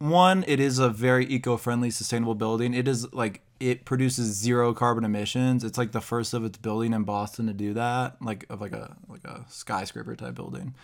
one, 0.00 0.44
it 0.46 0.60
is 0.60 0.78
a 0.78 0.90
very 0.90 1.24
eco-friendly, 1.24 1.90
sustainable 1.90 2.34
building. 2.34 2.74
It 2.74 2.86
is 2.86 3.10
like 3.14 3.40
it 3.58 3.86
produces 3.86 4.36
zero 4.36 4.74
carbon 4.74 5.04
emissions. 5.04 5.64
It's 5.64 5.78
like 5.78 5.92
the 5.92 6.02
first 6.02 6.34
of 6.34 6.44
its 6.44 6.58
building 6.58 6.92
in 6.92 7.04
Boston 7.04 7.46
to 7.46 7.54
do 7.54 7.72
that, 7.72 8.20
like 8.20 8.44
of 8.50 8.60
like 8.60 8.72
a 8.72 8.98
like 9.08 9.24
a 9.24 9.46
skyscraper 9.48 10.14
type 10.14 10.34
building, 10.34 10.74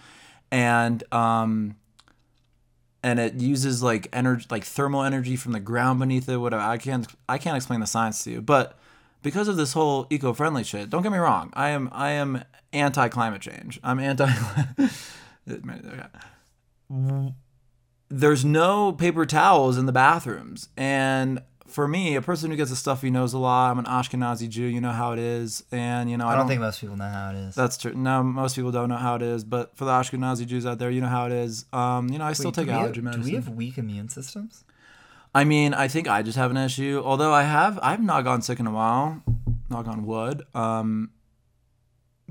and 0.50 1.04
um, 1.12 1.76
and 3.04 3.20
it 3.20 3.34
uses 3.34 3.82
like 3.82 4.08
energy, 4.14 4.46
like 4.48 4.64
thermal 4.64 5.02
energy 5.02 5.36
from 5.36 5.52
the 5.52 5.60
ground 5.60 6.00
beneath 6.00 6.26
it. 6.26 6.38
Whatever. 6.38 6.62
I 6.62 6.78
can't 6.78 7.06
I 7.28 7.36
can't 7.36 7.54
explain 7.54 7.80
the 7.80 7.86
science 7.86 8.24
to 8.24 8.30
you, 8.30 8.40
but 8.40 8.78
because 9.22 9.46
of 9.46 9.56
this 9.56 9.74
whole 9.74 10.06
eco-friendly 10.08 10.64
shit, 10.64 10.88
don't 10.88 11.02
get 11.02 11.12
me 11.12 11.18
wrong. 11.18 11.52
I 11.52 11.68
am 11.68 11.90
I 11.92 12.12
am 12.12 12.42
anti 12.72 13.08
climate 13.08 13.42
change. 13.42 13.78
I'm 13.84 14.00
anti. 14.00 14.32
There's 18.08 18.44
no 18.44 18.92
paper 18.92 19.26
towels 19.26 19.76
in 19.76 19.84
the 19.84 19.92
bathrooms, 19.92 20.70
and 20.74 21.42
for 21.66 21.88
me, 21.88 22.14
a 22.14 22.22
person 22.22 22.50
who 22.50 22.56
gets 22.56 22.70
a 22.70 22.76
stuffy 22.76 23.10
nose 23.10 23.32
a 23.32 23.38
lot, 23.38 23.70
I'm 23.70 23.78
an 23.78 23.86
Ashkenazi 23.86 24.48
Jew. 24.48 24.64
You 24.64 24.80
know 24.80 24.92
how 24.92 25.12
it 25.12 25.18
is, 25.18 25.64
and 25.72 26.10
you 26.10 26.16
know 26.16 26.26
I 26.28 26.36
don't 26.36 26.46
think 26.46 26.60
most 26.60 26.80
people 26.80 26.96
know 26.96 27.08
how 27.08 27.30
it 27.30 27.36
is. 27.36 27.54
that's 27.54 27.76
true. 27.78 27.94
No, 27.94 28.22
most 28.22 28.54
people 28.56 28.70
don't 28.70 28.88
know 28.88 28.96
how 28.96 29.14
it 29.16 29.22
is, 29.22 29.44
but 29.44 29.76
for 29.76 29.84
the 29.84 29.90
Ashkenazi 29.90 30.46
Jews 30.46 30.66
out 30.66 30.78
there, 30.78 30.90
you 30.90 31.00
know 31.00 31.08
how 31.08 31.26
it 31.26 31.32
is. 31.32 31.64
Um, 31.72 32.08
you 32.10 32.18
know, 32.18 32.24
I 32.24 32.32
still 32.34 32.52
take 32.52 32.66
we 32.66 32.72
have- 32.72 32.82
allergy 32.82 33.00
medicine. 33.00 33.22
Do 33.22 33.28
we 33.30 33.34
have 33.36 33.48
weak 33.48 33.78
immune 33.78 34.08
systems? 34.08 34.64
I 35.34 35.42
mean, 35.44 35.74
I 35.74 35.88
think 35.88 36.06
I 36.06 36.22
just 36.22 36.38
have 36.38 36.50
an 36.52 36.56
issue. 36.56 37.02
Although 37.04 37.32
I 37.32 37.42
have, 37.42 37.78
I've 37.82 38.00
not 38.02 38.22
gone 38.22 38.40
sick 38.42 38.60
in 38.60 38.66
a 38.68 38.70
while. 38.70 39.20
Knock 39.68 39.88
on 39.88 40.06
wood. 40.06 40.44
Um, 40.54 41.10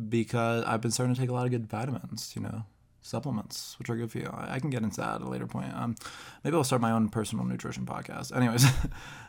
because 0.09 0.63
I've 0.65 0.81
been 0.81 0.91
starting 0.91 1.13
to 1.13 1.19
take 1.21 1.29
a 1.29 1.33
lot 1.33 1.45
of 1.45 1.51
good 1.51 1.67
vitamins. 1.67 2.31
You 2.35 2.43
know, 2.43 2.63
supplements, 3.03 3.77
which 3.77 3.89
are 3.89 3.95
good 3.95 4.11
for 4.11 4.17
you. 4.17 4.29
I, 4.33 4.55
I 4.55 4.59
can 4.59 4.71
get 4.71 4.81
into 4.81 5.01
that 5.01 5.15
at 5.15 5.21
a 5.21 5.29
later 5.29 5.45
point. 5.45 5.71
Um, 5.75 5.95
maybe 6.43 6.55
I'll 6.55 6.63
start 6.63 6.81
my 6.81 6.91
own 6.91 7.09
personal 7.09 7.45
nutrition 7.45 7.85
podcast. 7.85 8.35
Anyways, 8.35 8.65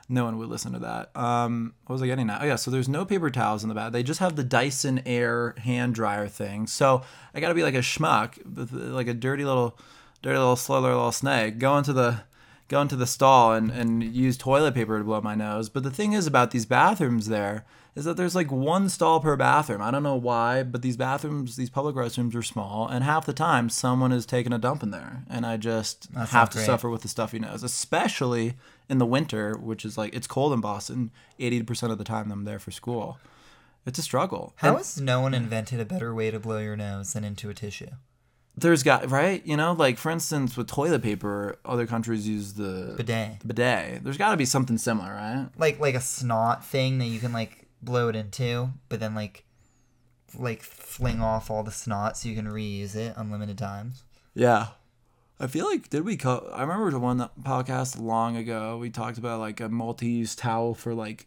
no 0.09 0.25
one 0.25 0.39
would 0.39 0.49
listen 0.49 0.73
to 0.73 0.79
that. 0.79 1.15
Um, 1.15 1.75
what 1.87 1.95
was 1.95 2.03
I 2.03 2.07
getting 2.07 2.31
at? 2.31 2.41
Oh 2.41 2.47
yeah, 2.47 2.57
so 2.57 2.71
there's 2.71 2.89
no 2.89 3.05
paper 3.05 3.29
towels 3.31 3.63
in 3.63 3.69
the 3.69 3.75
bath. 3.75 3.93
They 3.93 4.03
just 4.03 4.21
have 4.21 4.37
the 4.37 4.45
Dyson 4.45 5.03
Air 5.05 5.55
hand 5.59 5.95
dryer 5.95 6.29
thing. 6.29 6.67
So 6.67 7.03
I 7.35 7.41
got 7.41 7.49
to 7.49 7.55
be 7.55 7.63
like 7.63 7.75
a 7.75 7.79
schmuck, 7.79 8.39
like 8.93 9.09
a 9.09 9.15
dirty 9.15 9.45
little, 9.45 9.79
dirty 10.23 10.39
little 10.39 10.57
slither 10.57 10.89
little 10.89 11.13
snake, 11.13 11.59
go 11.59 11.77
into 11.77 11.93
the 11.93 12.21
go 12.69 12.81
into 12.81 12.97
the 12.97 13.07
stall 13.07 13.53
and, 13.53 13.71
and 13.71 14.03
use 14.03 14.39
toilet 14.39 14.75
paper 14.75 14.97
to 14.99 15.05
blow 15.05 15.21
my 15.21 15.35
nose. 15.35 15.69
But 15.69 15.83
the 15.83 15.91
thing 15.91 16.13
is 16.13 16.27
about 16.27 16.51
these 16.51 16.65
bathrooms 16.65 17.29
there 17.29 17.67
is 17.97 18.05
that 18.05 18.17
there's 18.17 18.35
like 18.35 18.51
one 18.51 18.89
stall 18.89 19.21
per 19.21 19.37
bathroom. 19.37 19.81
I 19.81 19.91
don't 19.91 20.03
know 20.03 20.17
why, 20.17 20.63
but 20.65 20.83
these 20.83 20.97
bathrooms, 20.97 21.57
these 21.57 21.71
public 21.71 21.95
restrooms 21.95 22.35
are 22.35 22.43
small, 22.43 22.89
and 22.89 23.05
half 23.05 23.25
the 23.27 23.33
time 23.33 23.69
someone 23.71 24.11
is 24.13 24.27
taking 24.27 24.53
a 24.53 24.59
dump 24.59 24.83
in 24.83 24.91
there, 24.91 25.25
and 25.31 25.47
I 25.47 25.57
just 25.57 26.13
That's 26.13 26.31
have 26.33 26.51
to 26.51 26.57
great. 26.59 26.67
suffer 26.67 26.91
with 26.91 27.03
the 27.03 27.09
stuffy 27.09 27.39
nose, 27.39 27.63
especially 27.63 28.55
in 28.89 28.99
the 28.99 29.07
winter, 29.07 29.57
which 29.57 29.85
is 29.85 29.97
like 29.97 30.15
it's 30.15 30.27
cold 30.27 30.53
in 30.53 30.61
Boston. 30.61 31.11
Eighty 31.39 31.63
percent 31.63 31.93
of 31.93 31.99
the 31.99 32.05
time 32.05 32.31
I'm 32.33 32.45
there 32.45 32.59
for 32.59 32.71
school. 32.71 33.19
It's 33.87 33.99
a 33.99 34.03
struggle. 34.03 34.55
How 34.57 34.69
And 34.71 34.77
has 34.79 34.99
no 35.01 35.21
one 35.21 35.35
invented 35.35 35.79
a 35.79 35.85
better 35.85 36.15
way 36.15 36.31
to 36.31 36.41
blow 36.41 36.59
your 36.59 36.77
nose 36.77 37.13
than 37.13 37.23
into 37.25 37.51
a 37.51 37.55
tissue? 37.55 37.91
there's 38.57 38.85
got 38.85 39.11
right, 39.11 39.45
you 39.45 39.57
know, 39.57 39.73
like 39.73 39.99
for 39.99 40.11
instance 40.13 40.57
with 40.57 40.69
toilet 40.69 41.03
paper, 41.03 41.59
other 41.65 41.87
countries 41.89 42.27
use 42.29 42.53
the 42.53 42.95
Bidet. 42.97 43.41
the 43.41 43.47
bidet. 43.49 44.05
There's 44.05 44.17
got 44.17 44.31
to 44.31 44.37
be 44.37 44.45
something 44.45 44.79
similar, 44.79 45.13
right? 45.13 45.49
Like 45.59 45.81
like 45.81 45.97
a 45.97 46.01
snot 46.01 46.65
thing 46.65 46.99
that 46.99 47.07
you 47.07 47.19
can 47.19 47.33
like 47.33 47.64
blow 47.85 48.09
it 48.09 48.17
into, 48.17 48.71
but 48.89 49.01
then 49.01 49.15
like 49.15 49.45
like 50.37 50.63
fling 50.63 51.21
off 51.21 51.51
all 51.51 51.63
the 51.63 51.71
snot 51.71 52.17
so 52.17 52.29
you 52.29 52.35
can 52.35 52.47
reuse 52.47 52.97
it 52.97 53.15
unlimited 53.17 53.59
times. 53.59 54.05
Yeah. 54.35 54.69
I 55.39 55.47
feel 55.47 55.67
like 55.67 55.91
did 55.91 56.05
we 56.05 56.17
co- 56.17 56.51
I 56.53 56.63
remember 56.63 56.91
the 56.91 56.99
one 56.99 57.29
podcast 57.43 58.01
long 58.01 58.37
ago 58.37 58.79
we 58.79 58.91
talked 58.91 59.19
about 59.19 59.41
like 59.41 59.61
a 59.61 59.69
multi-use 59.69 60.35
towel 60.35 60.75
for 60.75 60.95
like 60.95 61.27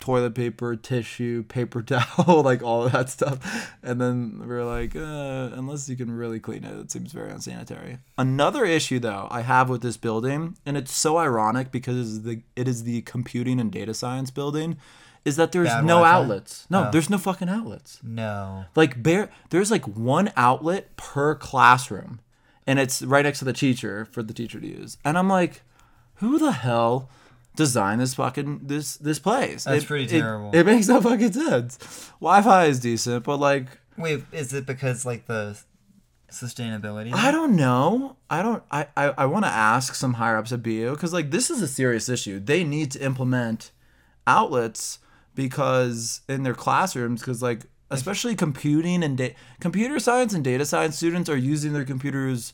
toilet 0.00 0.34
paper, 0.34 0.74
tissue, 0.76 1.44
paper 1.44 1.82
towel, 2.16 2.42
like 2.42 2.62
all 2.62 2.88
that 2.88 3.08
stuff. 3.08 3.76
And 3.82 4.00
then 4.00 4.38
we 4.40 4.46
were 4.46 4.64
like, 4.64 4.96
uh, 4.96 5.50
unless 5.52 5.88
you 5.88 5.96
can 5.96 6.10
really 6.10 6.40
clean 6.40 6.64
it, 6.64 6.76
it 6.78 6.90
seems 6.90 7.12
very 7.12 7.30
unsanitary. 7.30 7.98
Another 8.18 8.64
issue 8.64 8.98
though 8.98 9.28
I 9.30 9.42
have 9.42 9.68
with 9.68 9.82
this 9.82 9.96
building, 9.96 10.56
and 10.66 10.76
it's 10.76 10.92
so 10.92 11.18
ironic 11.18 11.70
because 11.70 11.96
it 11.96 12.00
is 12.00 12.22
the 12.22 12.42
it 12.56 12.66
is 12.66 12.84
the 12.84 13.02
computing 13.02 13.60
and 13.60 13.70
data 13.70 13.94
science 13.94 14.30
building, 14.30 14.78
is 15.24 15.36
that 15.36 15.52
there's 15.52 15.68
Bad 15.68 15.84
no 15.84 15.96
Wi-Fi? 16.00 16.16
outlets. 16.16 16.66
No, 16.70 16.84
Oh. 16.86 16.90
there's 16.90 17.10
no 17.10 17.18
fucking 17.18 17.48
outlets. 17.48 17.98
No. 18.02 18.64
Like 18.74 19.02
bare 19.02 19.30
there's 19.50 19.70
like 19.70 19.86
one 19.86 20.32
outlet 20.36 20.96
per 20.96 21.34
classroom 21.34 22.20
and 22.66 22.78
it's 22.78 23.02
right 23.02 23.24
next 23.24 23.40
to 23.40 23.44
the 23.44 23.52
teacher 23.52 24.04
for 24.06 24.22
the 24.22 24.32
teacher 24.34 24.58
to 24.60 24.66
use. 24.66 24.96
And 25.04 25.18
I'm 25.18 25.28
like, 25.28 25.62
who 26.16 26.38
the 26.38 26.52
hell 26.52 27.10
designed 27.56 28.00
this 28.00 28.14
fucking 28.14 28.60
this 28.64 28.96
this 28.96 29.18
place? 29.18 29.64
That's 29.64 29.84
pretty 29.84 30.06
terrible. 30.06 30.50
It, 30.54 30.64
makes 30.64 30.88
no 30.88 31.00
fucking 31.00 31.32
sense. 31.32 32.10
Wi-Fi 32.20 32.64
is 32.66 32.80
decent, 32.80 33.24
but 33.24 33.38
like 33.38 33.66
Wait, 33.98 34.22
is 34.32 34.54
it 34.54 34.64
because 34.66 35.04
like 35.04 35.26
the 35.26 35.58
sustainability. 36.30 37.12
I 37.12 37.30
don't 37.30 37.56
know. 37.56 38.16
I 38.30 38.42
don't. 38.42 38.62
I 38.70 38.86
I, 38.96 39.06
I 39.18 39.26
want 39.26 39.44
to 39.44 39.50
ask 39.50 39.94
some 39.94 40.14
higher 40.14 40.36
ups 40.36 40.52
at 40.52 40.62
BU 40.62 40.92
because 40.92 41.12
like 41.12 41.30
this 41.30 41.50
is 41.50 41.60
a 41.60 41.68
serious 41.68 42.08
issue. 42.08 42.38
They 42.40 42.64
need 42.64 42.90
to 42.92 43.00
implement 43.04 43.72
outlets 44.26 44.98
because 45.48 46.20
in 46.28 46.42
their 46.42 46.54
classrooms 46.54 47.20
because 47.20 47.42
like 47.42 47.60
especially 47.90 48.36
computing 48.36 49.02
and 49.02 49.16
da- 49.18 49.34
computer 49.60 49.98
science 49.98 50.32
and 50.34 50.44
data 50.44 50.64
science 50.66 50.96
students 50.96 51.28
are 51.30 51.36
using 51.36 51.72
their 51.72 51.84
computers 51.84 52.52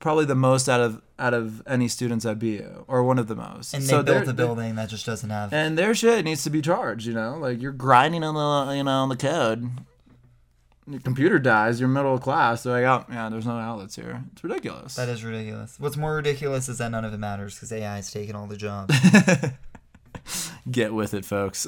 probably 0.00 0.24
the 0.24 0.34
most 0.34 0.68
out 0.68 0.80
of 0.80 1.02
out 1.18 1.34
of 1.34 1.62
any 1.66 1.86
students 1.88 2.24
at 2.24 2.38
BU 2.38 2.84
or 2.88 3.02
one 3.02 3.18
of 3.18 3.26
the 3.26 3.34
most. 3.36 3.74
and 3.74 3.82
they 3.82 3.88
So 3.88 4.02
built 4.02 4.26
a 4.28 4.32
building 4.32 4.76
that 4.76 4.88
just 4.88 5.04
doesn't 5.04 5.28
have. 5.28 5.52
and 5.52 5.76
their 5.76 5.94
shit 5.94 6.24
needs 6.24 6.42
to 6.44 6.50
be 6.50 6.62
charged. 6.62 7.06
You 7.06 7.12
know, 7.14 7.36
like 7.38 7.60
you're 7.60 7.72
grinding 7.72 8.22
on 8.24 8.34
the 8.34 8.74
you 8.76 8.84
know 8.84 9.02
on 9.02 9.08
the 9.10 9.16
code. 9.16 9.68
Your 10.86 11.00
computer 11.00 11.38
dies. 11.38 11.78
You're 11.78 11.88
middle 11.90 12.14
of 12.14 12.20
class. 12.22 12.62
So 12.62 12.70
like, 12.72 12.84
oh 12.84 13.04
yeah, 13.12 13.28
there's 13.28 13.46
no 13.46 13.58
outlets 13.58 13.94
here. 13.96 14.24
It's 14.32 14.42
ridiculous. 14.42 14.94
that 14.96 15.08
is 15.10 15.22
ridiculous. 15.22 15.76
What's 15.78 15.96
more 15.96 16.14
ridiculous 16.16 16.68
is 16.68 16.78
that 16.78 16.90
none 16.90 17.04
of 17.04 17.12
it 17.12 17.18
matters 17.18 17.54
because 17.54 17.70
AI 17.70 17.98
is 17.98 18.10
taking 18.10 18.34
all 18.34 18.46
the 18.46 18.56
jobs. 18.56 18.94
Get 20.70 20.92
with 20.94 21.14
it, 21.14 21.24
folks. 21.24 21.66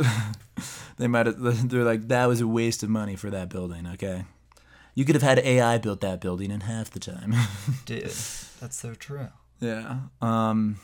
they 0.99 1.09
might 1.09 1.27
have. 1.27 1.69
They're 1.71 1.85
like 1.85 2.09
that 2.09 2.27
was 2.27 2.41
a 2.41 2.47
waste 2.47 2.83
of 2.83 2.91
money 2.91 3.17
for 3.17 3.31
that 3.31 3.49
building. 3.49 3.87
Okay, 3.95 4.25
you 4.95 5.05
could 5.05 5.15
have 5.15 5.23
had 5.23 5.39
AI 5.39 5.79
build 5.79 6.01
that 6.03 6.21
building 6.21 6.51
in 6.51 6.61
half 6.61 6.91
the 6.91 7.01
time. 7.01 7.35
Dude, 7.87 8.05
that's 8.05 8.77
so 8.77 8.95
true. 8.95 9.29
yeah. 9.61 10.01
Um. 10.21 10.79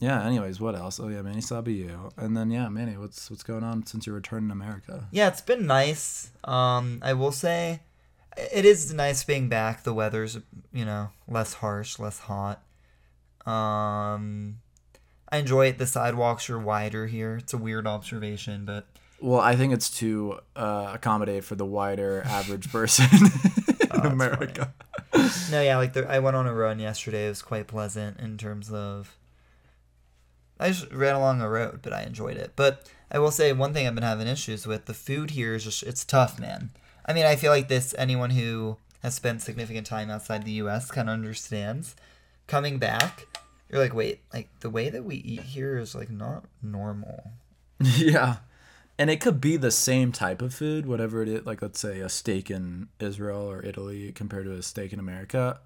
Yeah. 0.00 0.24
Anyways, 0.26 0.60
what 0.60 0.74
else? 0.74 0.98
Oh 1.00 1.08
yeah, 1.08 1.22
Manny 1.22 1.40
saw 1.40 1.60
BU, 1.60 2.10
and 2.16 2.36
then 2.36 2.50
yeah, 2.50 2.68
Manny, 2.68 2.96
what's 2.96 3.30
what's 3.30 3.42
going 3.42 3.64
on 3.64 3.86
since 3.86 4.06
your 4.06 4.14
return 4.14 4.44
in 4.44 4.50
America? 4.50 5.06
Yeah, 5.10 5.28
it's 5.28 5.40
been 5.40 5.66
nice. 5.66 6.30
Um, 6.44 7.00
I 7.02 7.12
will 7.12 7.32
say, 7.32 7.80
it 8.36 8.64
is 8.64 8.92
nice 8.92 9.24
being 9.24 9.48
back. 9.48 9.84
The 9.84 9.94
weather's 9.94 10.38
you 10.72 10.84
know 10.84 11.10
less 11.28 11.54
harsh, 11.54 11.98
less 11.98 12.18
hot. 12.20 12.62
Um, 13.46 14.58
I 15.30 15.38
enjoy 15.38 15.66
it. 15.66 15.78
The 15.78 15.86
sidewalks 15.86 16.48
are 16.50 16.58
wider 16.58 17.06
here. 17.06 17.36
It's 17.36 17.52
a 17.52 17.58
weird 17.58 17.86
observation, 17.86 18.64
but 18.64 18.86
Well, 19.20 19.40
I 19.40 19.56
think 19.56 19.72
it's 19.72 19.90
to 19.98 20.38
uh, 20.54 20.92
accommodate 20.94 21.44
for 21.44 21.54
the 21.56 21.64
wider 21.66 22.22
average 22.24 22.70
person 22.70 23.06
in 23.94 24.00
America. 24.06 24.72
no, 25.50 25.60
yeah, 25.62 25.76
like 25.78 25.94
the, 25.94 26.06
I 26.08 26.18
went 26.20 26.36
on 26.36 26.46
a 26.46 26.54
run 26.54 26.78
yesterday. 26.78 27.26
It 27.26 27.30
was 27.30 27.42
quite 27.42 27.66
pleasant 27.66 28.20
in 28.20 28.38
terms 28.38 28.70
of. 28.70 29.16
I 30.58 30.68
just 30.68 30.90
ran 30.90 31.14
along 31.16 31.42
a 31.42 31.50
road, 31.50 31.80
but 31.82 31.92
I 31.92 32.02
enjoyed 32.04 32.36
it. 32.38 32.52
But 32.56 32.88
I 33.10 33.18
will 33.18 33.30
say 33.30 33.52
one 33.52 33.74
thing 33.74 33.86
I've 33.86 33.94
been 33.94 34.02
having 34.04 34.26
issues 34.26 34.66
with 34.66 34.86
the 34.86 34.94
food 34.94 35.30
here 35.32 35.54
is 35.54 35.64
just 35.64 35.82
it's 35.82 36.04
tough, 36.04 36.38
man. 36.40 36.70
I 37.04 37.12
mean, 37.12 37.26
I 37.26 37.36
feel 37.36 37.50
like 37.52 37.68
this 37.68 37.94
anyone 37.98 38.30
who 38.30 38.78
has 39.02 39.14
spent 39.14 39.42
significant 39.42 39.86
time 39.86 40.10
outside 40.10 40.44
the 40.44 40.52
U.S. 40.52 40.90
kind 40.90 41.08
of 41.08 41.12
understands. 41.14 41.94
Coming 42.46 42.78
back, 42.78 43.26
you're 43.68 43.80
like, 43.80 43.94
wait, 43.94 44.20
like 44.32 44.48
the 44.60 44.70
way 44.70 44.90
that 44.90 45.04
we 45.04 45.16
eat 45.16 45.40
here 45.40 45.78
is 45.78 45.94
like 45.94 46.10
not 46.10 46.44
normal. 46.62 47.32
yeah. 47.80 48.36
And 48.98 49.10
it 49.10 49.20
could 49.20 49.40
be 49.40 49.56
the 49.56 49.70
same 49.70 50.10
type 50.12 50.40
of 50.40 50.54
food, 50.54 50.86
whatever 50.86 51.22
it 51.22 51.28
is. 51.28 51.44
Like, 51.44 51.60
let's 51.60 51.78
say 51.78 52.00
a 52.00 52.08
steak 52.08 52.50
in 52.50 52.88
Israel 52.98 53.42
or 53.42 53.62
Italy 53.62 54.12
compared 54.12 54.46
to 54.46 54.52
a 54.52 54.62
steak 54.62 54.92
in 54.92 54.98
America. 54.98 55.60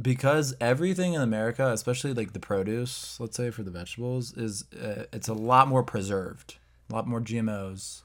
Because 0.00 0.56
everything 0.60 1.14
in 1.14 1.20
America, 1.20 1.70
especially 1.70 2.12
like 2.12 2.32
the 2.32 2.40
produce, 2.40 3.20
let's 3.20 3.36
say 3.36 3.50
for 3.50 3.62
the 3.62 3.70
vegetables, 3.70 4.36
is 4.36 4.64
uh, 4.72 5.04
it's 5.12 5.28
a 5.28 5.34
lot 5.34 5.68
more 5.68 5.84
preserved, 5.84 6.56
a 6.90 6.94
lot 6.94 7.06
more 7.06 7.20
GMOs, 7.20 8.02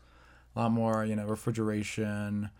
a 0.55 0.59
lot 0.59 0.71
more 0.71 1.03
you 1.03 1.15
know 1.15 1.25
refrigeration, 1.25 2.51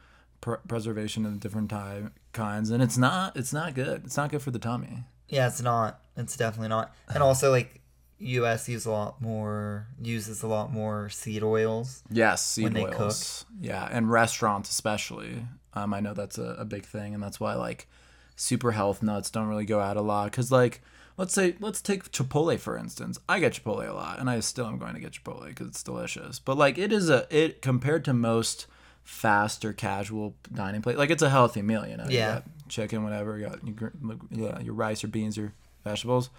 pr- 0.41 0.56
preservation 0.67 1.28
of 1.28 1.39
different 1.39 1.69
type 1.69 2.12
kinds, 2.34 2.71
and 2.71 2.82
it's 2.82 2.97
not 2.97 3.38
it's 3.38 3.54
not 3.54 3.75
good. 3.75 4.02
It's 4.04 4.17
not 4.17 4.32
good 4.32 4.41
for 4.41 4.49
the 4.49 4.58
tummy. 4.58 5.04
Yeah, 5.30 5.48
it's 5.48 5.62
not. 5.62 6.02
It's 6.18 6.36
definitely 6.36 6.70
not. 6.70 6.94
And 7.08 7.24
also, 7.24 7.52
like, 7.52 7.80
U.S. 8.20 8.68
use 8.68 8.86
a 8.86 8.92
lot 8.92 9.22
more 9.22 9.88
uses 10.02 10.44
a 10.44 10.48
lot 10.48 10.72
more 10.72 11.10
seed 11.10 11.42
oils. 11.44 12.04
Yes, 12.10 12.46
seed 12.46 12.65
when 12.65 12.74
they 12.74 12.86
oils. 12.86 13.46
Yeah, 13.62 13.88
and 13.89 14.12
restaurants 14.12 14.70
especially. 14.70 15.46
Um, 15.74 15.94
I 15.94 16.00
know 16.00 16.13
that's 16.13 16.38
a, 16.38 16.56
a 16.60 16.65
big 16.65 16.86
thing, 16.86 17.13
and 17.13 17.24
that's 17.24 17.39
why 17.39 17.54
like 17.56 17.88
super 18.36 18.72
health 18.72 19.02
nuts 19.02 19.30
don't 19.30 19.48
really 19.48 19.65
go 19.65 19.80
out 19.80 19.96
a 19.96 20.02
lot. 20.02 20.32
Cause 20.32 20.52
like 20.52 20.82
let's 21.15 21.34
say 21.34 21.56
let's 21.62 21.82
take 21.82 22.12
Chipotle 22.12 22.60
for 22.60 22.78
instance. 22.78 23.20
I 23.30 23.39
get 23.39 23.54
Chipotle 23.54 23.89
a 23.89 23.94
lot, 23.94 24.20
and 24.20 24.30
I 24.30 24.42
still 24.42 24.65
am 24.68 24.78
going 24.80 24.96
to 24.96 25.00
get 25.00 25.13
Chipotle 25.13 25.46
because 25.46 25.68
it's 25.68 25.84
delicious. 25.84 26.39
But 26.39 26.58
like 26.58 26.78
it 26.78 26.92
is 26.92 27.10
a 27.10 27.26
it 27.30 27.62
compared 27.62 28.04
to 28.06 28.13
most 28.13 28.68
fast 29.04 29.63
or 29.63 29.72
casual 29.74 30.36
dining 30.54 30.82
place, 30.82 30.98
like 30.98 31.10
it's 31.10 31.24
a 31.24 31.30
healthy 31.30 31.62
meal. 31.62 31.88
You 31.88 31.98
know, 31.98 32.06
Yeah. 32.10 32.42
Chicken, 32.70 33.04
whatever. 33.04 33.38
You 33.38 33.48
got 33.50 33.60
your, 33.68 33.94
yeah, 34.32 34.60
your 34.60 34.74
rice, 34.74 35.04
your 35.04 35.10
beans, 35.12 35.36
your 35.38 35.54
vegetables 35.84 36.30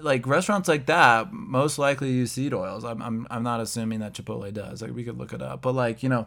like 0.00 0.26
restaurants 0.26 0.68
like 0.68 0.86
that 0.86 1.32
most 1.32 1.78
likely 1.78 2.10
use 2.10 2.32
seed 2.32 2.52
oils. 2.52 2.84
I'm 2.84 3.00
I'm 3.02 3.26
I'm 3.30 3.42
not 3.42 3.60
assuming 3.60 4.00
that 4.00 4.12
Chipotle 4.14 4.52
does. 4.52 4.82
Like 4.82 4.94
we 4.94 5.04
could 5.04 5.18
look 5.18 5.32
it 5.32 5.42
up, 5.42 5.62
but 5.62 5.74
like 5.74 6.02
you 6.02 6.08
know, 6.08 6.26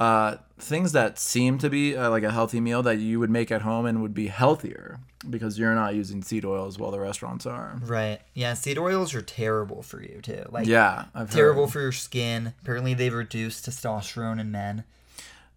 uh, 0.00 0.36
things 0.58 0.92
that 0.92 1.18
seem 1.18 1.58
to 1.58 1.70
be 1.70 1.96
uh, 1.96 2.10
like 2.10 2.22
a 2.24 2.30
healthy 2.30 2.60
meal 2.60 2.82
that 2.82 2.98
you 2.98 3.18
would 3.20 3.30
make 3.30 3.50
at 3.50 3.62
home 3.62 3.86
and 3.86 4.02
would 4.02 4.14
be 4.14 4.26
healthier 4.28 4.98
because 5.30 5.58
you're 5.58 5.74
not 5.74 5.94
using 5.94 6.22
seed 6.22 6.44
oils 6.44 6.78
while 6.78 6.90
the 6.90 7.00
restaurants 7.00 7.46
are. 7.46 7.80
Right. 7.82 8.20
Yeah, 8.34 8.54
seed 8.54 8.76
oils 8.76 9.14
are 9.14 9.22
terrible 9.22 9.82
for 9.82 10.02
you 10.02 10.20
too. 10.22 10.44
Like 10.50 10.66
Yeah, 10.66 11.06
I've 11.14 11.30
terrible 11.30 11.64
heard. 11.66 11.72
for 11.72 11.80
your 11.80 11.92
skin. 11.92 12.52
Apparently, 12.62 12.92
they've 12.94 13.14
reduced 13.14 13.66
testosterone 13.66 14.40
in 14.40 14.50
men. 14.50 14.84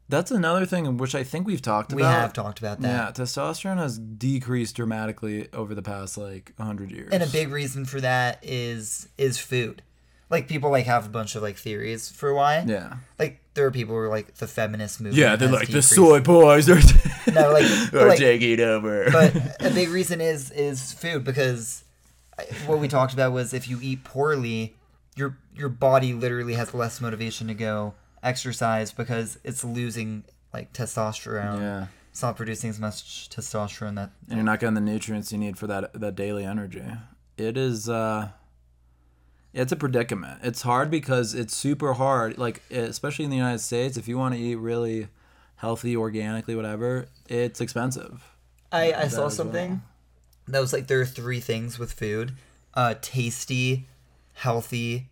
That's 0.09 0.31
another 0.31 0.65
thing 0.65 0.85
in 0.85 0.97
which 0.97 1.15
I 1.15 1.23
think 1.23 1.45
we've 1.47 1.61
talked 1.61 1.93
We 1.93 2.01
about. 2.01 2.09
We 2.09 2.13
have 2.21 2.33
talked 2.33 2.59
about 2.59 2.79
that. 2.81 2.87
Yeah, 3.17 3.23
testosterone 3.25 3.77
has 3.77 3.97
decreased 3.99 4.75
dramatically 4.77 5.49
over 5.51 5.75
the 5.75 5.81
past 5.81 6.17
like 6.17 6.53
100 6.55 6.91
years. 6.91 7.09
And 7.11 7.21
a 7.21 7.27
big 7.27 7.49
reason 7.49 7.83
for 7.85 7.99
that 8.01 8.39
is 8.41 9.09
is 9.17 9.37
food. 9.37 9.81
Like 10.29 10.47
people 10.47 10.69
like 10.71 10.85
have 10.85 11.05
a 11.05 11.09
bunch 11.09 11.35
of 11.35 11.41
like 11.41 11.57
theories 11.57 12.09
for 12.09 12.33
why. 12.33 12.63
yeah. 12.67 12.95
Like 13.19 13.41
there 13.53 13.65
are 13.65 13.71
people 13.71 13.95
who 13.95 14.01
are 14.01 14.09
like 14.09 14.35
the 14.35 14.47
feminist 14.47 15.01
movement. 15.01 15.17
Yeah, 15.17 15.35
they're 15.35 15.51
like 15.51 15.69
the 15.69 15.81
soy 15.81 16.19
boys 16.21 16.69
are, 16.69 16.79
No, 17.31 17.51
like, 17.53 17.65
are 17.93 18.07
like- 18.09 18.17
taking 18.19 18.59
over. 18.61 19.09
but 19.11 19.35
a 19.61 19.69
big 19.71 19.89
reason 19.89 20.21
is 20.21 20.51
is 20.51 20.93
food 20.93 21.23
because 21.25 21.83
uh, 22.39 22.43
what 22.65 22.79
we 22.79 22.87
talked 22.87 23.13
about 23.13 23.31
was 23.33 23.53
if 23.53 23.67
you 23.69 23.79
eat 23.81 24.03
poorly, 24.05 24.75
your 25.15 25.37
your 25.55 25.69
body 25.69 26.13
literally 26.13 26.53
has 26.53 26.73
less 26.73 27.01
motivation 27.01 27.47
to 27.47 27.53
go 27.53 27.93
exercise 28.23 28.91
because 28.91 29.37
it's 29.43 29.63
losing 29.63 30.23
like 30.53 30.73
testosterone. 30.73 31.61
yeah. 31.61 31.87
It's 32.11 32.23
not 32.23 32.35
producing 32.35 32.71
as 32.71 32.79
much 32.79 33.29
testosterone 33.29 33.95
that 33.95 34.09
and 34.27 34.37
you're 34.37 34.43
not 34.45 34.59
getting 34.59 34.73
the 34.73 34.81
nutrients 34.81 35.31
you 35.31 35.37
need 35.37 35.57
for 35.57 35.67
that 35.67 35.93
that 35.93 36.15
daily 36.15 36.43
energy. 36.43 36.83
It 37.37 37.57
is 37.57 37.87
uh 37.87 38.29
it's 39.53 39.71
a 39.71 39.75
predicament. 39.75 40.39
It's 40.43 40.63
hard 40.63 40.89
because 40.89 41.33
it's 41.35 41.55
super 41.55 41.93
hard 41.93 42.37
like 42.39 42.63
especially 42.71 43.25
in 43.25 43.31
the 43.31 43.37
United 43.37 43.59
States 43.59 43.97
if 43.97 44.07
you 44.07 44.17
want 44.17 44.33
to 44.33 44.39
eat 44.41 44.55
really 44.55 45.09
healthy 45.57 45.95
organically 45.95 46.55
whatever, 46.55 47.05
it's 47.29 47.61
expensive. 47.61 48.23
I, 48.71 48.87
I 48.93 49.03
That 49.03 49.11
saw 49.11 49.29
something 49.29 49.69
well. 49.69 49.81
that 50.47 50.59
was 50.59 50.73
like 50.73 50.87
there 50.87 50.99
are 51.01 51.05
three 51.05 51.39
things 51.39 51.77
with 51.79 51.93
food: 51.93 52.33
uh, 52.73 52.95
tasty, 53.01 53.85
healthy, 54.33 55.07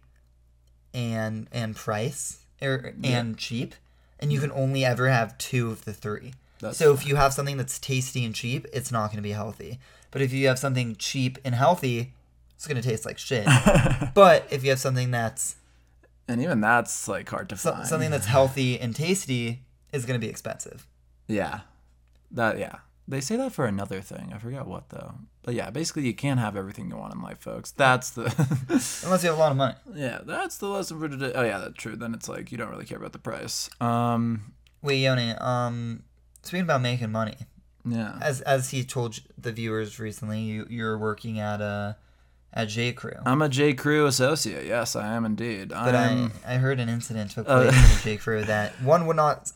and 0.94 1.48
and 1.52 1.76
price 1.76 2.40
Er, 2.62 2.82
or 2.86 2.94
and 3.04 3.38
cheap. 3.38 3.76
And 4.20 4.32
you 4.32 4.40
can 4.40 4.52
only 4.52 4.86
ever 4.86 5.10
have 5.10 5.38
two 5.38 5.70
of 5.72 5.86
the 5.86 5.94
three. 5.94 6.34
That's 6.60 6.78
so 6.78 6.94
if 6.94 7.06
you 7.06 7.16
have 7.18 7.34
something 7.34 7.58
that's 7.58 7.78
tasty 7.80 8.24
and 8.24 8.34
cheap, 8.34 8.66
it's 8.72 8.92
not 8.92 9.08
going 9.08 9.18
to 9.18 9.22
be 9.22 9.32
healthy. 9.32 9.80
But 10.12 10.22
if 10.22 10.32
you 10.32 10.48
have 10.48 10.58
something 10.58 10.96
cheap 10.96 11.38
and 11.44 11.54
healthy, 11.54 12.14
it's 12.56 12.66
going 12.66 12.82
to 12.82 12.88
taste 12.88 13.06
like 13.06 13.18
shit. 13.18 13.46
but 14.14 14.48
if 14.50 14.64
you 14.64 14.70
have 14.70 14.80
something 14.80 15.12
that's 15.12 15.58
And 16.30 16.42
even 16.42 16.62
that's 16.62 17.08
like 17.10 17.30
hard 17.30 17.50
to 17.50 17.58
so- 17.58 17.74
find. 17.74 17.86
something 17.88 18.10
that's 18.12 18.26
healthy 18.28 18.80
and 18.80 18.96
tasty 18.96 19.62
is 19.92 20.06
going 20.06 20.20
to 20.20 20.26
be 20.26 20.30
expensive. 20.32 20.88
Yeah. 21.28 21.62
That 22.32 22.58
yeah. 22.58 22.78
They 23.08 23.22
say 23.22 23.36
that 23.38 23.52
for 23.52 23.66
another 23.66 24.02
thing. 24.02 24.32
I 24.34 24.40
forget 24.40 24.66
what 24.66 24.90
though. 24.90 25.14
But 25.44 25.54
yeah, 25.54 25.70
basically 25.70 26.08
you 26.08 26.14
can't 26.16 26.40
have 26.40 26.56
everything 26.56 26.90
you 26.90 26.98
want 26.98 27.14
in 27.14 27.22
life, 27.22 27.38
folks. 27.40 27.70
That's 27.72 28.10
the 28.12 28.24
Unless 29.06 29.24
you 29.24 29.30
have 29.30 29.38
a 29.38 29.42
lot 29.42 29.52
of 29.52 29.58
money. 29.58 29.76
Yeah, 29.94 30.22
that's 30.26 30.58
the 30.58 30.68
lesson 30.68 31.00
for 31.00 31.08
today. 31.08 31.32
Oh 31.36 31.44
yeah, 31.44 31.60
that's 31.60 31.76
true. 31.76 31.96
Then 31.96 32.14
it's 32.16 32.28
like 32.28 32.52
you 32.52 32.58
don't 32.58 32.70
really 32.70 32.86
care 32.86 32.98
about 32.98 33.12
the 33.14 33.20
price. 33.20 33.70
Um 33.80 34.54
Wait, 34.82 34.98
Yoni, 34.98 35.32
um 35.34 36.04
speaking 36.42 36.64
about 36.64 36.82
making 36.82 37.12
money. 37.12 37.36
yeah. 37.88 38.18
as 38.22 38.42
as 38.42 38.72
he 38.72 38.84
told 38.84 39.20
the 39.38 39.52
viewers 39.52 40.00
recently, 40.00 40.40
you 40.42 40.66
you're 40.70 40.98
working 40.98 41.40
at 41.40 41.62
a 41.62 41.98
at 42.54 42.70
J 42.70 42.92
Crew. 42.94 43.12
I'm 43.26 43.42
a 43.42 43.50
J. 43.50 43.74
Crew 43.74 44.06
associate. 44.08 44.66
Yes, 44.66 44.96
I 44.96 45.14
am 45.14 45.26
indeed. 45.26 45.70
But 45.70 45.94
I'm 45.94 46.32
I 46.48 46.54
I 46.54 46.58
heard 46.58 46.80
an 46.80 46.88
incident 46.90 47.32
took 47.32 47.48
Uh, 47.50 47.64
place 47.70 47.98
at 47.98 48.04
J 48.04 48.18
Crew 48.18 48.44
that 48.46 48.72
one 48.82 49.06
would 49.08 49.18
not 49.18 49.52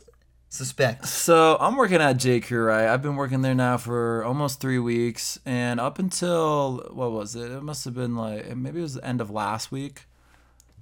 suspect. 0.49 1.05
so 1.05 1.57
I'm 1.59 1.77
working 1.77 2.01
at 2.01 2.13
J. 2.13 2.39
Crew, 2.41 2.63
right? 2.63 2.87
I've 2.87 3.01
been 3.01 3.15
working 3.15 3.41
there 3.41 3.55
now 3.55 3.77
for 3.77 4.23
almost 4.25 4.59
three 4.59 4.79
weeks, 4.79 5.39
and 5.45 5.79
up 5.79 5.99
until 5.99 6.89
what 6.91 7.11
was 7.11 7.35
it? 7.35 7.51
It 7.51 7.63
must 7.63 7.85
have 7.85 7.93
been 7.93 8.15
like 8.15 8.55
maybe 8.57 8.79
it 8.79 8.83
was 8.83 8.95
the 8.95 9.05
end 9.05 9.21
of 9.21 9.29
last 9.29 9.71
week. 9.71 10.05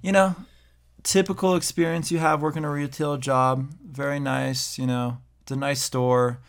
You 0.02 0.12
know, 0.12 0.36
typical 1.02 1.54
experience 1.54 2.10
you 2.10 2.18
have 2.18 2.42
working 2.42 2.64
a 2.64 2.70
retail 2.70 3.16
job. 3.16 3.72
Very 3.84 4.20
nice. 4.20 4.78
You 4.78 4.86
know, 4.86 5.18
it's 5.42 5.52
a 5.52 5.56
nice 5.56 5.82
store. 5.82 6.40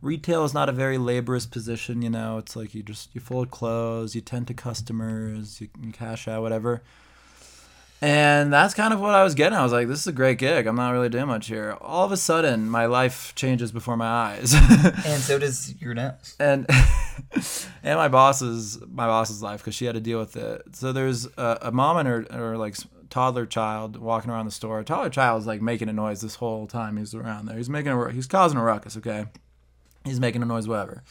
retail 0.00 0.44
is 0.44 0.54
not 0.54 0.68
a 0.68 0.72
very 0.72 0.98
laborious 0.98 1.46
position. 1.46 2.02
You 2.02 2.10
know, 2.10 2.38
it's 2.38 2.54
like 2.56 2.74
you 2.74 2.82
just 2.82 3.14
you 3.14 3.20
fold 3.20 3.50
clothes, 3.50 4.14
you 4.14 4.20
tend 4.20 4.46
to 4.48 4.54
customers, 4.54 5.60
you, 5.60 5.68
you 5.82 5.92
cash 5.92 6.28
out, 6.28 6.42
whatever. 6.42 6.82
And 8.00 8.52
that's 8.52 8.74
kind 8.74 8.94
of 8.94 9.00
what 9.00 9.14
I 9.14 9.24
was 9.24 9.34
getting. 9.34 9.58
I 9.58 9.62
was 9.62 9.72
like, 9.72 9.88
this 9.88 10.00
is 10.00 10.06
a 10.06 10.12
great 10.12 10.38
gig. 10.38 10.66
I'm 10.66 10.76
not 10.76 10.90
really 10.90 11.08
doing 11.08 11.26
much 11.26 11.48
here. 11.48 11.76
All 11.80 12.04
of 12.04 12.12
a 12.12 12.16
sudden, 12.16 12.70
my 12.70 12.86
life 12.86 13.34
changes 13.34 13.72
before 13.72 13.96
my 13.96 14.06
eyes. 14.06 14.54
And 15.04 15.20
so 15.22 15.38
does 15.38 15.74
your 15.80 15.94
nose. 15.94 16.36
and 16.38 16.66
and 17.82 17.98
my 17.98 18.08
boss's 18.08 18.78
my 18.88 19.06
boss's 19.06 19.42
life 19.42 19.60
because 19.60 19.74
she 19.74 19.86
had 19.86 19.94
to 19.94 20.00
deal 20.00 20.18
with 20.18 20.36
it. 20.36 20.62
So 20.72 20.92
there's 20.92 21.26
a, 21.36 21.58
a 21.62 21.72
mom 21.72 21.96
and 21.96 22.08
her, 22.08 22.26
her 22.30 22.56
like 22.56 22.76
toddler 23.10 23.46
child 23.46 23.96
walking 23.96 24.30
around 24.30 24.46
the 24.46 24.52
store. 24.52 24.82
Toddler 24.84 25.10
child 25.10 25.40
is 25.40 25.46
like 25.46 25.60
making 25.60 25.88
a 25.88 25.92
noise 25.92 26.20
this 26.20 26.36
whole 26.36 26.66
time 26.66 26.96
he's 26.96 27.14
around 27.14 27.46
there. 27.46 27.56
He's 27.56 27.70
making 27.70 27.92
a 27.92 28.10
he's 28.12 28.26
causing 28.26 28.58
a 28.58 28.62
ruckus. 28.62 28.96
Okay, 28.96 29.26
he's 30.04 30.20
making 30.20 30.42
a 30.42 30.46
noise. 30.46 30.68
Whatever. 30.68 31.02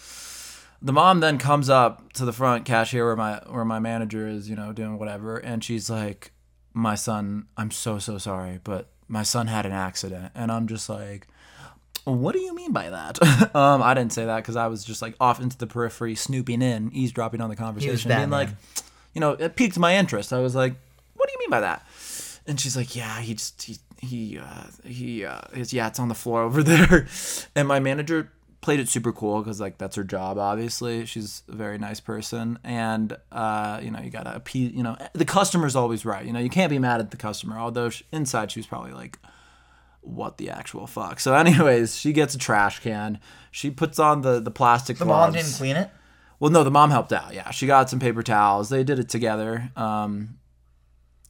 The 0.82 0.94
mom 0.94 1.20
then 1.22 1.38
comes 1.38 1.70
up 1.70 2.14
to 2.14 2.24
the 2.26 2.34
front 2.34 2.66
cashier 2.66 3.06
where 3.06 3.16
my 3.16 3.42
where 3.48 3.66
my 3.66 3.80
manager 3.80 4.28
is, 4.28 4.50
you 4.50 4.56
know, 4.56 4.72
doing 4.74 4.98
whatever, 4.98 5.38
and 5.38 5.64
she's 5.64 5.90
like, 5.90 6.32
"My 6.78 6.96
son, 6.96 7.48
I'm 7.58 7.72
so 7.72 8.00
so 8.00 8.18
sorry, 8.18 8.60
but 8.64 8.88
my 9.08 9.24
son 9.24 9.48
had 9.48 9.66
an 9.66 9.72
accident," 9.72 10.32
and 10.36 10.52
I'm 10.52 10.68
just 10.68 10.90
like 10.90 11.28
what 12.08 12.34
do 12.34 12.40
you 12.40 12.56
mean 12.56 12.72
by 12.72 12.90
that? 12.90 13.22
um, 13.56 13.82
I 13.84 13.94
didn't 13.94 14.14
say 14.14 14.26
that 14.26 14.38
because 14.38 14.56
I 14.56 14.68
was 14.68 14.84
just 14.84 15.02
like 15.02 15.16
off 15.20 15.42
into 15.42 15.58
the 15.58 15.68
periphery, 15.68 16.16
snooping 16.16 16.62
in, 16.62 16.92
eavesdropping 16.94 17.42
on 17.42 17.50
the 17.50 17.56
conversation, 17.56 18.10
being 18.10 18.30
like, 18.30 18.50
you 19.14 19.20
know, 19.22 19.32
it 19.32 19.56
piqued 19.56 19.78
my 19.78 19.98
interest. 19.98 20.32
I 20.32 20.40
was 20.40 20.56
like, 20.56 20.74
what 21.16 21.28
do 21.28 21.34
you 21.34 21.40
mean 21.40 21.50
by 21.50 21.62
that? 21.62 21.86
And 22.46 22.60
she's 22.60 22.78
like, 22.78 22.96
yeah, 22.96 23.20
he 23.20 23.34
just 23.34 23.62
he 23.62 23.78
he 24.00 24.40
uh, 24.40 24.64
he 24.86 25.26
uh, 25.26 25.42
his 25.54 25.74
yeah, 25.74 25.88
it's 25.88 26.00
on 26.00 26.08
the 26.08 26.16
floor 26.16 26.44
over 26.44 26.64
there. 26.64 27.08
And 27.56 27.68
my 27.68 27.80
manager 27.80 28.32
played 28.62 28.80
it 28.80 28.90
super 28.90 29.12
cool 29.12 29.40
because 29.40 29.60
like 29.60 29.78
that's 29.78 29.96
her 29.96 30.04
job. 30.04 30.38
Obviously, 30.38 31.06
she's 31.06 31.44
a 31.48 31.56
very 31.56 31.78
nice 31.78 32.00
person, 32.00 32.60
and 32.64 33.18
uh, 33.32 33.80
you 33.82 33.92
know, 33.92 34.00
you 34.00 34.10
gotta 34.10 34.36
appease. 34.36 34.74
You 34.74 34.84
know, 34.84 34.98
the 35.14 35.26
customer's 35.26 35.76
always 35.76 36.06
right. 36.06 36.26
You 36.26 36.34
know, 36.34 36.40
you 36.40 36.50
can't 36.50 36.70
be 36.70 36.80
mad 36.80 37.00
at 37.00 37.12
the 37.12 37.18
customer. 37.18 37.58
Although 37.58 37.90
she, 37.90 38.06
inside 38.12 38.52
she 38.52 38.60
was 38.60 38.68
probably 38.68 38.94
like 38.94 39.20
what 40.02 40.38
the 40.38 40.50
actual 40.50 40.88
fuck. 40.88 41.20
So, 41.20 41.34
anyways, 41.36 41.96
she 41.98 42.14
gets 42.14 42.36
a 42.36 42.38
trash 42.38 42.80
can. 42.80 43.20
She 43.52 43.70
puts 43.70 44.00
on 44.00 44.22
the 44.22 44.40
the 44.40 44.52
plastic 44.52 44.98
The 44.98 45.06
mom 45.06 45.34
didn't 45.34 45.54
clean 45.54 45.76
it. 45.76 45.90
Well, 46.40 46.52
no, 46.52 46.64
the 46.64 46.72
mom 46.72 46.92
helped 46.92 47.14
out. 47.14 47.34
Yeah, 47.34 47.50
she 47.50 47.66
got 47.66 47.90
some 47.90 48.00
paper 48.00 48.22
towels. 48.22 48.70
They 48.70 48.84
did 48.84 49.00
it 49.00 49.10
together. 49.10 49.72
Um, 49.76 50.38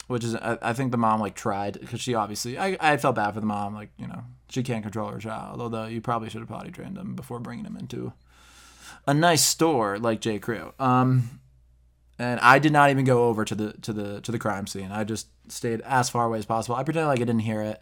which 0.08 0.24
is 0.24 0.36
I, 0.36 0.58
I 0.62 0.74
think 0.74 0.92
the 0.92 0.98
mom 0.98 1.20
like 1.20 1.36
tried 1.36 1.80
because 1.80 2.02
she 2.02 2.16
obviously 2.16 2.58
I, 2.58 2.78
I 2.80 2.98
felt 2.98 3.16
bad 3.16 3.34
for 3.34 3.40
the 3.40 3.46
mom 3.46 3.74
like 3.74 3.92
you 3.98 4.08
know 4.08 4.24
she 4.50 4.64
can't 4.64 4.84
control 4.84 5.10
her 5.10 5.20
child 5.20 5.62
although 5.62 5.86
you 5.86 6.02
probably 6.02 6.30
should 6.30 6.42
have 6.42 6.50
potty 6.50 6.72
trained 6.72 6.98
him 6.98 7.16
before 7.16 7.40
bringing 7.40 7.66
him 7.66 7.78
into 7.78 8.14
a 9.08 9.14
nice 9.14 9.44
store 9.44 9.98
like 9.98 10.22
J 10.22 10.38
Crew. 10.38 10.74
Um, 10.80 11.40
and 12.20 12.40
I 12.40 12.60
did 12.60 12.74
not 12.74 12.90
even 12.90 13.06
go 13.06 13.26
over 13.28 13.46
to 13.46 13.56
the 13.56 13.74
to 13.74 13.94
the 13.94 14.22
to 14.22 14.32
the 14.32 14.40
crime 14.40 14.68
scene. 14.68 14.92
I 14.92 15.04
just 15.04 15.28
stayed 15.48 15.82
as 15.82 16.10
far 16.10 16.26
away 16.26 16.40
as 16.40 16.46
possible. 16.46 16.76
I 16.76 16.84
pretended 16.84 17.08
like 17.08 17.20
I 17.20 17.26
didn't 17.26 17.40
hear 17.40 17.62
it. 17.62 17.82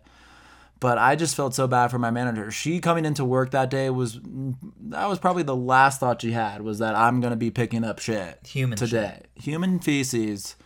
But 0.82 0.98
I 0.98 1.16
just 1.16 1.38
felt 1.38 1.56
so 1.56 1.68
bad 1.68 1.88
for 1.88 1.98
my 1.98 2.12
manager. 2.12 2.52
She 2.52 2.82
coming 2.82 3.06
into 3.06 3.24
work 3.24 3.52
that 3.52 3.70
day 3.70 3.90
was 3.90 4.20
that 4.24 5.08
was 5.08 5.20
probably 5.20 5.44
the 5.44 5.56
last 5.56 6.02
thought 6.02 6.22
she 6.22 6.34
had 6.34 6.62
was 6.62 6.80
that 6.80 6.96
I'm 6.96 7.22
gonna 7.22 7.38
be 7.38 7.50
picking 7.50 7.86
up 7.86 8.00
shit 8.00 8.40
Human 8.48 8.78
today, 8.78 9.22
human 9.36 9.80
feces 9.80 10.58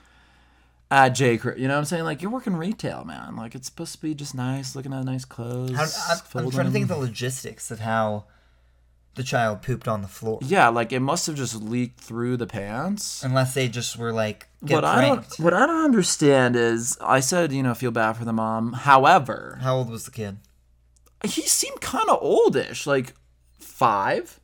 at 0.91 1.09
J 1.09 1.37
Crew. 1.37 1.53
You 1.57 1.67
know 1.67 1.75
what 1.75 1.79
I'm 1.79 1.85
saying? 1.85 2.03
Like 2.03 2.21
you're 2.21 2.31
working 2.31 2.55
retail, 2.55 3.05
man. 3.05 3.35
Like 3.35 3.55
it's 3.55 3.67
supposed 3.67 3.93
to 3.95 4.01
be 4.01 4.13
just 4.15 4.33
nice, 4.35 4.75
looking 4.75 4.93
at 4.93 5.03
nice 5.05 5.25
clothes. 5.25 5.75
How, 5.75 6.13
I'm, 6.39 6.45
I'm 6.45 6.51
trying 6.51 6.65
to 6.65 6.71
think 6.71 6.83
of 6.83 6.89
the 6.89 6.97
logistics 6.97 7.71
of 7.71 7.79
how 7.79 8.25
the 9.15 9.23
child 9.23 9.61
pooped 9.61 9.87
on 9.87 10.01
the 10.01 10.07
floor. 10.07 10.39
Yeah, 10.41 10.69
like 10.69 10.91
it 10.93 10.99
must 11.01 11.27
have 11.27 11.35
just 11.35 11.55
leaked 11.61 11.99
through 11.99 12.37
the 12.37 12.47
pants. 12.47 13.23
Unless 13.23 13.53
they 13.53 13.67
just 13.67 13.97
were 13.97 14.13
like 14.13 14.47
get 14.65 14.75
What 14.75 14.85
I 14.85 15.01
don't 15.01 15.17
pranked. 15.17 15.39
what 15.39 15.53
I 15.53 15.65
don't 15.65 15.83
understand 15.83 16.55
is 16.55 16.97
I 17.01 17.19
said, 17.19 17.51
you 17.51 17.61
know, 17.63 17.73
feel 17.73 17.91
bad 17.91 18.13
for 18.13 18.25
the 18.25 18.33
mom. 18.33 18.73
However, 18.73 19.57
How 19.61 19.75
old 19.77 19.89
was 19.89 20.05
the 20.05 20.11
kid? 20.11 20.37
he 21.25 21.41
seemed 21.41 21.81
kind 21.81 22.09
of 22.09 22.17
oldish, 22.21 22.87
like 22.87 23.13
5. 23.59 24.39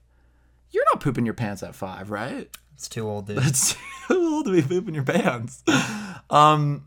You're 0.71 0.83
not 0.93 0.99
pooping 1.01 1.23
your 1.25 1.33
pants 1.33 1.63
at 1.63 1.73
5, 1.73 2.11
right? 2.11 2.49
It's 2.75 2.87
too 2.87 3.07
old, 3.07 3.27
dude. 3.27 3.39
It's 3.39 3.73
too 4.07 4.13
old 4.13 4.45
to 4.45 4.51
be 4.51 4.61
pooping 4.61 4.95
your 4.95 5.03
pants. 5.03 5.63
Um, 6.29 6.85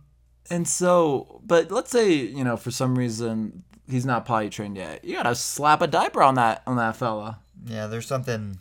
and 0.50 0.66
so, 0.68 1.40
but 1.44 1.70
let's 1.70 1.90
say 1.90 2.12
you 2.12 2.44
know 2.44 2.56
for 2.56 2.70
some 2.70 2.96
reason 2.96 3.64
he's 3.90 4.06
not 4.06 4.24
potty 4.24 4.50
trained 4.50 4.76
yet. 4.76 5.04
You 5.04 5.14
gotta 5.16 5.34
slap 5.34 5.82
a 5.82 5.86
diaper 5.86 6.22
on 6.22 6.34
that 6.36 6.62
on 6.66 6.76
that 6.76 6.96
fella. 6.96 7.40
yeah, 7.66 7.86
there's 7.86 8.06
something, 8.06 8.58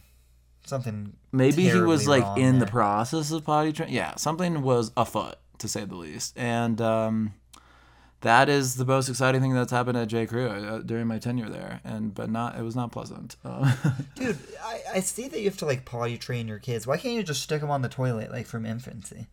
something. 0.65 1.13
Maybe 1.31 1.69
he 1.69 1.79
was 1.79 2.07
like 2.07 2.37
in 2.37 2.59
the 2.59 2.65
process 2.65 3.31
of 3.31 3.43
potty 3.45 3.73
train. 3.73 3.89
Yeah, 3.91 4.15
something 4.15 4.61
was 4.61 4.91
afoot 4.97 5.35
to 5.59 5.67
say 5.67 5.85
the 5.85 5.95
least. 5.95 6.37
And 6.37 6.79
um, 6.81 7.33
that 8.21 8.49
is 8.49 8.75
the 8.75 8.85
most 8.85 9.09
exciting 9.09 9.41
thing 9.41 9.53
that's 9.53 9.71
happened 9.71 9.97
at 9.97 10.07
J 10.07 10.25
Crew 10.25 10.47
uh, 10.47 10.79
during 10.79 11.07
my 11.07 11.19
tenure 11.19 11.49
there. 11.49 11.81
And 11.83 12.13
but 12.13 12.29
not 12.29 12.57
it 12.57 12.63
was 12.63 12.75
not 12.75 12.91
pleasant. 12.91 13.35
Uh, 13.45 13.75
Dude, 14.15 14.37
I, 14.63 14.81
I 14.95 14.99
see 15.01 15.27
that 15.27 15.39
you 15.39 15.45
have 15.45 15.57
to 15.57 15.65
like 15.65 15.85
potty 15.85 16.17
train 16.17 16.47
your 16.47 16.59
kids. 16.59 16.87
Why 16.87 16.97
can't 16.97 17.13
you 17.15 17.23
just 17.23 17.43
stick 17.43 17.61
them 17.61 17.69
on 17.71 17.81
the 17.81 17.89
toilet 17.89 18.31
like 18.31 18.47
from 18.47 18.65
infancy? 18.65 19.27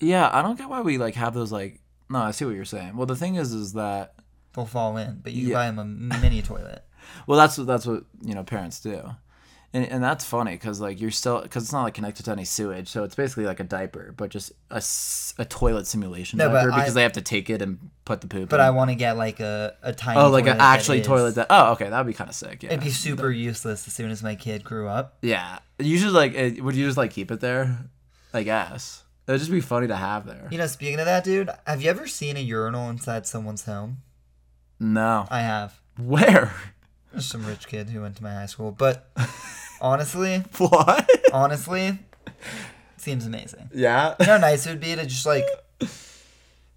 yeah, 0.00 0.28
I 0.32 0.42
don't 0.42 0.58
get 0.58 0.68
why 0.68 0.80
we 0.82 0.98
like 0.98 1.14
have 1.14 1.34
those 1.34 1.52
like. 1.52 1.80
No, 2.08 2.18
I 2.20 2.30
see 2.30 2.44
what 2.44 2.54
you're 2.54 2.64
saying. 2.64 2.96
Well, 2.96 3.06
the 3.06 3.16
thing 3.16 3.34
is, 3.36 3.52
is 3.52 3.72
that 3.72 4.14
They'll 4.54 4.64
fall 4.66 4.96
in, 4.96 5.20
but 5.22 5.32
you 5.32 5.48
Yeah. 5.48 5.54
buy 5.54 5.66
them 5.70 5.78
a 6.12 6.18
mini 6.20 6.42
toilet. 6.42 6.82
Well, 7.28 7.38
that's 7.38 7.56
what 7.56 7.68
that's 7.68 7.86
what 7.86 8.02
you 8.22 8.34
know 8.34 8.42
parents 8.42 8.80
do, 8.80 9.10
and 9.76 9.92
and 9.92 10.02
that's 10.02 10.24
funny 10.24 10.52
because 10.52 10.80
like 10.80 11.00
you're 11.00 11.10
still 11.10 11.40
because 11.42 11.64
it's 11.64 11.72
not 11.72 11.82
like 11.82 11.94
connected 11.94 12.24
to 12.24 12.30
any 12.32 12.44
sewage, 12.44 12.88
so 12.88 13.04
it's 13.04 13.14
basically 13.14 13.44
like 13.44 13.60
a 13.60 13.64
diaper, 13.64 14.12
but 14.16 14.30
just 14.30 14.52
a, 14.70 14.82
a 15.40 15.44
toilet 15.44 15.86
simulation 15.86 16.38
No, 16.38 16.50
diaper 16.50 16.70
because 16.70 16.90
I- 16.90 16.94
they 16.94 17.02
have 17.02 17.12
to 17.12 17.22
take 17.22 17.50
it 17.50 17.60
and 17.62 17.90
put 18.04 18.20
the 18.20 18.26
poop. 18.28 18.48
But 18.48 18.60
in. 18.60 18.66
I 18.66 18.70
want 18.70 18.90
to 18.90 18.94
get 18.96 19.16
like 19.16 19.40
a, 19.40 19.74
a 19.82 19.92
tiny. 19.92 20.18
oh, 20.20 20.30
like 20.30 20.46
an 20.46 20.56
actually 20.60 21.00
is- 21.00 21.06
toilet 21.06 21.34
that. 21.36 21.48
Oh, 21.50 21.72
okay, 21.72 21.88
that'd 21.90 22.06
be 22.06 22.12
kind 22.14 22.30
of 22.30 22.36
sick. 22.36 22.62
Yeah, 22.62 22.70
It'd 22.72 22.84
be 22.84 22.90
super 22.90 23.30
useless 23.30 23.86
as 23.86 23.92
soon 23.94 24.10
as 24.10 24.22
my 24.22 24.34
kid 24.34 24.64
grew 24.64 24.88
up. 24.88 25.18
yeah. 25.22 25.58
You 25.78 25.98
should 25.98 26.12
like. 26.12 26.34
eh, 26.34 26.54
Would 26.60 26.74
you 26.74 26.86
just 26.86 26.96
like 26.96 27.10
keep 27.12 27.30
it 27.30 27.40
there? 27.40 27.78
I 28.32 28.42
guess 28.42 29.02
it'd 29.28 29.40
just 29.40 29.50
be 29.50 29.60
funny 29.60 29.86
to 29.88 29.96
have 29.96 30.24
there. 30.26 30.48
You 30.50 30.58
know, 30.58 30.66
speaking 30.66 30.98
of 31.00 31.04
that, 31.06 31.22
dude, 31.24 31.50
have 31.66 31.82
you 31.82 31.90
ever 31.90 32.06
seen 32.06 32.36
a 32.36 32.40
urinal 32.40 32.88
inside 32.88 33.26
someone's 33.26 33.64
home? 33.66 33.98
No, 34.80 35.26
I 35.30 35.40
have. 35.40 35.80
where? 35.98 36.54
There's 37.12 37.26
some 37.26 37.46
rich 37.46 37.66
kid 37.66 37.88
who 37.90 38.02
went 38.02 38.16
to 38.16 38.22
my 38.22 38.32
high 38.34 38.46
school, 38.46 38.70
but 38.72 39.10
honestly, 39.80 40.38
What? 40.58 41.08
honestly, 41.32 41.98
seems 42.96 43.26
amazing. 43.26 43.70
yeah. 43.74 44.14
You 44.20 44.26
know 44.26 44.32
how 44.32 44.38
nice 44.38 44.66
it 44.66 44.70
would 44.70 44.80
be 44.80 44.94
to 44.94 45.06
just 45.06 45.26
like 45.26 45.44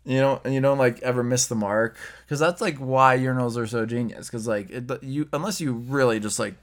You 0.05 0.19
don't 0.19 0.45
you 0.45 0.61
don't 0.61 0.77
like 0.77 1.01
ever 1.01 1.23
miss 1.23 1.47
the 1.47 1.55
mark 1.55 1.97
because 2.25 2.39
that's 2.39 2.61
like 2.61 2.77
why 2.77 3.17
urinals 3.17 3.57
are 3.57 3.67
so 3.67 3.85
genius 3.85 4.27
because 4.27 4.47
like 4.47 4.69
it, 4.71 5.03
you 5.03 5.27
unless 5.33 5.59
you 5.61 5.73
really 5.73 6.19
just 6.19 6.39
like 6.39 6.55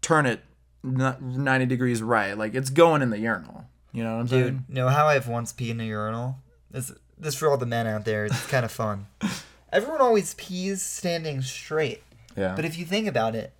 turn 0.00 0.26
it 0.26 0.40
n- 0.84 1.16
90 1.20 1.66
degrees 1.66 2.02
right 2.02 2.36
like 2.36 2.54
it's 2.54 2.70
going 2.70 3.02
in 3.02 3.10
the 3.10 3.18
urinal 3.18 3.66
you 3.92 4.02
know 4.02 4.14
what 4.14 4.20
i'm 4.22 4.28
saying? 4.28 4.42
Dude, 4.44 4.62
saying 4.68 4.74
know 4.74 4.88
how 4.88 5.06
I've 5.06 5.28
once 5.28 5.52
peed 5.52 5.70
in 5.72 5.80
a 5.80 5.84
urinal? 5.84 6.38
This 6.70 6.90
this 7.18 7.34
for 7.36 7.48
all 7.50 7.58
the 7.58 7.66
men 7.66 7.86
out 7.86 8.04
there. 8.06 8.24
It's 8.24 8.46
kind 8.46 8.64
of 8.64 8.72
fun. 8.72 9.06
Everyone 9.72 10.00
always 10.00 10.32
pees 10.34 10.80
standing 10.82 11.42
straight, 11.42 12.02
yeah 12.36 12.54
but 12.56 12.64
if 12.64 12.78
you 12.78 12.84
think 12.86 13.06
about 13.06 13.34
it, 13.34 13.52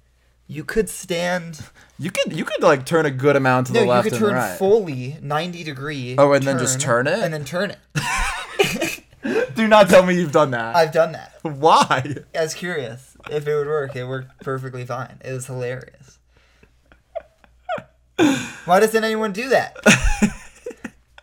you 0.52 0.64
could 0.64 0.88
stand. 0.88 1.60
you 1.98 2.10
could 2.10 2.32
you 2.32 2.44
could 2.44 2.62
like 2.62 2.84
turn 2.86 3.06
a 3.06 3.10
good 3.10 3.36
amount 3.36 3.68
to 3.68 3.72
No, 3.72 3.80
the 3.80 3.86
left 3.86 4.04
you 4.04 4.10
could 4.12 4.18
turn 4.20 4.34
right 4.34 4.58
fully 4.58 5.16
ninety 5.22 5.64
degree. 5.64 6.14
Oh, 6.18 6.32
and 6.32 6.44
then 6.46 6.58
just 6.58 6.80
turn 6.80 7.06
it? 7.06 7.18
and 7.20 7.32
then 7.32 7.44
turn 7.44 7.70
it. 7.72 9.04
do 9.54 9.68
not 9.68 9.88
tell 9.88 10.04
me 10.04 10.14
you've 10.14 10.32
done 10.32 10.50
that 10.50 10.74
I've 10.76 10.92
done 10.92 11.12
that. 11.12 11.38
why 11.42 12.14
I 12.34 12.40
was 12.42 12.54
curious 12.54 13.16
if 13.30 13.46
it 13.46 13.54
would 13.54 13.66
work. 13.66 13.96
It 13.96 14.04
worked 14.04 14.40
perfectly 14.40 14.84
fine. 14.84 15.18
It 15.24 15.32
was 15.32 15.46
hilarious. 15.46 16.18
Why 18.64 18.78
doesn't 18.80 19.02
anyone 19.02 19.32
do 19.32 19.48
that? 19.48 19.76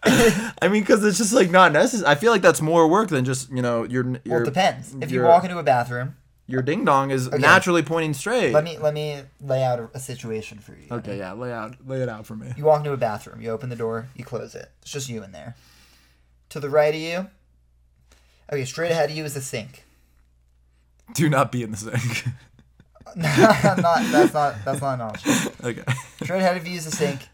i 0.61 0.69
mean 0.69 0.81
because 0.81 1.03
it's 1.03 1.17
just 1.17 1.33
like 1.33 1.51
not 1.51 1.73
necessary 1.73 2.09
i 2.09 2.15
feel 2.15 2.31
like 2.31 2.41
that's 2.41 2.61
more 2.61 2.87
work 2.87 3.09
than 3.09 3.25
just 3.25 3.51
you 3.51 3.61
know 3.61 3.83
your 3.83 4.05
your 4.05 4.19
Well, 4.25 4.41
it 4.43 4.45
depends. 4.45 4.95
If 5.01 5.11
you 5.11 5.21
walk 5.23 5.43
into 5.43 5.57
a 5.57 5.63
bathroom, 5.63 6.15
your 6.49 6.61
ding 6.63 6.83
dong 6.83 7.11
is 7.11 7.29
naturally 7.31 7.83
pointing 7.83 8.13
straight 8.13 8.51
let 8.51 8.63
me 8.63 8.77
let 8.79 8.93
me 8.93 9.21
lay 9.39 9.63
out 9.63 9.79
a, 9.79 9.89
a 9.93 9.99
situation 9.99 10.57
for 10.57 10.71
you. 10.71 10.87
okay 10.91 11.17
yeah 11.17 11.31
lay 11.33 11.51
out 11.53 11.75
lay 11.85 12.01
it 12.01 12.09
out 12.09 12.25
for 12.25 12.35
me 12.35 12.51
You 12.57 12.65
walk 12.65 12.79
into 12.79 12.91
a 12.91 12.97
bathroom. 12.97 13.39
You 13.41 13.51
open 13.51 13.69
the 13.69 13.75
door. 13.75 14.07
You 14.15 14.25
close 14.25 14.55
it. 14.55 14.71
It's 14.81 14.91
just 14.91 15.09
you 15.09 15.23
in 15.23 15.31
there. 15.31 15.55
To 16.49 16.59
the 16.59 16.69
right 16.69 16.93
of 16.93 16.99
you. 16.99 17.27
Okay, 18.51 18.65
straight 18.65 18.91
ahead 18.91 19.11
of 19.11 19.15
you 19.15 19.23
is 19.23 19.35
a 19.35 19.41
sink. 19.41 19.83
do 21.13 21.29
not 21.29 21.51
be 21.51 21.61
in 21.61 21.71
the 21.71 21.77
sink 21.77 22.25
not. 23.15 24.11
That's 24.11 24.33
not. 24.33 24.55
That's 24.65 24.81
not 24.81 24.93
an 24.95 25.01
option. 25.01 25.31
okay 25.63 25.83
Straight 26.23 26.39
ahead 26.39 26.57
of 26.57 26.67
you 26.67 26.77
is 26.77 26.85
a 26.85 26.91
sink. 26.91 27.29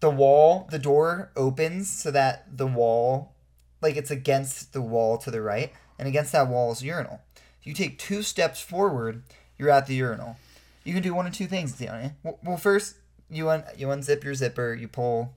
The 0.00 0.10
wall, 0.10 0.68
the 0.70 0.78
door 0.78 1.30
opens 1.36 1.90
so 1.90 2.10
that 2.10 2.56
the 2.56 2.66
wall, 2.66 3.32
like 3.80 3.96
it's 3.96 4.10
against 4.10 4.72
the 4.72 4.82
wall 4.82 5.18
to 5.18 5.30
the 5.30 5.40
right, 5.40 5.72
and 5.98 6.06
against 6.08 6.32
that 6.32 6.48
wall 6.48 6.72
is 6.72 6.82
urinal. 6.82 7.20
If 7.64 7.68
you 7.68 7.72
take 7.74 7.98
two 7.98 8.22
steps 8.22 8.60
forward, 8.60 9.22
you're 9.58 9.70
at 9.70 9.86
the 9.86 9.94
urinal. 9.94 10.36
you 10.84 10.92
can 10.92 11.02
do 11.02 11.14
one 11.14 11.26
of 11.26 11.32
two 11.32 11.46
things, 11.46 11.72
Deone. 11.72 12.12
Well, 12.22 12.58
first 12.58 12.96
you 13.30 13.48
un- 13.48 13.64
you 13.74 13.86
unzip 13.86 14.22
your 14.22 14.34
zipper, 14.34 14.74
you 14.74 14.86
pull 14.86 15.32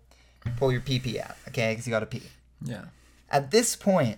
pull 0.57 0.71
your 0.73 0.82
pee 0.82 0.99
pee 0.99 1.19
out, 1.21 1.36
okay? 1.47 1.71
Because 1.71 1.88
you 1.88 1.91
got 1.91 2.01
to 2.01 2.05
pee. 2.05 2.23
Yeah. 2.61 2.86
At 3.30 3.51
this 3.51 3.78
point, 3.78 4.17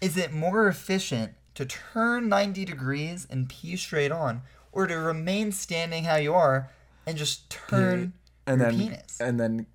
is 0.00 0.16
it 0.16 0.32
more 0.32 0.68
efficient 0.68 1.32
to 1.56 1.66
turn 1.66 2.28
90 2.28 2.64
degrees 2.64 3.26
and 3.28 3.48
pee 3.48 3.76
straight 3.76 4.12
on, 4.12 4.42
or 4.70 4.86
to 4.86 4.96
remain 4.96 5.50
standing 5.50 6.04
how 6.04 6.16
you 6.16 6.34
are 6.34 6.70
and 7.04 7.18
just 7.18 7.50
turn 7.50 8.12
And 8.46 8.60
your 8.60 8.70
then 8.70 8.78
penis 8.78 9.20
and 9.20 9.40
then 9.40 9.66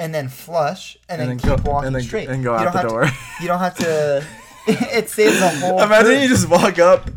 and 0.00 0.12
then 0.12 0.28
flush 0.28 0.96
and, 1.08 1.20
And 1.22 1.30
then, 1.30 1.36
then 1.38 1.56
keep 1.56 1.64
go- 1.64 1.70
walking 1.70 1.86
and 1.86 1.94
then- 1.96 2.02
straight 2.02 2.28
and 2.28 2.42
go 2.42 2.58
You 2.60 2.66
out 2.66 2.72
the 2.72 2.82
door. 2.88 3.04
To, 3.04 3.12
you 3.40 3.46
don't 3.46 3.60
have 3.60 3.76
to. 3.76 4.26
it 4.66 5.08
saves 5.08 5.40
a 5.40 5.48
whole. 5.48 5.80
imagine 5.80 6.22
you 6.22 6.28
just 6.28 6.48
walk 6.48 6.78
up. 6.78 7.10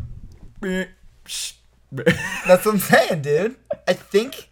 That's 0.60 1.54
what 1.92 2.66
I'm 2.66 2.78
saying, 2.78 3.22
dude. 3.22 3.56
I 3.86 3.92
think. 3.92 4.50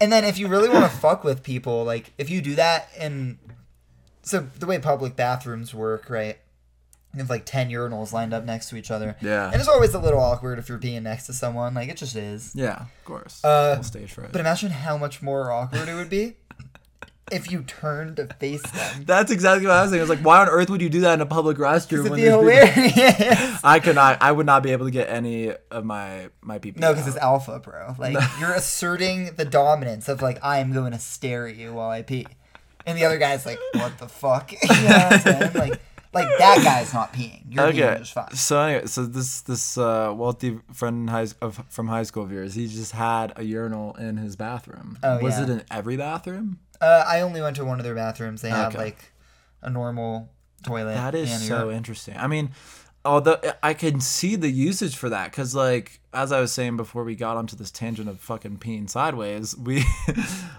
And 0.00 0.12
then 0.12 0.24
if 0.24 0.38
you 0.38 0.48
really 0.48 0.68
want 0.68 0.90
to 0.90 0.98
fuck 0.98 1.24
with 1.24 1.42
people, 1.42 1.84
like 1.84 2.12
if 2.18 2.30
you 2.30 2.40
do 2.40 2.54
that 2.56 2.88
and 2.98 3.38
so 4.22 4.46
the 4.58 4.66
way 4.66 4.78
public 4.78 5.16
bathrooms 5.16 5.74
work, 5.74 6.08
right? 6.08 6.38
You 7.12 7.18
have 7.20 7.30
like 7.30 7.46
ten 7.46 7.70
urinals 7.70 8.12
lined 8.12 8.34
up 8.34 8.44
next 8.44 8.70
to 8.70 8.76
each 8.76 8.90
other. 8.90 9.16
Yeah. 9.20 9.46
And 9.46 9.56
it's 9.56 9.68
always 9.68 9.94
a 9.94 10.00
little 10.00 10.18
awkward 10.20 10.58
if 10.58 10.68
you're 10.68 10.78
peeing 10.78 11.02
next 11.02 11.26
to 11.26 11.32
someone. 11.32 11.74
Like 11.74 11.88
it 11.88 11.96
just 11.96 12.16
is. 12.16 12.52
yeah, 12.54 12.82
of 12.82 13.04
course. 13.04 13.44
Uh, 13.44 13.80
stage 13.82 14.12
fright. 14.12 14.32
But 14.32 14.40
imagine 14.40 14.70
how 14.70 14.96
much 14.98 15.22
more 15.22 15.52
awkward 15.52 15.88
it 15.88 15.94
would 15.94 16.10
be 16.10 16.34
if 17.32 17.50
you 17.50 17.62
turn 17.62 18.14
to 18.16 18.26
face 18.34 18.62
them. 18.62 19.04
That's 19.06 19.30
exactly 19.32 19.66
what 19.66 19.76
I 19.76 19.82
was 19.82 19.90
saying. 19.90 20.00
I 20.00 20.02
was 20.02 20.10
like, 20.10 20.18
why 20.20 20.40
on 20.42 20.48
earth 20.48 20.68
would 20.70 20.82
you 20.82 20.90
do 20.90 21.00
that 21.00 21.14
in 21.14 21.20
a 21.20 21.26
public 21.26 21.56
restroom? 21.56 22.00
It'd 22.00 22.10
when 22.10 22.20
be 22.20 22.24
there's 22.24 22.92
people- 22.92 23.58
I 23.64 23.80
could 23.80 23.94
not. 23.94 24.20
I 24.20 24.30
would 24.32 24.46
not 24.46 24.62
be 24.62 24.72
able 24.72 24.84
to 24.86 24.90
get 24.90 25.08
any 25.08 25.52
of 25.70 25.84
my 25.84 26.28
my 26.42 26.58
people. 26.58 26.80
No, 26.80 26.92
because 26.92 27.08
it's 27.08 27.16
alpha, 27.16 27.58
bro. 27.60 27.94
Like 27.98 28.16
you're 28.40 28.52
asserting 28.52 29.34
the 29.36 29.44
dominance 29.44 30.08
of 30.08 30.20
like 30.22 30.38
I 30.42 30.58
am 30.58 30.72
going 30.72 30.92
to 30.92 30.98
stare 30.98 31.46
at 31.48 31.56
you 31.56 31.72
while 31.72 31.90
I 31.90 32.02
pee, 32.02 32.26
and 32.86 32.98
the 32.98 33.04
other 33.04 33.18
guy's 33.18 33.46
like, 33.46 33.58
"What 33.72 33.98
the 33.98 34.08
fuck?" 34.08 34.52
you 34.52 34.58
know 34.68 34.84
what 34.88 35.12
I'm 35.12 35.20
saying? 35.20 35.52
Like, 35.54 35.80
like 36.12 36.28
that 36.38 36.60
guy's 36.62 36.92
not 36.92 37.12
peeing. 37.14 37.42
You're 37.48 37.64
peeing 37.72 37.82
Okay. 37.90 37.98
just 38.00 38.12
fine. 38.12 38.32
So 38.34 38.60
anyway, 38.60 38.86
so 38.86 39.06
this 39.06 39.40
this 39.40 39.78
uh, 39.78 40.12
wealthy 40.14 40.60
friend 40.72 41.08
high, 41.08 41.26
of, 41.40 41.64
from 41.70 41.88
high 41.88 42.02
school 42.04 42.22
of 42.24 42.30
yours, 42.32 42.54
he 42.54 42.68
just 42.68 42.92
had 42.92 43.32
a 43.36 43.42
urinal 43.42 43.94
in 43.94 44.18
his 44.18 44.36
bathroom. 44.36 44.98
Oh, 45.02 45.18
Was 45.20 45.38
yeah. 45.38 45.44
it 45.44 45.50
in 45.50 45.62
every 45.70 45.96
bathroom? 45.96 46.58
Uh, 46.80 47.04
I 47.06 47.20
only 47.20 47.40
went 47.40 47.56
to 47.56 47.64
one 47.64 47.78
of 47.80 47.84
their 47.84 47.94
bathrooms. 47.94 48.42
They 48.42 48.50
have 48.50 48.74
Okay. 48.74 48.84
like 48.84 49.12
a 49.62 49.70
normal 49.70 50.28
toilet. 50.64 50.94
That 50.94 51.14
is 51.14 51.30
and 51.32 51.42
a 51.42 51.46
so 51.46 51.70
interesting. 51.70 52.16
I 52.16 52.26
mean, 52.26 52.50
although 53.04 53.38
I 53.62 53.74
can 53.74 54.00
see 54.00 54.34
the 54.36 54.48
usage 54.50 54.96
for 54.96 55.08
that, 55.08 55.30
because 55.30 55.54
like 55.54 56.00
as 56.12 56.30
I 56.32 56.40
was 56.40 56.52
saying 56.52 56.76
before 56.76 57.02
we 57.04 57.14
got 57.16 57.36
onto 57.36 57.56
this 57.56 57.70
tangent 57.70 58.08
of 58.08 58.20
fucking 58.20 58.58
peeing 58.58 58.88
sideways, 58.90 59.56
we 59.58 59.84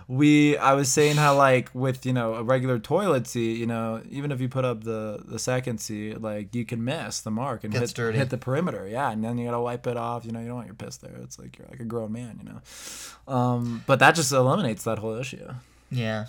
we 0.07 0.57
I 0.57 0.73
was 0.73 0.91
saying 0.91 1.15
how 1.17 1.35
like 1.35 1.69
with 1.73 2.05
you 2.05 2.13
know 2.13 2.35
a 2.35 2.43
regular 2.43 2.79
toilet 2.79 3.27
seat, 3.27 3.57
you 3.57 3.65
know, 3.65 4.01
even 4.09 4.31
if 4.31 4.39
you 4.41 4.47
put 4.49 4.65
up 4.65 4.83
the 4.83 5.21
the 5.25 5.39
second 5.39 5.79
seat, 5.79 6.21
like 6.21 6.53
you 6.55 6.65
can 6.65 6.83
miss 6.83 7.19
the 7.21 7.31
mark 7.31 7.63
and 7.63 7.73
Gets 7.73 7.91
hit 7.91 7.95
dirty. 7.95 8.17
hit 8.17 8.29
the 8.29 8.37
perimeter, 8.37 8.87
yeah, 8.87 9.11
and 9.11 9.23
then 9.23 9.37
you 9.37 9.45
gotta 9.45 9.59
wipe 9.61 9.85
it 9.87 9.97
off. 9.97 10.25
You 10.25 10.31
know, 10.31 10.39
you 10.39 10.47
don't 10.47 10.55
want 10.55 10.67
your 10.67 10.75
piss 10.75 10.97
there. 10.97 11.15
It's 11.23 11.37
like 11.39 11.57
you're 11.57 11.67
like 11.69 11.79
a 11.79 11.85
grown 11.85 12.11
man, 12.11 12.39
you 12.41 12.49
know. 12.49 13.33
Um, 13.33 13.83
but 13.87 13.99
that 13.99 14.15
just 14.15 14.31
eliminates 14.31 14.83
that 14.83 14.99
whole 14.99 15.15
issue. 15.15 15.47
Yeah. 15.91 16.25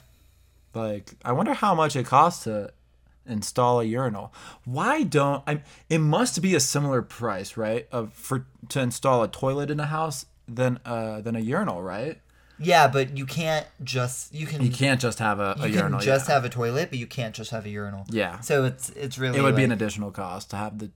Like, 0.74 1.14
I 1.24 1.32
wonder 1.32 1.54
how 1.54 1.74
much 1.74 1.96
it 1.96 2.06
costs 2.06 2.44
to 2.44 2.70
install 3.26 3.80
a 3.80 3.84
urinal. 3.84 4.32
Why 4.64 5.02
don't 5.02 5.42
I? 5.46 5.62
It 5.88 5.98
must 5.98 6.40
be 6.42 6.54
a 6.54 6.60
similar 6.60 7.02
price, 7.02 7.56
right? 7.56 7.88
Of 7.90 8.12
for 8.12 8.46
to 8.68 8.80
install 8.80 9.22
a 9.22 9.28
toilet 9.28 9.70
in 9.70 9.80
a 9.80 9.86
house 9.86 10.26
than 10.46 10.78
uh 10.84 11.20
than 11.22 11.34
a 11.36 11.40
urinal, 11.40 11.82
right? 11.82 12.20
Yeah, 12.58 12.88
but 12.88 13.16
you 13.18 13.26
can't 13.26 13.66
just 13.84 14.34
you 14.34 14.46
can 14.46 14.62
You 14.62 14.70
can't 14.70 15.00
just 15.00 15.18
have 15.18 15.40
a, 15.40 15.56
a 15.58 15.66
you 15.68 15.74
urinal. 15.74 15.98
can 15.98 16.06
just 16.06 16.28
yeah. 16.28 16.34
have 16.34 16.44
a 16.44 16.48
toilet, 16.48 16.90
but 16.90 16.98
you 16.98 17.06
can't 17.06 17.34
just 17.34 17.50
have 17.50 17.64
a 17.66 17.68
urinal. 17.70 18.04
yeah. 18.10 18.40
So 18.40 18.64
it's 18.64 18.90
it's 18.90 19.18
really 19.18 19.38
It 19.38 19.42
would 19.42 19.56
be 19.56 19.64
an 19.64 19.72
additional 19.72 20.10
cost 20.10 20.50
to 20.50 20.56
have 20.56 20.78
the. 20.78 20.90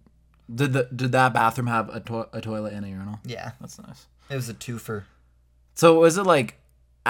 Did 0.54 0.72
the 0.72 0.88
did 0.94 1.12
that 1.12 1.32
bathroom 1.32 1.68
have 1.68 1.88
a, 1.94 2.00
to- 2.00 2.28
a 2.32 2.40
toilet 2.40 2.72
and 2.74 2.84
a 2.84 2.88
urinal? 2.88 3.20
yeah. 3.24 3.52
That's 3.61 3.78
nice. 3.78 4.06
It 4.28 4.34
was 4.36 4.48
a 4.48 4.54
twofer. 4.54 5.04
So 5.74 5.98
was 6.00 6.16
it 6.18 6.24
like 6.24 6.56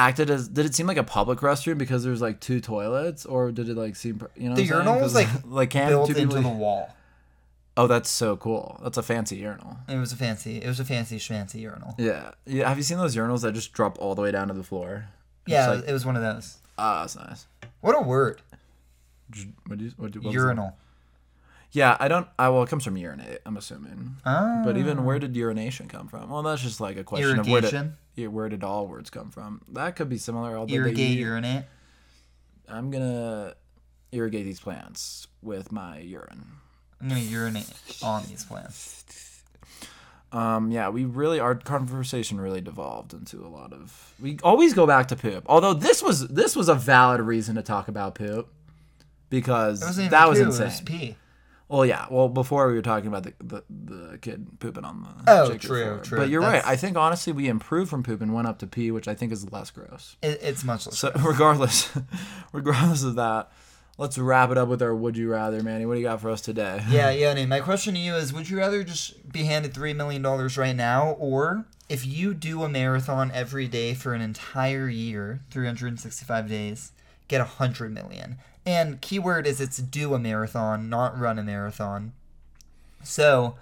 acted 0.08 0.30
as? 0.30 0.48
Did 0.48 0.66
it 0.66 0.74
seem 0.74 0.86
like 0.86 0.96
a 0.96 1.04
public 1.04 1.40
restroom 1.40 1.78
because 1.78 2.02
there's 2.04 2.20
like 2.20 2.40
two 2.40 2.60
toilets, 2.60 3.24
or 3.26 3.52
did 3.52 3.68
it 3.68 3.76
like 3.76 3.96
seem? 3.96 4.20
You 4.36 4.50
know, 4.50 4.56
The 4.56 4.64
urinal 4.64 5.00
was 5.00 5.14
like 5.14 5.28
like 5.44 5.70
can 5.70 5.88
built 5.88 6.10
into 6.10 6.40
the 6.40 6.48
wall. 6.48 6.94
Oh, 7.76 7.86
that's 7.86 8.10
so 8.10 8.36
cool. 8.36 8.78
That's 8.82 8.98
a 8.98 9.02
fancy 9.02 9.36
urinal. 9.36 9.78
It 9.88 9.96
was 9.96 10.12
a 10.12 10.16
fancy. 10.16 10.58
It 10.58 10.66
was 10.66 10.80
a 10.80 10.84
fancy 10.84 11.18
schmancy 11.18 11.60
urinal. 11.60 11.94
Yeah. 11.98 12.32
Yeah. 12.44 12.68
Have 12.68 12.76
you 12.76 12.82
seen 12.82 12.98
those 12.98 13.14
urinals 13.16 13.42
that 13.42 13.52
just 13.52 13.72
drop 13.72 13.96
all 14.00 14.14
the 14.14 14.22
way 14.22 14.32
down 14.32 14.48
to 14.48 14.54
the 14.54 14.64
floor? 14.64 15.06
It's 15.46 15.52
Yeah, 15.52 15.68
like- 15.70 15.88
it 15.88 15.92
was 15.92 16.04
one 16.04 16.16
of 16.16 16.22
those. 16.22 16.58
Ah, 16.76 17.00
that's 17.02 17.16
nice. 17.16 17.46
What 17.80 17.94
a 17.96 18.00
word. 18.02 18.42
What 19.66 19.78
do 19.78 19.84
you, 19.84 19.92
what 19.96 20.10
do, 20.10 20.18
what 20.20 20.26
was 20.26 20.34
it? 20.34 20.38
Urinal. 20.38 20.76
Yeah, 21.72 21.96
I 22.00 22.08
don't. 22.08 22.26
I 22.38 22.48
well, 22.48 22.62
it 22.62 22.68
comes 22.68 22.84
from 22.84 22.96
urinate. 22.96 23.42
I'm 23.46 23.56
assuming. 23.56 24.16
Ah. 24.24 24.62
But 24.64 24.76
even 24.76 25.04
where 25.04 25.18
did 25.18 25.36
urination 25.36 25.88
come 25.88 26.08
from? 26.08 26.30
Well, 26.30 26.42
that's 26.42 26.62
just 26.62 26.80
like 26.80 26.96
a 26.96 27.04
question 27.04 27.38
of 27.38 27.46
where 27.48 27.60
did, 27.60 27.72
Irrigation. 27.72 28.32
where 28.32 28.48
did 28.48 28.64
all 28.64 28.88
words 28.88 29.08
come 29.10 29.30
from? 29.30 29.62
That 29.68 29.94
could 29.94 30.08
be 30.08 30.18
similar. 30.18 30.56
Although 30.56 30.72
they 30.72 30.78
Irrigate, 30.78 31.18
u- 31.18 31.26
urinate. 31.26 31.64
I'm 32.68 32.90
gonna 32.90 33.54
irrigate 34.12 34.44
these 34.44 34.60
plants 34.60 35.28
with 35.42 35.70
my 35.70 35.98
urine. 35.98 36.46
I'm 37.00 37.08
gonna 37.08 37.20
urinate 37.20 37.72
on 38.02 38.24
these 38.28 38.44
plants. 38.44 39.04
Um, 40.32 40.70
yeah, 40.70 40.90
we 40.90 41.04
really 41.04 41.40
our 41.40 41.54
conversation 41.56 42.40
really 42.40 42.60
devolved 42.60 43.14
into 43.14 43.44
a 43.44 43.48
lot 43.48 43.72
of. 43.72 44.14
We 44.20 44.38
always 44.42 44.74
go 44.74 44.86
back 44.86 45.08
to 45.08 45.16
poop. 45.16 45.44
Although 45.46 45.74
this 45.74 46.02
was 46.02 46.28
this 46.28 46.54
was 46.54 46.68
a 46.68 46.74
valid 46.74 47.20
reason 47.20 47.56
to 47.56 47.62
talk 47.62 47.88
about 47.88 48.14
poop 48.14 48.48
because 49.28 49.82
It 49.82 49.86
wasn't 49.86 50.04
even 50.06 50.10
that 50.12 50.28
was 50.28 50.38
insane. 50.40 51.16
It 51.70 51.74
was 51.74 51.88
pee. 51.88 51.92
Well, 51.94 52.00
yeah. 52.00 52.06
Well, 52.10 52.28
before 52.28 52.68
we 52.68 52.74
were 52.74 52.82
talking 52.82 53.08
about 53.08 53.22
the 53.22 53.34
the, 53.40 53.62
the 53.68 54.18
kid 54.18 54.58
pooping 54.60 54.84
on 54.84 55.02
the. 55.02 55.32
Oh, 55.32 55.46
true, 55.56 55.84
before. 55.84 55.98
true. 56.04 56.18
But 56.18 56.28
you're 56.28 56.42
That's- 56.42 56.64
right. 56.64 56.72
I 56.72 56.76
think 56.76 56.96
honestly 56.96 57.32
we 57.32 57.48
improved 57.48 57.90
from 57.90 58.02
poop 58.02 58.20
and 58.20 58.34
went 58.34 58.46
up 58.48 58.58
to 58.58 58.66
pee, 58.66 58.90
which 58.90 59.08
I 59.08 59.14
think 59.14 59.32
is 59.32 59.50
less 59.52 59.70
gross. 59.70 60.16
It, 60.22 60.40
it's 60.42 60.64
much 60.64 60.86
less. 60.86 60.98
So 60.98 61.12
regardless, 61.24 61.90
regardless 62.52 63.02
of 63.02 63.14
that, 63.16 63.50
let's 63.98 64.18
wrap 64.18 64.50
it 64.50 64.58
up 64.58 64.68
with 64.68 64.82
our 64.82 64.94
would 64.94 65.16
you 65.16 65.30
rather, 65.30 65.62
Manny. 65.62 65.86
What 65.86 65.94
do 65.94 66.00
you 66.00 66.06
got 66.06 66.20
for 66.20 66.30
us 66.30 66.40
today? 66.40 66.82
yeah, 66.90 67.10
Yoni, 67.10 67.46
my 67.46 67.60
question 67.60 67.94
to 67.94 68.00
you 68.00 68.14
is 68.14 68.32
would 68.32 68.48
you 68.50 68.58
rather 68.58 68.82
just 68.82 69.30
be 69.32 69.44
handed 69.44 69.72
$3 69.74 69.94
million 69.94 70.22
right 70.22 70.74
now, 70.76 71.12
or 71.18 71.66
if 71.88 72.06
you 72.06 72.34
do 72.34 72.62
a 72.62 72.68
marathon 72.68 73.30
every 73.34 73.68
day 73.68 73.94
for 73.94 74.14
an 74.14 74.20
entire 74.22 74.88
year, 74.88 75.40
365 75.50 76.48
days, 76.48 76.92
get 77.28 77.40
a 77.40 77.44
$100 77.44 77.92
million? 77.92 78.38
And 78.66 79.00
keyword 79.00 79.46
is 79.46 79.60
it's 79.60 79.78
do 79.78 80.14
a 80.14 80.18
marathon, 80.18 80.88
not 80.88 81.18
run 81.18 81.38
a 81.38 81.42
marathon. 81.42 82.12
So, 83.02 83.56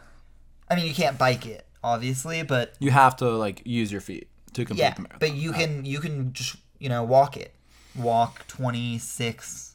I 0.69 0.75
mean, 0.77 0.87
you 0.87 0.95
can't 0.95 1.17
bike 1.17 1.47
it, 1.47 1.67
obviously, 1.85 2.43
but 2.43 2.75
You 2.81 2.91
have 2.91 3.17
to 3.19 3.31
like 3.31 3.63
use 3.65 3.93
your 3.93 4.01
feet 4.01 4.29
to 4.55 4.65
complete 4.65 4.83
yeah, 4.85 4.95
the 4.95 5.03
marathon. 5.03 5.19
but 5.21 5.35
you 5.35 5.53
can 5.53 5.85
you 5.85 6.01
can 6.01 6.33
just 6.33 6.57
you 6.79 6.89
know 6.89 7.03
walk 7.05 7.37
it, 7.37 7.55
walk 7.97 8.47
26 8.49 9.75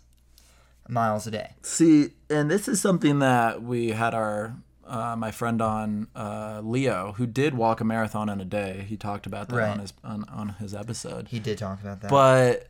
miles 0.89 1.25
a 1.27 1.31
day. 1.31 1.51
See, 1.61 2.09
and 2.29 2.51
this 2.51 2.67
is 2.67 2.81
something 2.81 3.19
that 3.19 3.63
we 3.63 3.89
had 3.91 4.13
our 4.13 4.55
uh, 4.85 5.15
my 5.15 5.31
friend 5.31 5.61
on 5.61 6.07
uh, 6.15 6.59
Leo, 6.61 7.13
who 7.17 7.25
did 7.25 7.55
walk 7.55 7.79
a 7.79 7.85
marathon 7.85 8.27
in 8.27 8.41
a 8.41 8.45
day. 8.45 8.85
He 8.87 8.97
talked 8.97 9.25
about 9.25 9.47
that 9.47 9.55
Right. 9.55 9.69
on 9.69 9.79
his 9.79 9.93
on, 10.03 10.25
on 10.29 10.49
his 10.59 10.73
episode. 10.75 11.29
He 11.29 11.39
did 11.39 11.57
talk 11.57 11.81
about 11.81 12.01
that. 12.01 12.11
But 12.11 12.67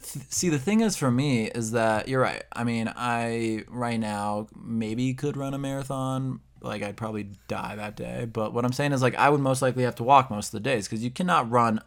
see, 0.00 0.48
the 0.48 0.58
thing 0.58 0.80
is 0.80 0.96
for 0.96 1.10
me 1.10 1.46
is 1.46 1.72
that 1.72 2.08
you're 2.08 2.20
right. 2.20 2.42
I 2.52 2.64
mean, 2.64 2.92
I 2.94 3.64
right 3.68 3.98
now 3.98 4.48
maybe 4.54 5.14
could 5.14 5.36
run 5.36 5.54
a 5.54 5.58
marathon. 5.58 6.40
Like 6.60 6.82
I'd 6.82 6.96
probably 6.96 7.30
die 7.48 7.76
that 7.76 7.96
day. 7.96 8.26
But 8.30 8.52
what 8.52 8.64
I'm 8.64 8.72
saying 8.72 8.92
is 8.92 9.02
like 9.02 9.14
I 9.16 9.30
would 9.30 9.40
most 9.40 9.62
likely 9.62 9.84
have 9.84 9.96
to 9.96 10.04
walk 10.04 10.30
most 10.30 10.48
of 10.48 10.52
the 10.52 10.60
days 10.60 10.86
because 10.86 11.02
you 11.02 11.10
cannot 11.10 11.50
run. 11.50 11.80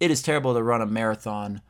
It 0.00 0.10
is 0.10 0.22
terrible 0.22 0.54
to 0.54 0.62
run 0.62 0.82
a 0.82 0.86
marathon, 0.86 1.62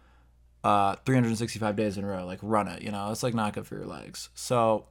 uh, 0.65 0.97
365 1.05 1.77
days 1.77 1.99
in 1.99 2.05
a 2.05 2.09
row. 2.09 2.25
Like 2.27 2.41
run 2.43 2.69
it, 2.69 2.83
you 2.83 2.91
know, 2.91 3.11
it's 3.11 3.23
like 3.23 3.35
not 3.35 3.53
good 3.53 3.67
for 3.67 3.77
your 3.77 3.87
legs. 3.87 4.31
So, 4.35 4.87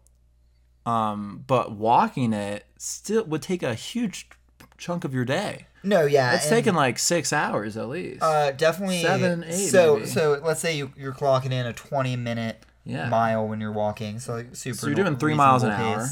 um, 0.85 1.43
but 1.47 1.71
walking 1.71 2.33
it 2.33 2.65
still 2.77 3.25
would 3.25 3.41
take 3.41 3.63
a 3.63 3.73
huge 3.73 4.29
chunk 4.77 5.03
of 5.05 5.13
your 5.13 5.25
day. 5.25 5.67
no, 5.83 6.05
yeah, 6.05 6.33
It's 6.35 6.49
taking 6.49 6.73
like 6.73 6.97
six 6.99 7.31
hours 7.31 7.77
at 7.77 7.87
least. 7.89 8.21
Uh, 8.23 8.51
definitely 8.51 9.01
Seven, 9.01 9.43
eight, 9.47 9.69
So, 9.69 9.95
maybe. 9.97 10.07
so 10.07 10.41
let's 10.43 10.59
say 10.59 10.75
you, 10.77 10.91
you're 10.97 11.13
clocking 11.13 11.51
in 11.51 11.65
a 11.65 11.73
20 11.73 12.15
minute 12.15 12.63
Yeah. 12.83 13.07
mile 13.09 13.47
when 13.47 13.61
you're 13.61 13.71
walking. 13.71 14.19
So 14.19 14.33
like 14.35 14.55
super. 14.55 14.75
So 14.77 14.87
you're 14.87 14.95
doing 14.95 15.17
three 15.17 15.33
miles 15.35 15.63
an 15.63 15.69
reasonable 15.69 15.99
hour. 16.01 16.07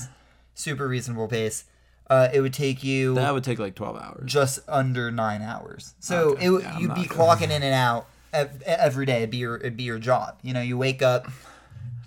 Super 0.56 0.88
reasonable 0.88 1.28
pace. 1.28 1.66
Uh, 2.10 2.28
it 2.34 2.42
would 2.42 2.54
take 2.54 2.84
you 2.84 3.16
That 3.16 3.34
would 3.34 3.44
take 3.44 3.58
like 3.60 3.76
12 3.76 3.98
hours. 3.98 4.24
just 4.32 4.60
under 4.68 5.10
nine 5.12 5.42
hours. 5.42 5.96
So 6.00 6.32
Okay, 6.34 6.46
it 6.48 6.62
yeah, 6.62 6.78
you'd 6.80 6.94
be 6.96 7.04
clocking 7.06 7.50
in 7.50 7.64
and 7.64 7.74
out 7.74 8.08
every 8.32 9.06
day. 9.06 9.18
It'd 9.18 9.30
be 9.32 9.38
your 9.38 9.56
it'd 9.58 9.78
be 9.78 9.84
your 9.84 10.00
job. 10.00 10.38
You 10.44 10.54
know, 10.54 10.62
you 10.62 10.78
wake 10.78 11.02
up, 11.02 11.28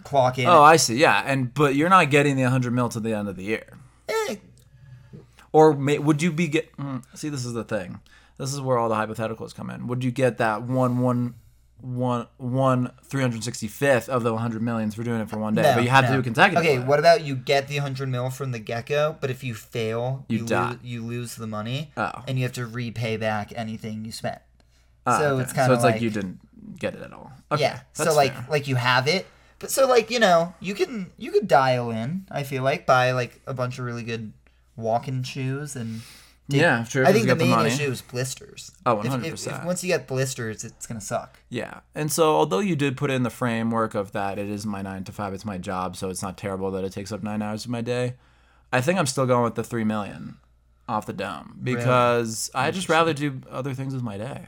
clock 0.05 0.39
in. 0.39 0.47
Oh, 0.47 0.63
I 0.63 0.77
see. 0.77 0.97
Yeah, 0.97 1.23
and 1.27 1.53
but 1.53 1.75
you're 1.75 1.89
not 1.89 2.11
getting 2.11 2.37
the 2.37 2.43
100 2.45 2.73
mil 2.73 2.89
to 2.91 3.01
the 3.01 3.13
end 3.15 3.29
of 3.29 3.37
the 3.37 3.45
year. 3.45 3.65
Eh, 4.09 4.37
Or 5.57 5.73
may, 5.75 5.99
would 5.99 6.21
you 6.21 6.33
be 6.33 6.49
get? 6.49 6.77
Mm, 6.77 7.03
see, 7.15 7.31
this 7.31 7.47
is 7.47 7.55
the 7.55 7.65
thing. 7.65 8.01
This 8.37 8.53
is 8.53 8.61
where 8.61 8.77
all 8.77 8.91
the 8.91 8.95
hypotheticals 8.95 9.55
come 9.55 9.71
in. 9.71 9.87
Would 9.87 10.05
you 10.05 10.11
get 10.11 10.37
that 10.37 10.63
one 10.63 10.99
one 10.99 11.35
one 11.81 12.27
one 12.37 12.93
three 13.05 13.23
hundred 13.23 13.43
sixty 13.43 13.67
fifth 13.67 14.11
of 14.11 14.23
the 14.23 14.35
one 14.35 14.43
hundred 14.43 14.61
millions 14.61 14.95
for 14.95 15.03
doing 15.03 15.21
it 15.23 15.31
for 15.31 15.39
one 15.39 15.55
day? 15.55 15.63
No, 15.63 15.75
but 15.75 15.83
you 15.85 15.89
have 15.89 16.07
to 16.09 16.13
do 16.13 16.19
it 16.19 16.25
consecutively. 16.25 16.71
Okay, 16.77 16.79
what 16.87 16.99
about 16.99 17.25
you 17.25 17.35
get 17.35 17.69
the 17.69 17.79
hundred 17.79 18.11
mil 18.11 18.29
from 18.29 18.53
the 18.53 18.59
get 18.59 18.85
go, 18.85 19.17
but 19.19 19.31
if 19.31 19.43
you 19.43 19.55
fail, 19.55 20.27
You 20.29 20.41
you, 20.41 20.47
die. 20.47 20.73
lose, 20.73 20.79
you 20.83 21.05
lose 21.07 21.35
the 21.37 21.47
money, 21.47 21.91
Oh. 21.97 22.11
and 22.29 22.37
you 22.39 22.45
have 22.45 22.53
to 22.55 22.67
repay 22.67 23.17
back 23.17 23.51
anything 23.57 24.05
you 24.05 24.13
spent. 24.13 24.43
Ah, 25.07 25.19
so 25.19 25.35
okay. 25.35 25.43
it's 25.45 25.53
kind 25.55 25.73
of 25.73 25.75
so 25.75 25.75
it's 25.77 25.85
like, 25.85 25.95
like, 25.95 26.03
you 26.03 26.11
didn't 26.11 26.39
get 26.79 26.95
it 26.95 27.01
at 27.01 27.15
all. 27.15 27.33
Okay, 27.51 27.63
yeah. 27.63 27.81
So 27.95 28.15
like 28.15 28.35
fair. 28.35 28.47
like 28.51 28.69
you 28.69 28.77
have 28.77 29.09
it, 29.09 29.25
but 29.59 29.71
so 29.71 29.87
like 29.89 30.11
you 30.11 30.19
know 30.19 30.55
you 30.61 30.75
can 30.75 31.13
you 31.17 31.31
could 31.33 31.49
dial 31.49 31.91
in. 31.91 32.27
I 32.31 32.43
feel 32.43 32.63
like 32.63 32.85
buy 32.85 33.13
like 33.13 33.41
a 33.47 33.55
bunch 33.55 33.79
of 33.79 33.87
really 33.87 34.03
good 34.03 34.35
walking 34.77 35.23
shoes 35.23 35.77
and. 35.77 36.03
Yeah, 36.49 36.83
if 36.83 36.95
I 36.95 37.13
think 37.13 37.23
the 37.27 37.35
get 37.35 37.39
the 37.39 37.47
main 37.57 37.67
issue 37.67 37.91
is 37.91 38.03
blisters. 38.03 38.71
Oh, 38.87 39.01
If- 39.01 39.07
if- 39.07 39.11
100%. 39.11 39.65
Once 39.67 39.83
you 39.83 39.89
get 39.89 40.07
blisters, 40.07 40.63
it's 40.63 40.87
gonna 40.87 41.01
suck. 41.01 41.41
Yeah. 41.49 41.81
And 41.93 42.13
so 42.13 42.37
although 42.37 42.61
you 42.61 42.77
did 42.77 42.97
put 42.97 43.11
in 43.11 43.25
the 43.25 43.31
framework 43.31 43.97
of 43.97 44.13
that 44.13 44.39
it 44.39 44.49
is 44.49 44.65
my 44.65 44.81
9 44.81 45.03
to 45.05 45.13
5, 45.13 45.35
it's 45.35 45.45
my 45.45 45.59
job, 45.59 45.97
so 45.97 46.09
it's 46.09 46.23
not 46.23 46.37
terrible 46.39 46.71
that 46.71 46.85
it 46.85 46.93
takes 46.93 47.11
up 47.11 47.21
9 47.25 47.43
hours 47.43 47.65
of 47.65 47.73
my 47.73 47.81
day. 47.81 48.15
I 48.73 48.81
think 48.81 48.97
I'm 48.97 49.07
still 49.07 49.27
going 49.27 49.43
with 49.43 49.57
the 49.57 49.65
3 49.65 49.83
million 49.83 50.37
off 50.89 51.05
the 51.05 51.13
dome 51.13 51.59
because 51.65 52.49
I 52.55 52.71
just 52.71 52.89
rather 52.89 53.13
do 53.13 53.41
other 53.51 53.75
things 53.75 53.93
with 53.93 54.05
my 54.05 54.17
day. 54.17 54.47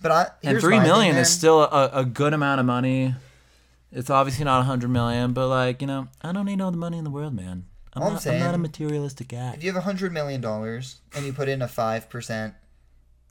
But 0.00 0.12
I 0.12 0.22
And 0.44 0.52
here's 0.52 0.62
3 0.62 0.76
my 0.78 0.84
thing, 0.84 1.16
is 1.16 1.28
still 1.28 1.62
a, 1.62 1.90
a 1.92 2.04
good 2.04 2.32
amount 2.32 2.60
of 2.60 2.66
money. 2.66 3.16
It's 3.90 4.08
obviously 4.10 4.44
not 4.44 4.58
a 4.58 4.60
100 4.70 4.88
million, 4.88 5.32
but 5.32 5.48
like, 5.48 5.80
you 5.80 5.88
know, 5.88 6.06
I 6.22 6.30
don't 6.30 6.44
need 6.46 6.60
all 6.60 6.70
the 6.70 6.76
money 6.76 6.98
in 6.98 7.02
the 7.02 7.10
world, 7.10 7.34
man. 7.34 7.64
I'm, 7.98 8.02
All 8.02 8.08
I'm 8.08 8.14
not, 8.14 8.26
I'm 8.26 8.40
not 8.40 8.54
a 8.54 8.58
materialistic 8.58 9.28
guy. 9.28 9.54
If 9.56 9.62
you 9.64 9.70
have 9.70 9.76
a 9.76 9.84
hundred 9.84 10.12
million 10.12 10.40
dollars 10.40 11.00
and 11.14 11.26
you 11.26 11.32
put 11.32 11.48
in 11.48 11.62
a 11.62 11.68
five 11.68 12.08
percent 12.08 12.54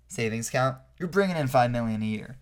savings 0.08 0.50
account, 0.50 0.78
you're 1.00 1.10
bringing 1.10 1.38
in 1.38 1.48
five 1.48 1.72
million 1.72 2.02
a 2.02 2.06
year 2.06 2.36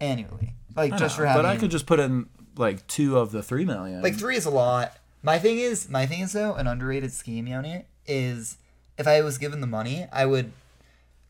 annually. 0.00 0.54
Like 0.74 0.92
I 0.92 0.98
just 0.98 1.16
know, 1.16 1.22
for 1.22 1.26
having. 1.26 1.42
but 1.42 1.48
I 1.48 1.56
could 1.56 1.70
just 1.70 1.86
put 1.86 2.00
in 2.00 2.28
like 2.56 2.86
2 2.88 3.16
of 3.16 3.32
the 3.32 3.42
3 3.42 3.64
million. 3.64 4.02
like 4.02 4.16
three 4.16 4.36
is 4.36 4.44
a 4.44 4.50
lot. 4.50 4.96
My 5.22 5.38
thing 5.38 5.58
is, 5.58 5.88
my 5.88 6.06
thing 6.06 6.20
is 6.20 6.32
though, 6.32 6.54
an 6.54 6.66
underrated 6.66 7.12
scheme, 7.12 7.46
Yoni, 7.46 7.84
is 8.06 8.58
if 8.98 9.06
I 9.06 9.20
was 9.22 9.38
given 9.38 9.60
the 9.60 9.66
money, 9.66 10.06
I 10.12 10.26
would 10.26 10.52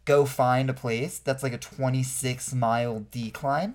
go 0.04 0.24
find 0.24 0.70
a 0.70 0.74
place 0.74 1.18
that's 1.18 1.42
like 1.42 1.52
a 1.52 1.58
26 1.58 2.54
mile 2.54 3.06
decline, 3.10 3.74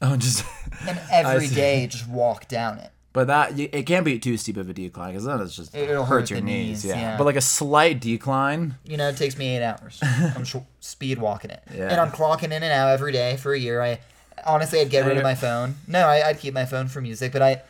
oh, 0.00 0.16
just 0.16 0.44
and 0.86 1.00
every 1.12 1.48
day 1.48 1.86
just 1.86 2.08
walk 2.08 2.48
down 2.48 2.78
it. 2.78 2.90
But 3.14 3.26
that 3.26 3.58
it 3.60 3.84
can't 3.84 4.04
be 4.06 4.18
too 4.18 4.38
steep 4.38 4.56
of 4.56 4.70
a 4.70 4.72
decline 4.72 5.10
because 5.12 5.24
then 5.26 5.38
it's 5.40 5.54
just 5.54 5.74
It'll 5.74 6.04
hurts 6.06 6.30
hurt 6.30 6.36
your 6.36 6.40
knees. 6.44 6.84
knees, 6.84 6.86
yeah. 6.86 6.96
yeah. 7.00 7.16
but 7.18 7.24
like 7.24 7.36
a 7.36 7.42
slight 7.42 8.00
decline. 8.00 8.76
You 8.84 8.96
know, 8.96 9.08
it 9.08 9.18
takes 9.18 9.36
me 9.36 9.54
eight 9.56 9.62
hours. 9.62 9.98
I'm 10.02 10.44
sh- 10.44 10.56
speed 10.80 11.18
walking 11.18 11.50
it, 11.50 11.62
Yeah. 11.74 11.88
and 11.90 12.00
I'm 12.00 12.10
clocking 12.10 12.44
in 12.44 12.52
and 12.62 12.64
out 12.72 12.88
every 12.90 13.12
day 13.12 13.36
for 13.36 13.52
a 13.52 13.58
year. 13.58 13.82
I 13.82 14.00
honestly, 14.46 14.80
I'd 14.80 14.88
get 14.88 15.04
rid 15.06 15.18
of 15.18 15.22
my 15.22 15.34
phone. 15.34 15.74
No, 15.86 16.06
I, 16.06 16.26
I'd 16.28 16.38
keep 16.40 16.54
my 16.54 16.64
phone 16.64 16.88
for 16.88 17.02
music, 17.02 17.32
but 17.32 17.42
I, 17.42 17.60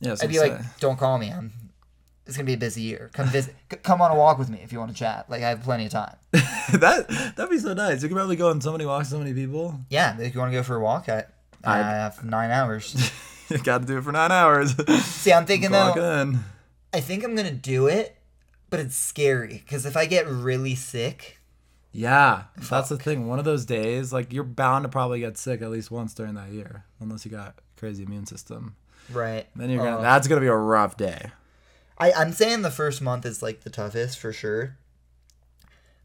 Yeah, 0.00 0.16
I'd 0.20 0.28
be 0.28 0.40
like, 0.40 0.58
don't 0.80 0.98
call 0.98 1.16
me. 1.18 1.30
I'm. 1.32 1.52
It's 2.26 2.36
gonna 2.36 2.44
be 2.46 2.54
a 2.54 2.58
busy 2.58 2.82
year. 2.82 3.08
Come 3.14 3.28
visit. 3.28 3.54
c- 3.72 3.78
come 3.82 4.02
on 4.02 4.10
a 4.10 4.14
walk 4.14 4.36
with 4.38 4.50
me 4.50 4.58
if 4.62 4.70
you 4.72 4.78
want 4.80 4.90
to 4.90 4.96
chat. 4.96 5.30
Like 5.30 5.42
I 5.42 5.48
have 5.48 5.62
plenty 5.62 5.86
of 5.86 5.92
time. 5.92 6.14
that 6.32 7.06
that'd 7.36 7.48
be 7.50 7.58
so 7.58 7.72
nice. 7.72 8.02
You 8.02 8.08
could 8.08 8.16
probably 8.16 8.36
go 8.36 8.50
on 8.50 8.60
so 8.60 8.72
many 8.72 8.84
walks, 8.84 9.08
so 9.08 9.18
many 9.18 9.32
people. 9.32 9.80
Yeah, 9.88 10.18
if 10.20 10.34
you 10.34 10.40
want 10.40 10.52
to 10.52 10.58
go 10.58 10.62
for 10.62 10.74
a 10.76 10.80
walk, 10.80 11.08
I, 11.08 11.24
I 11.64 11.78
have 11.78 12.22
nine 12.24 12.50
hours. 12.50 13.10
you 13.50 13.58
got 13.58 13.82
to 13.82 13.86
do 13.86 13.98
it 13.98 14.04
for 14.04 14.12
nine 14.12 14.32
hours. 14.32 14.74
See, 15.04 15.32
I'm 15.32 15.46
thinking 15.46 15.70
though. 15.70 15.94
in. 16.22 16.40
I 16.92 17.00
think 17.00 17.24
I'm 17.24 17.34
gonna 17.34 17.52
do 17.52 17.86
it, 17.86 18.16
but 18.70 18.80
it's 18.80 18.96
scary 18.96 19.62
because 19.64 19.84
if 19.84 19.96
I 19.96 20.06
get 20.06 20.26
really 20.26 20.74
sick, 20.74 21.38
Yeah, 21.92 22.44
that's 22.70 22.88
the 22.88 22.96
thing. 22.96 23.26
One 23.28 23.38
of 23.38 23.44
those 23.44 23.64
days, 23.66 24.12
like 24.12 24.32
you're 24.32 24.44
bound 24.44 24.84
to 24.84 24.88
probably 24.88 25.20
get 25.20 25.36
sick 25.36 25.60
at 25.62 25.70
least 25.70 25.90
once 25.90 26.14
during 26.14 26.34
that 26.34 26.50
year, 26.50 26.84
unless 27.00 27.24
you 27.24 27.30
got 27.30 27.56
crazy 27.76 28.04
immune 28.04 28.26
system. 28.26 28.76
right? 29.12 29.46
Then 29.54 29.70
you're 29.70 29.84
gonna. 29.84 29.98
uh, 29.98 30.02
that's 30.02 30.28
gonna 30.28 30.40
be 30.40 30.46
a 30.46 30.56
rough 30.56 30.96
day. 30.96 31.30
I, 31.98 32.12
I'm 32.12 32.32
saying 32.32 32.62
the 32.62 32.70
first 32.70 33.02
month 33.02 33.26
is 33.26 33.42
like 33.42 33.60
the 33.62 33.70
toughest 33.70 34.18
for 34.18 34.32
sure. 34.32 34.76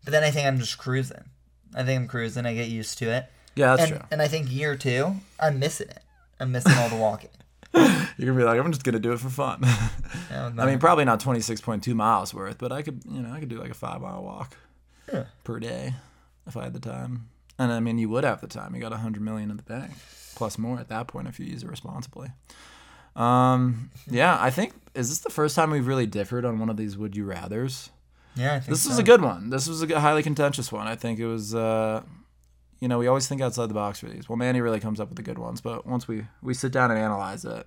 But 0.04 0.12
then 0.12 0.24
I 0.24 0.32
think 0.32 0.48
I'm 0.48 0.60
just 0.60 0.78
cruising. 0.78 1.30
I 1.74 1.84
think 1.84 2.02
I'm 2.02 2.08
cruising. 2.08 2.46
I 2.46 2.54
get 2.54 2.68
used 2.68 2.98
to 2.98 3.10
it. 3.10 3.32
Yeah, 3.56 3.76
that's 3.76 3.92
and, 3.92 4.00
true. 4.00 4.08
and 4.12 4.22
I 4.22 4.28
think 4.28 4.52
year 4.52 4.76
two, 4.76 5.16
I'm 5.40 5.60
missing 5.60 5.90
it. 5.90 6.03
I'm 6.44 6.52
missing 6.52 6.74
all 6.74 6.90
the 6.90 6.96
walking. 6.98 7.30
You're 7.74 8.28
gonna 8.28 8.38
be 8.38 8.44
like, 8.44 8.60
I'm 8.60 8.72
just 8.72 8.84
gonna 8.84 9.00
do 9.00 9.14
it 9.14 9.20
for 9.20 9.30
fun. 9.30 9.64
Yeah, 10.30 10.50
I 10.58 10.66
mean, 10.66 10.80
probably 10.80 11.06
not 11.06 11.20
26.2 11.20 11.94
miles 11.94 12.34
worth, 12.34 12.58
but 12.58 12.72
I 12.72 12.82
could, 12.82 13.02
you 13.08 13.22
know, 13.22 13.32
I 13.32 13.40
could 13.40 13.50
do 13.50 13.60
like 13.60 13.70
a 13.70 13.76
five 13.76 14.02
mile 14.02 14.24
walk 14.24 14.58
Yeah. 15.12 15.26
per 15.44 15.60
day 15.60 15.94
if 16.48 16.58
I 16.58 16.64
had 16.64 16.74
the 16.74 16.80
time. 16.80 17.30
And 17.60 17.72
I 17.72 17.80
mean, 17.80 18.00
you 18.00 18.10
would 18.10 18.24
have 18.24 18.42
the 18.42 18.48
time. 18.48 18.74
You 18.74 18.82
got 18.82 18.92
100 18.92 19.22
million 19.22 19.52
in 19.52 19.58
the 19.58 19.64
bank, 19.64 19.92
plus 20.36 20.58
more 20.58 20.80
at 20.80 20.90
that 20.90 21.08
point 21.08 21.28
if 21.28 21.40
you 21.40 21.46
use 21.46 21.62
it 21.64 21.70
responsibly. 21.70 22.30
Um, 23.16 23.92
yeah, 24.10 24.38
I 24.40 24.50
think 24.50 24.74
is 24.96 25.10
this 25.10 25.20
the 25.20 25.30
first 25.30 25.56
time 25.56 25.70
we've 25.72 25.86
really 25.88 26.08
differed 26.08 26.46
on 26.46 26.58
one 26.60 26.70
of 26.70 26.78
these 26.78 26.98
would 26.98 27.16
you 27.16 27.26
rather's? 27.26 27.92
yeah, 28.36 28.56
I 28.56 28.60
think 28.60 28.70
This 28.72 28.84
so. 28.84 28.90
was 28.90 28.98
a 29.00 29.04
good 29.04 29.22
one. 29.22 29.50
This 29.52 29.68
was 29.68 29.84
a 29.84 30.00
highly 30.00 30.24
contentious 30.24 30.72
one. 30.72 30.88
I 30.88 30.96
think 30.96 31.20
it 31.20 31.28
was. 31.28 31.54
Uh, 31.54 32.02
you 32.84 32.90
know, 32.90 33.00
we 33.00 33.08
always 33.08 33.30
think 33.30 33.40
outside 33.40 33.70
the 33.70 33.74
box 33.74 34.02
for 34.02 34.08
these. 34.08 34.28
Well, 34.28 34.36
Manny 34.36 34.60
really 34.60 34.82
comes 34.82 35.00
up 35.00 35.08
with 35.08 35.16
the 35.16 35.24
good 35.24 35.38
ones, 35.38 35.62
but 35.62 35.88
once 35.88 36.06
we 36.06 36.26
we 36.42 36.54
sit 36.54 36.74
down 36.74 36.92
and 36.92 37.00
analyze 37.00 37.46
it, 37.46 37.66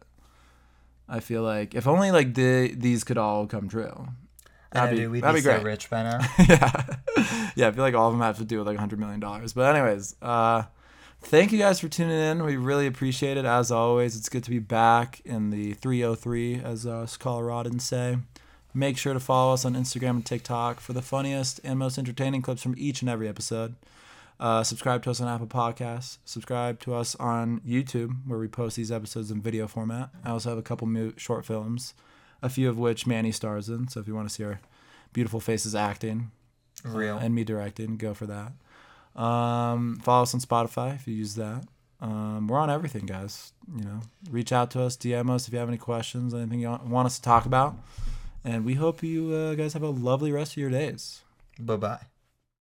I 1.08 1.20
feel 1.20 1.42
like 1.42 1.74
if 1.74 1.86
only 1.86 2.10
like 2.10 2.34
the 2.34 2.74
these 2.76 3.02
could 3.02 3.16
all 3.16 3.46
come 3.46 3.66
true. 3.66 4.08
That'd 4.72 4.90
be, 4.90 5.02
dude, 5.04 5.12
we'd 5.12 5.22
that'd 5.22 5.34
be, 5.36 5.40
be 5.40 5.44
so 5.44 5.54
great. 5.54 5.64
rich 5.64 5.88
by 5.88 6.02
now. 6.02 6.18
yeah, 6.38 6.86
yeah. 7.56 7.68
I 7.68 7.72
feel 7.72 7.82
like 7.82 7.94
all 7.94 8.08
of 8.08 8.12
them 8.12 8.20
have 8.20 8.36
to 8.36 8.44
do 8.44 8.58
with 8.58 8.66
like 8.66 8.76
hundred 8.76 9.00
million 9.00 9.18
dollars. 9.18 9.54
But 9.54 9.74
anyways, 9.74 10.16
uh, 10.20 10.64
thank 11.22 11.50
you 11.50 11.58
guys 11.58 11.80
for 11.80 11.88
tuning 11.88 12.18
in. 12.18 12.44
We 12.44 12.58
really 12.58 12.86
appreciate 12.86 13.38
it 13.38 13.46
as 13.46 13.70
always. 13.70 14.16
It's 14.16 14.28
good 14.28 14.44
to 14.44 14.50
be 14.50 14.58
back 14.58 15.22
in 15.24 15.48
the 15.48 15.72
303, 15.72 16.60
as 16.62 16.86
us 16.86 17.16
Coloradans 17.16 17.80
say. 17.80 18.18
Make 18.74 18.98
sure 18.98 19.14
to 19.14 19.20
follow 19.20 19.54
us 19.54 19.64
on 19.64 19.72
Instagram 19.72 20.10
and 20.10 20.26
TikTok 20.26 20.78
for 20.80 20.92
the 20.92 21.00
funniest 21.00 21.58
and 21.64 21.78
most 21.78 21.96
entertaining 21.96 22.42
clips 22.42 22.62
from 22.62 22.74
each 22.76 23.00
and 23.00 23.08
every 23.08 23.28
episode. 23.28 23.76
Uh, 24.38 24.62
subscribe 24.62 25.02
to 25.02 25.10
us 25.10 25.20
on 25.20 25.28
Apple 25.28 25.46
Podcasts. 25.46 26.18
Subscribe 26.24 26.78
to 26.80 26.94
us 26.94 27.14
on 27.16 27.60
YouTube, 27.60 28.14
where 28.26 28.38
we 28.38 28.48
post 28.48 28.76
these 28.76 28.92
episodes 28.92 29.30
in 29.30 29.40
video 29.40 29.66
format. 29.66 30.10
I 30.24 30.30
also 30.30 30.50
have 30.50 30.58
a 30.58 30.62
couple 30.62 30.86
new 30.88 31.12
short 31.16 31.44
films, 31.46 31.94
a 32.42 32.48
few 32.48 32.68
of 32.68 32.78
which 32.78 33.06
Manny 33.06 33.32
stars 33.32 33.68
in. 33.68 33.88
So 33.88 34.00
if 34.00 34.06
you 34.06 34.14
want 34.14 34.28
to 34.28 34.34
see 34.34 34.44
our 34.44 34.60
beautiful 35.12 35.40
faces 35.40 35.74
acting, 35.74 36.30
Real. 36.84 37.16
and 37.16 37.34
me 37.34 37.44
directing. 37.44 37.96
Go 37.96 38.12
for 38.12 38.26
that. 38.26 38.52
Um, 39.20 39.98
follow 40.02 40.24
us 40.24 40.34
on 40.34 40.40
Spotify 40.40 40.94
if 40.94 41.08
you 41.08 41.14
use 41.14 41.34
that. 41.36 41.64
Um, 42.00 42.46
we're 42.48 42.58
on 42.58 42.68
everything, 42.68 43.06
guys. 43.06 43.52
You 43.74 43.84
know, 43.84 44.00
reach 44.30 44.52
out 44.52 44.70
to 44.72 44.82
us, 44.82 44.98
DM 44.98 45.30
us 45.30 45.46
if 45.48 45.54
you 45.54 45.58
have 45.58 45.68
any 45.68 45.78
questions, 45.78 46.34
anything 46.34 46.60
you 46.60 46.68
want 46.84 47.06
us 47.06 47.16
to 47.16 47.22
talk 47.22 47.46
about. 47.46 47.76
And 48.44 48.66
we 48.66 48.74
hope 48.74 49.02
you 49.02 49.32
uh, 49.32 49.54
guys 49.54 49.72
have 49.72 49.82
a 49.82 49.88
lovely 49.88 50.30
rest 50.30 50.52
of 50.52 50.58
your 50.58 50.70
days. 50.70 51.22
Bye 51.58 51.76
bye. 51.76 52.15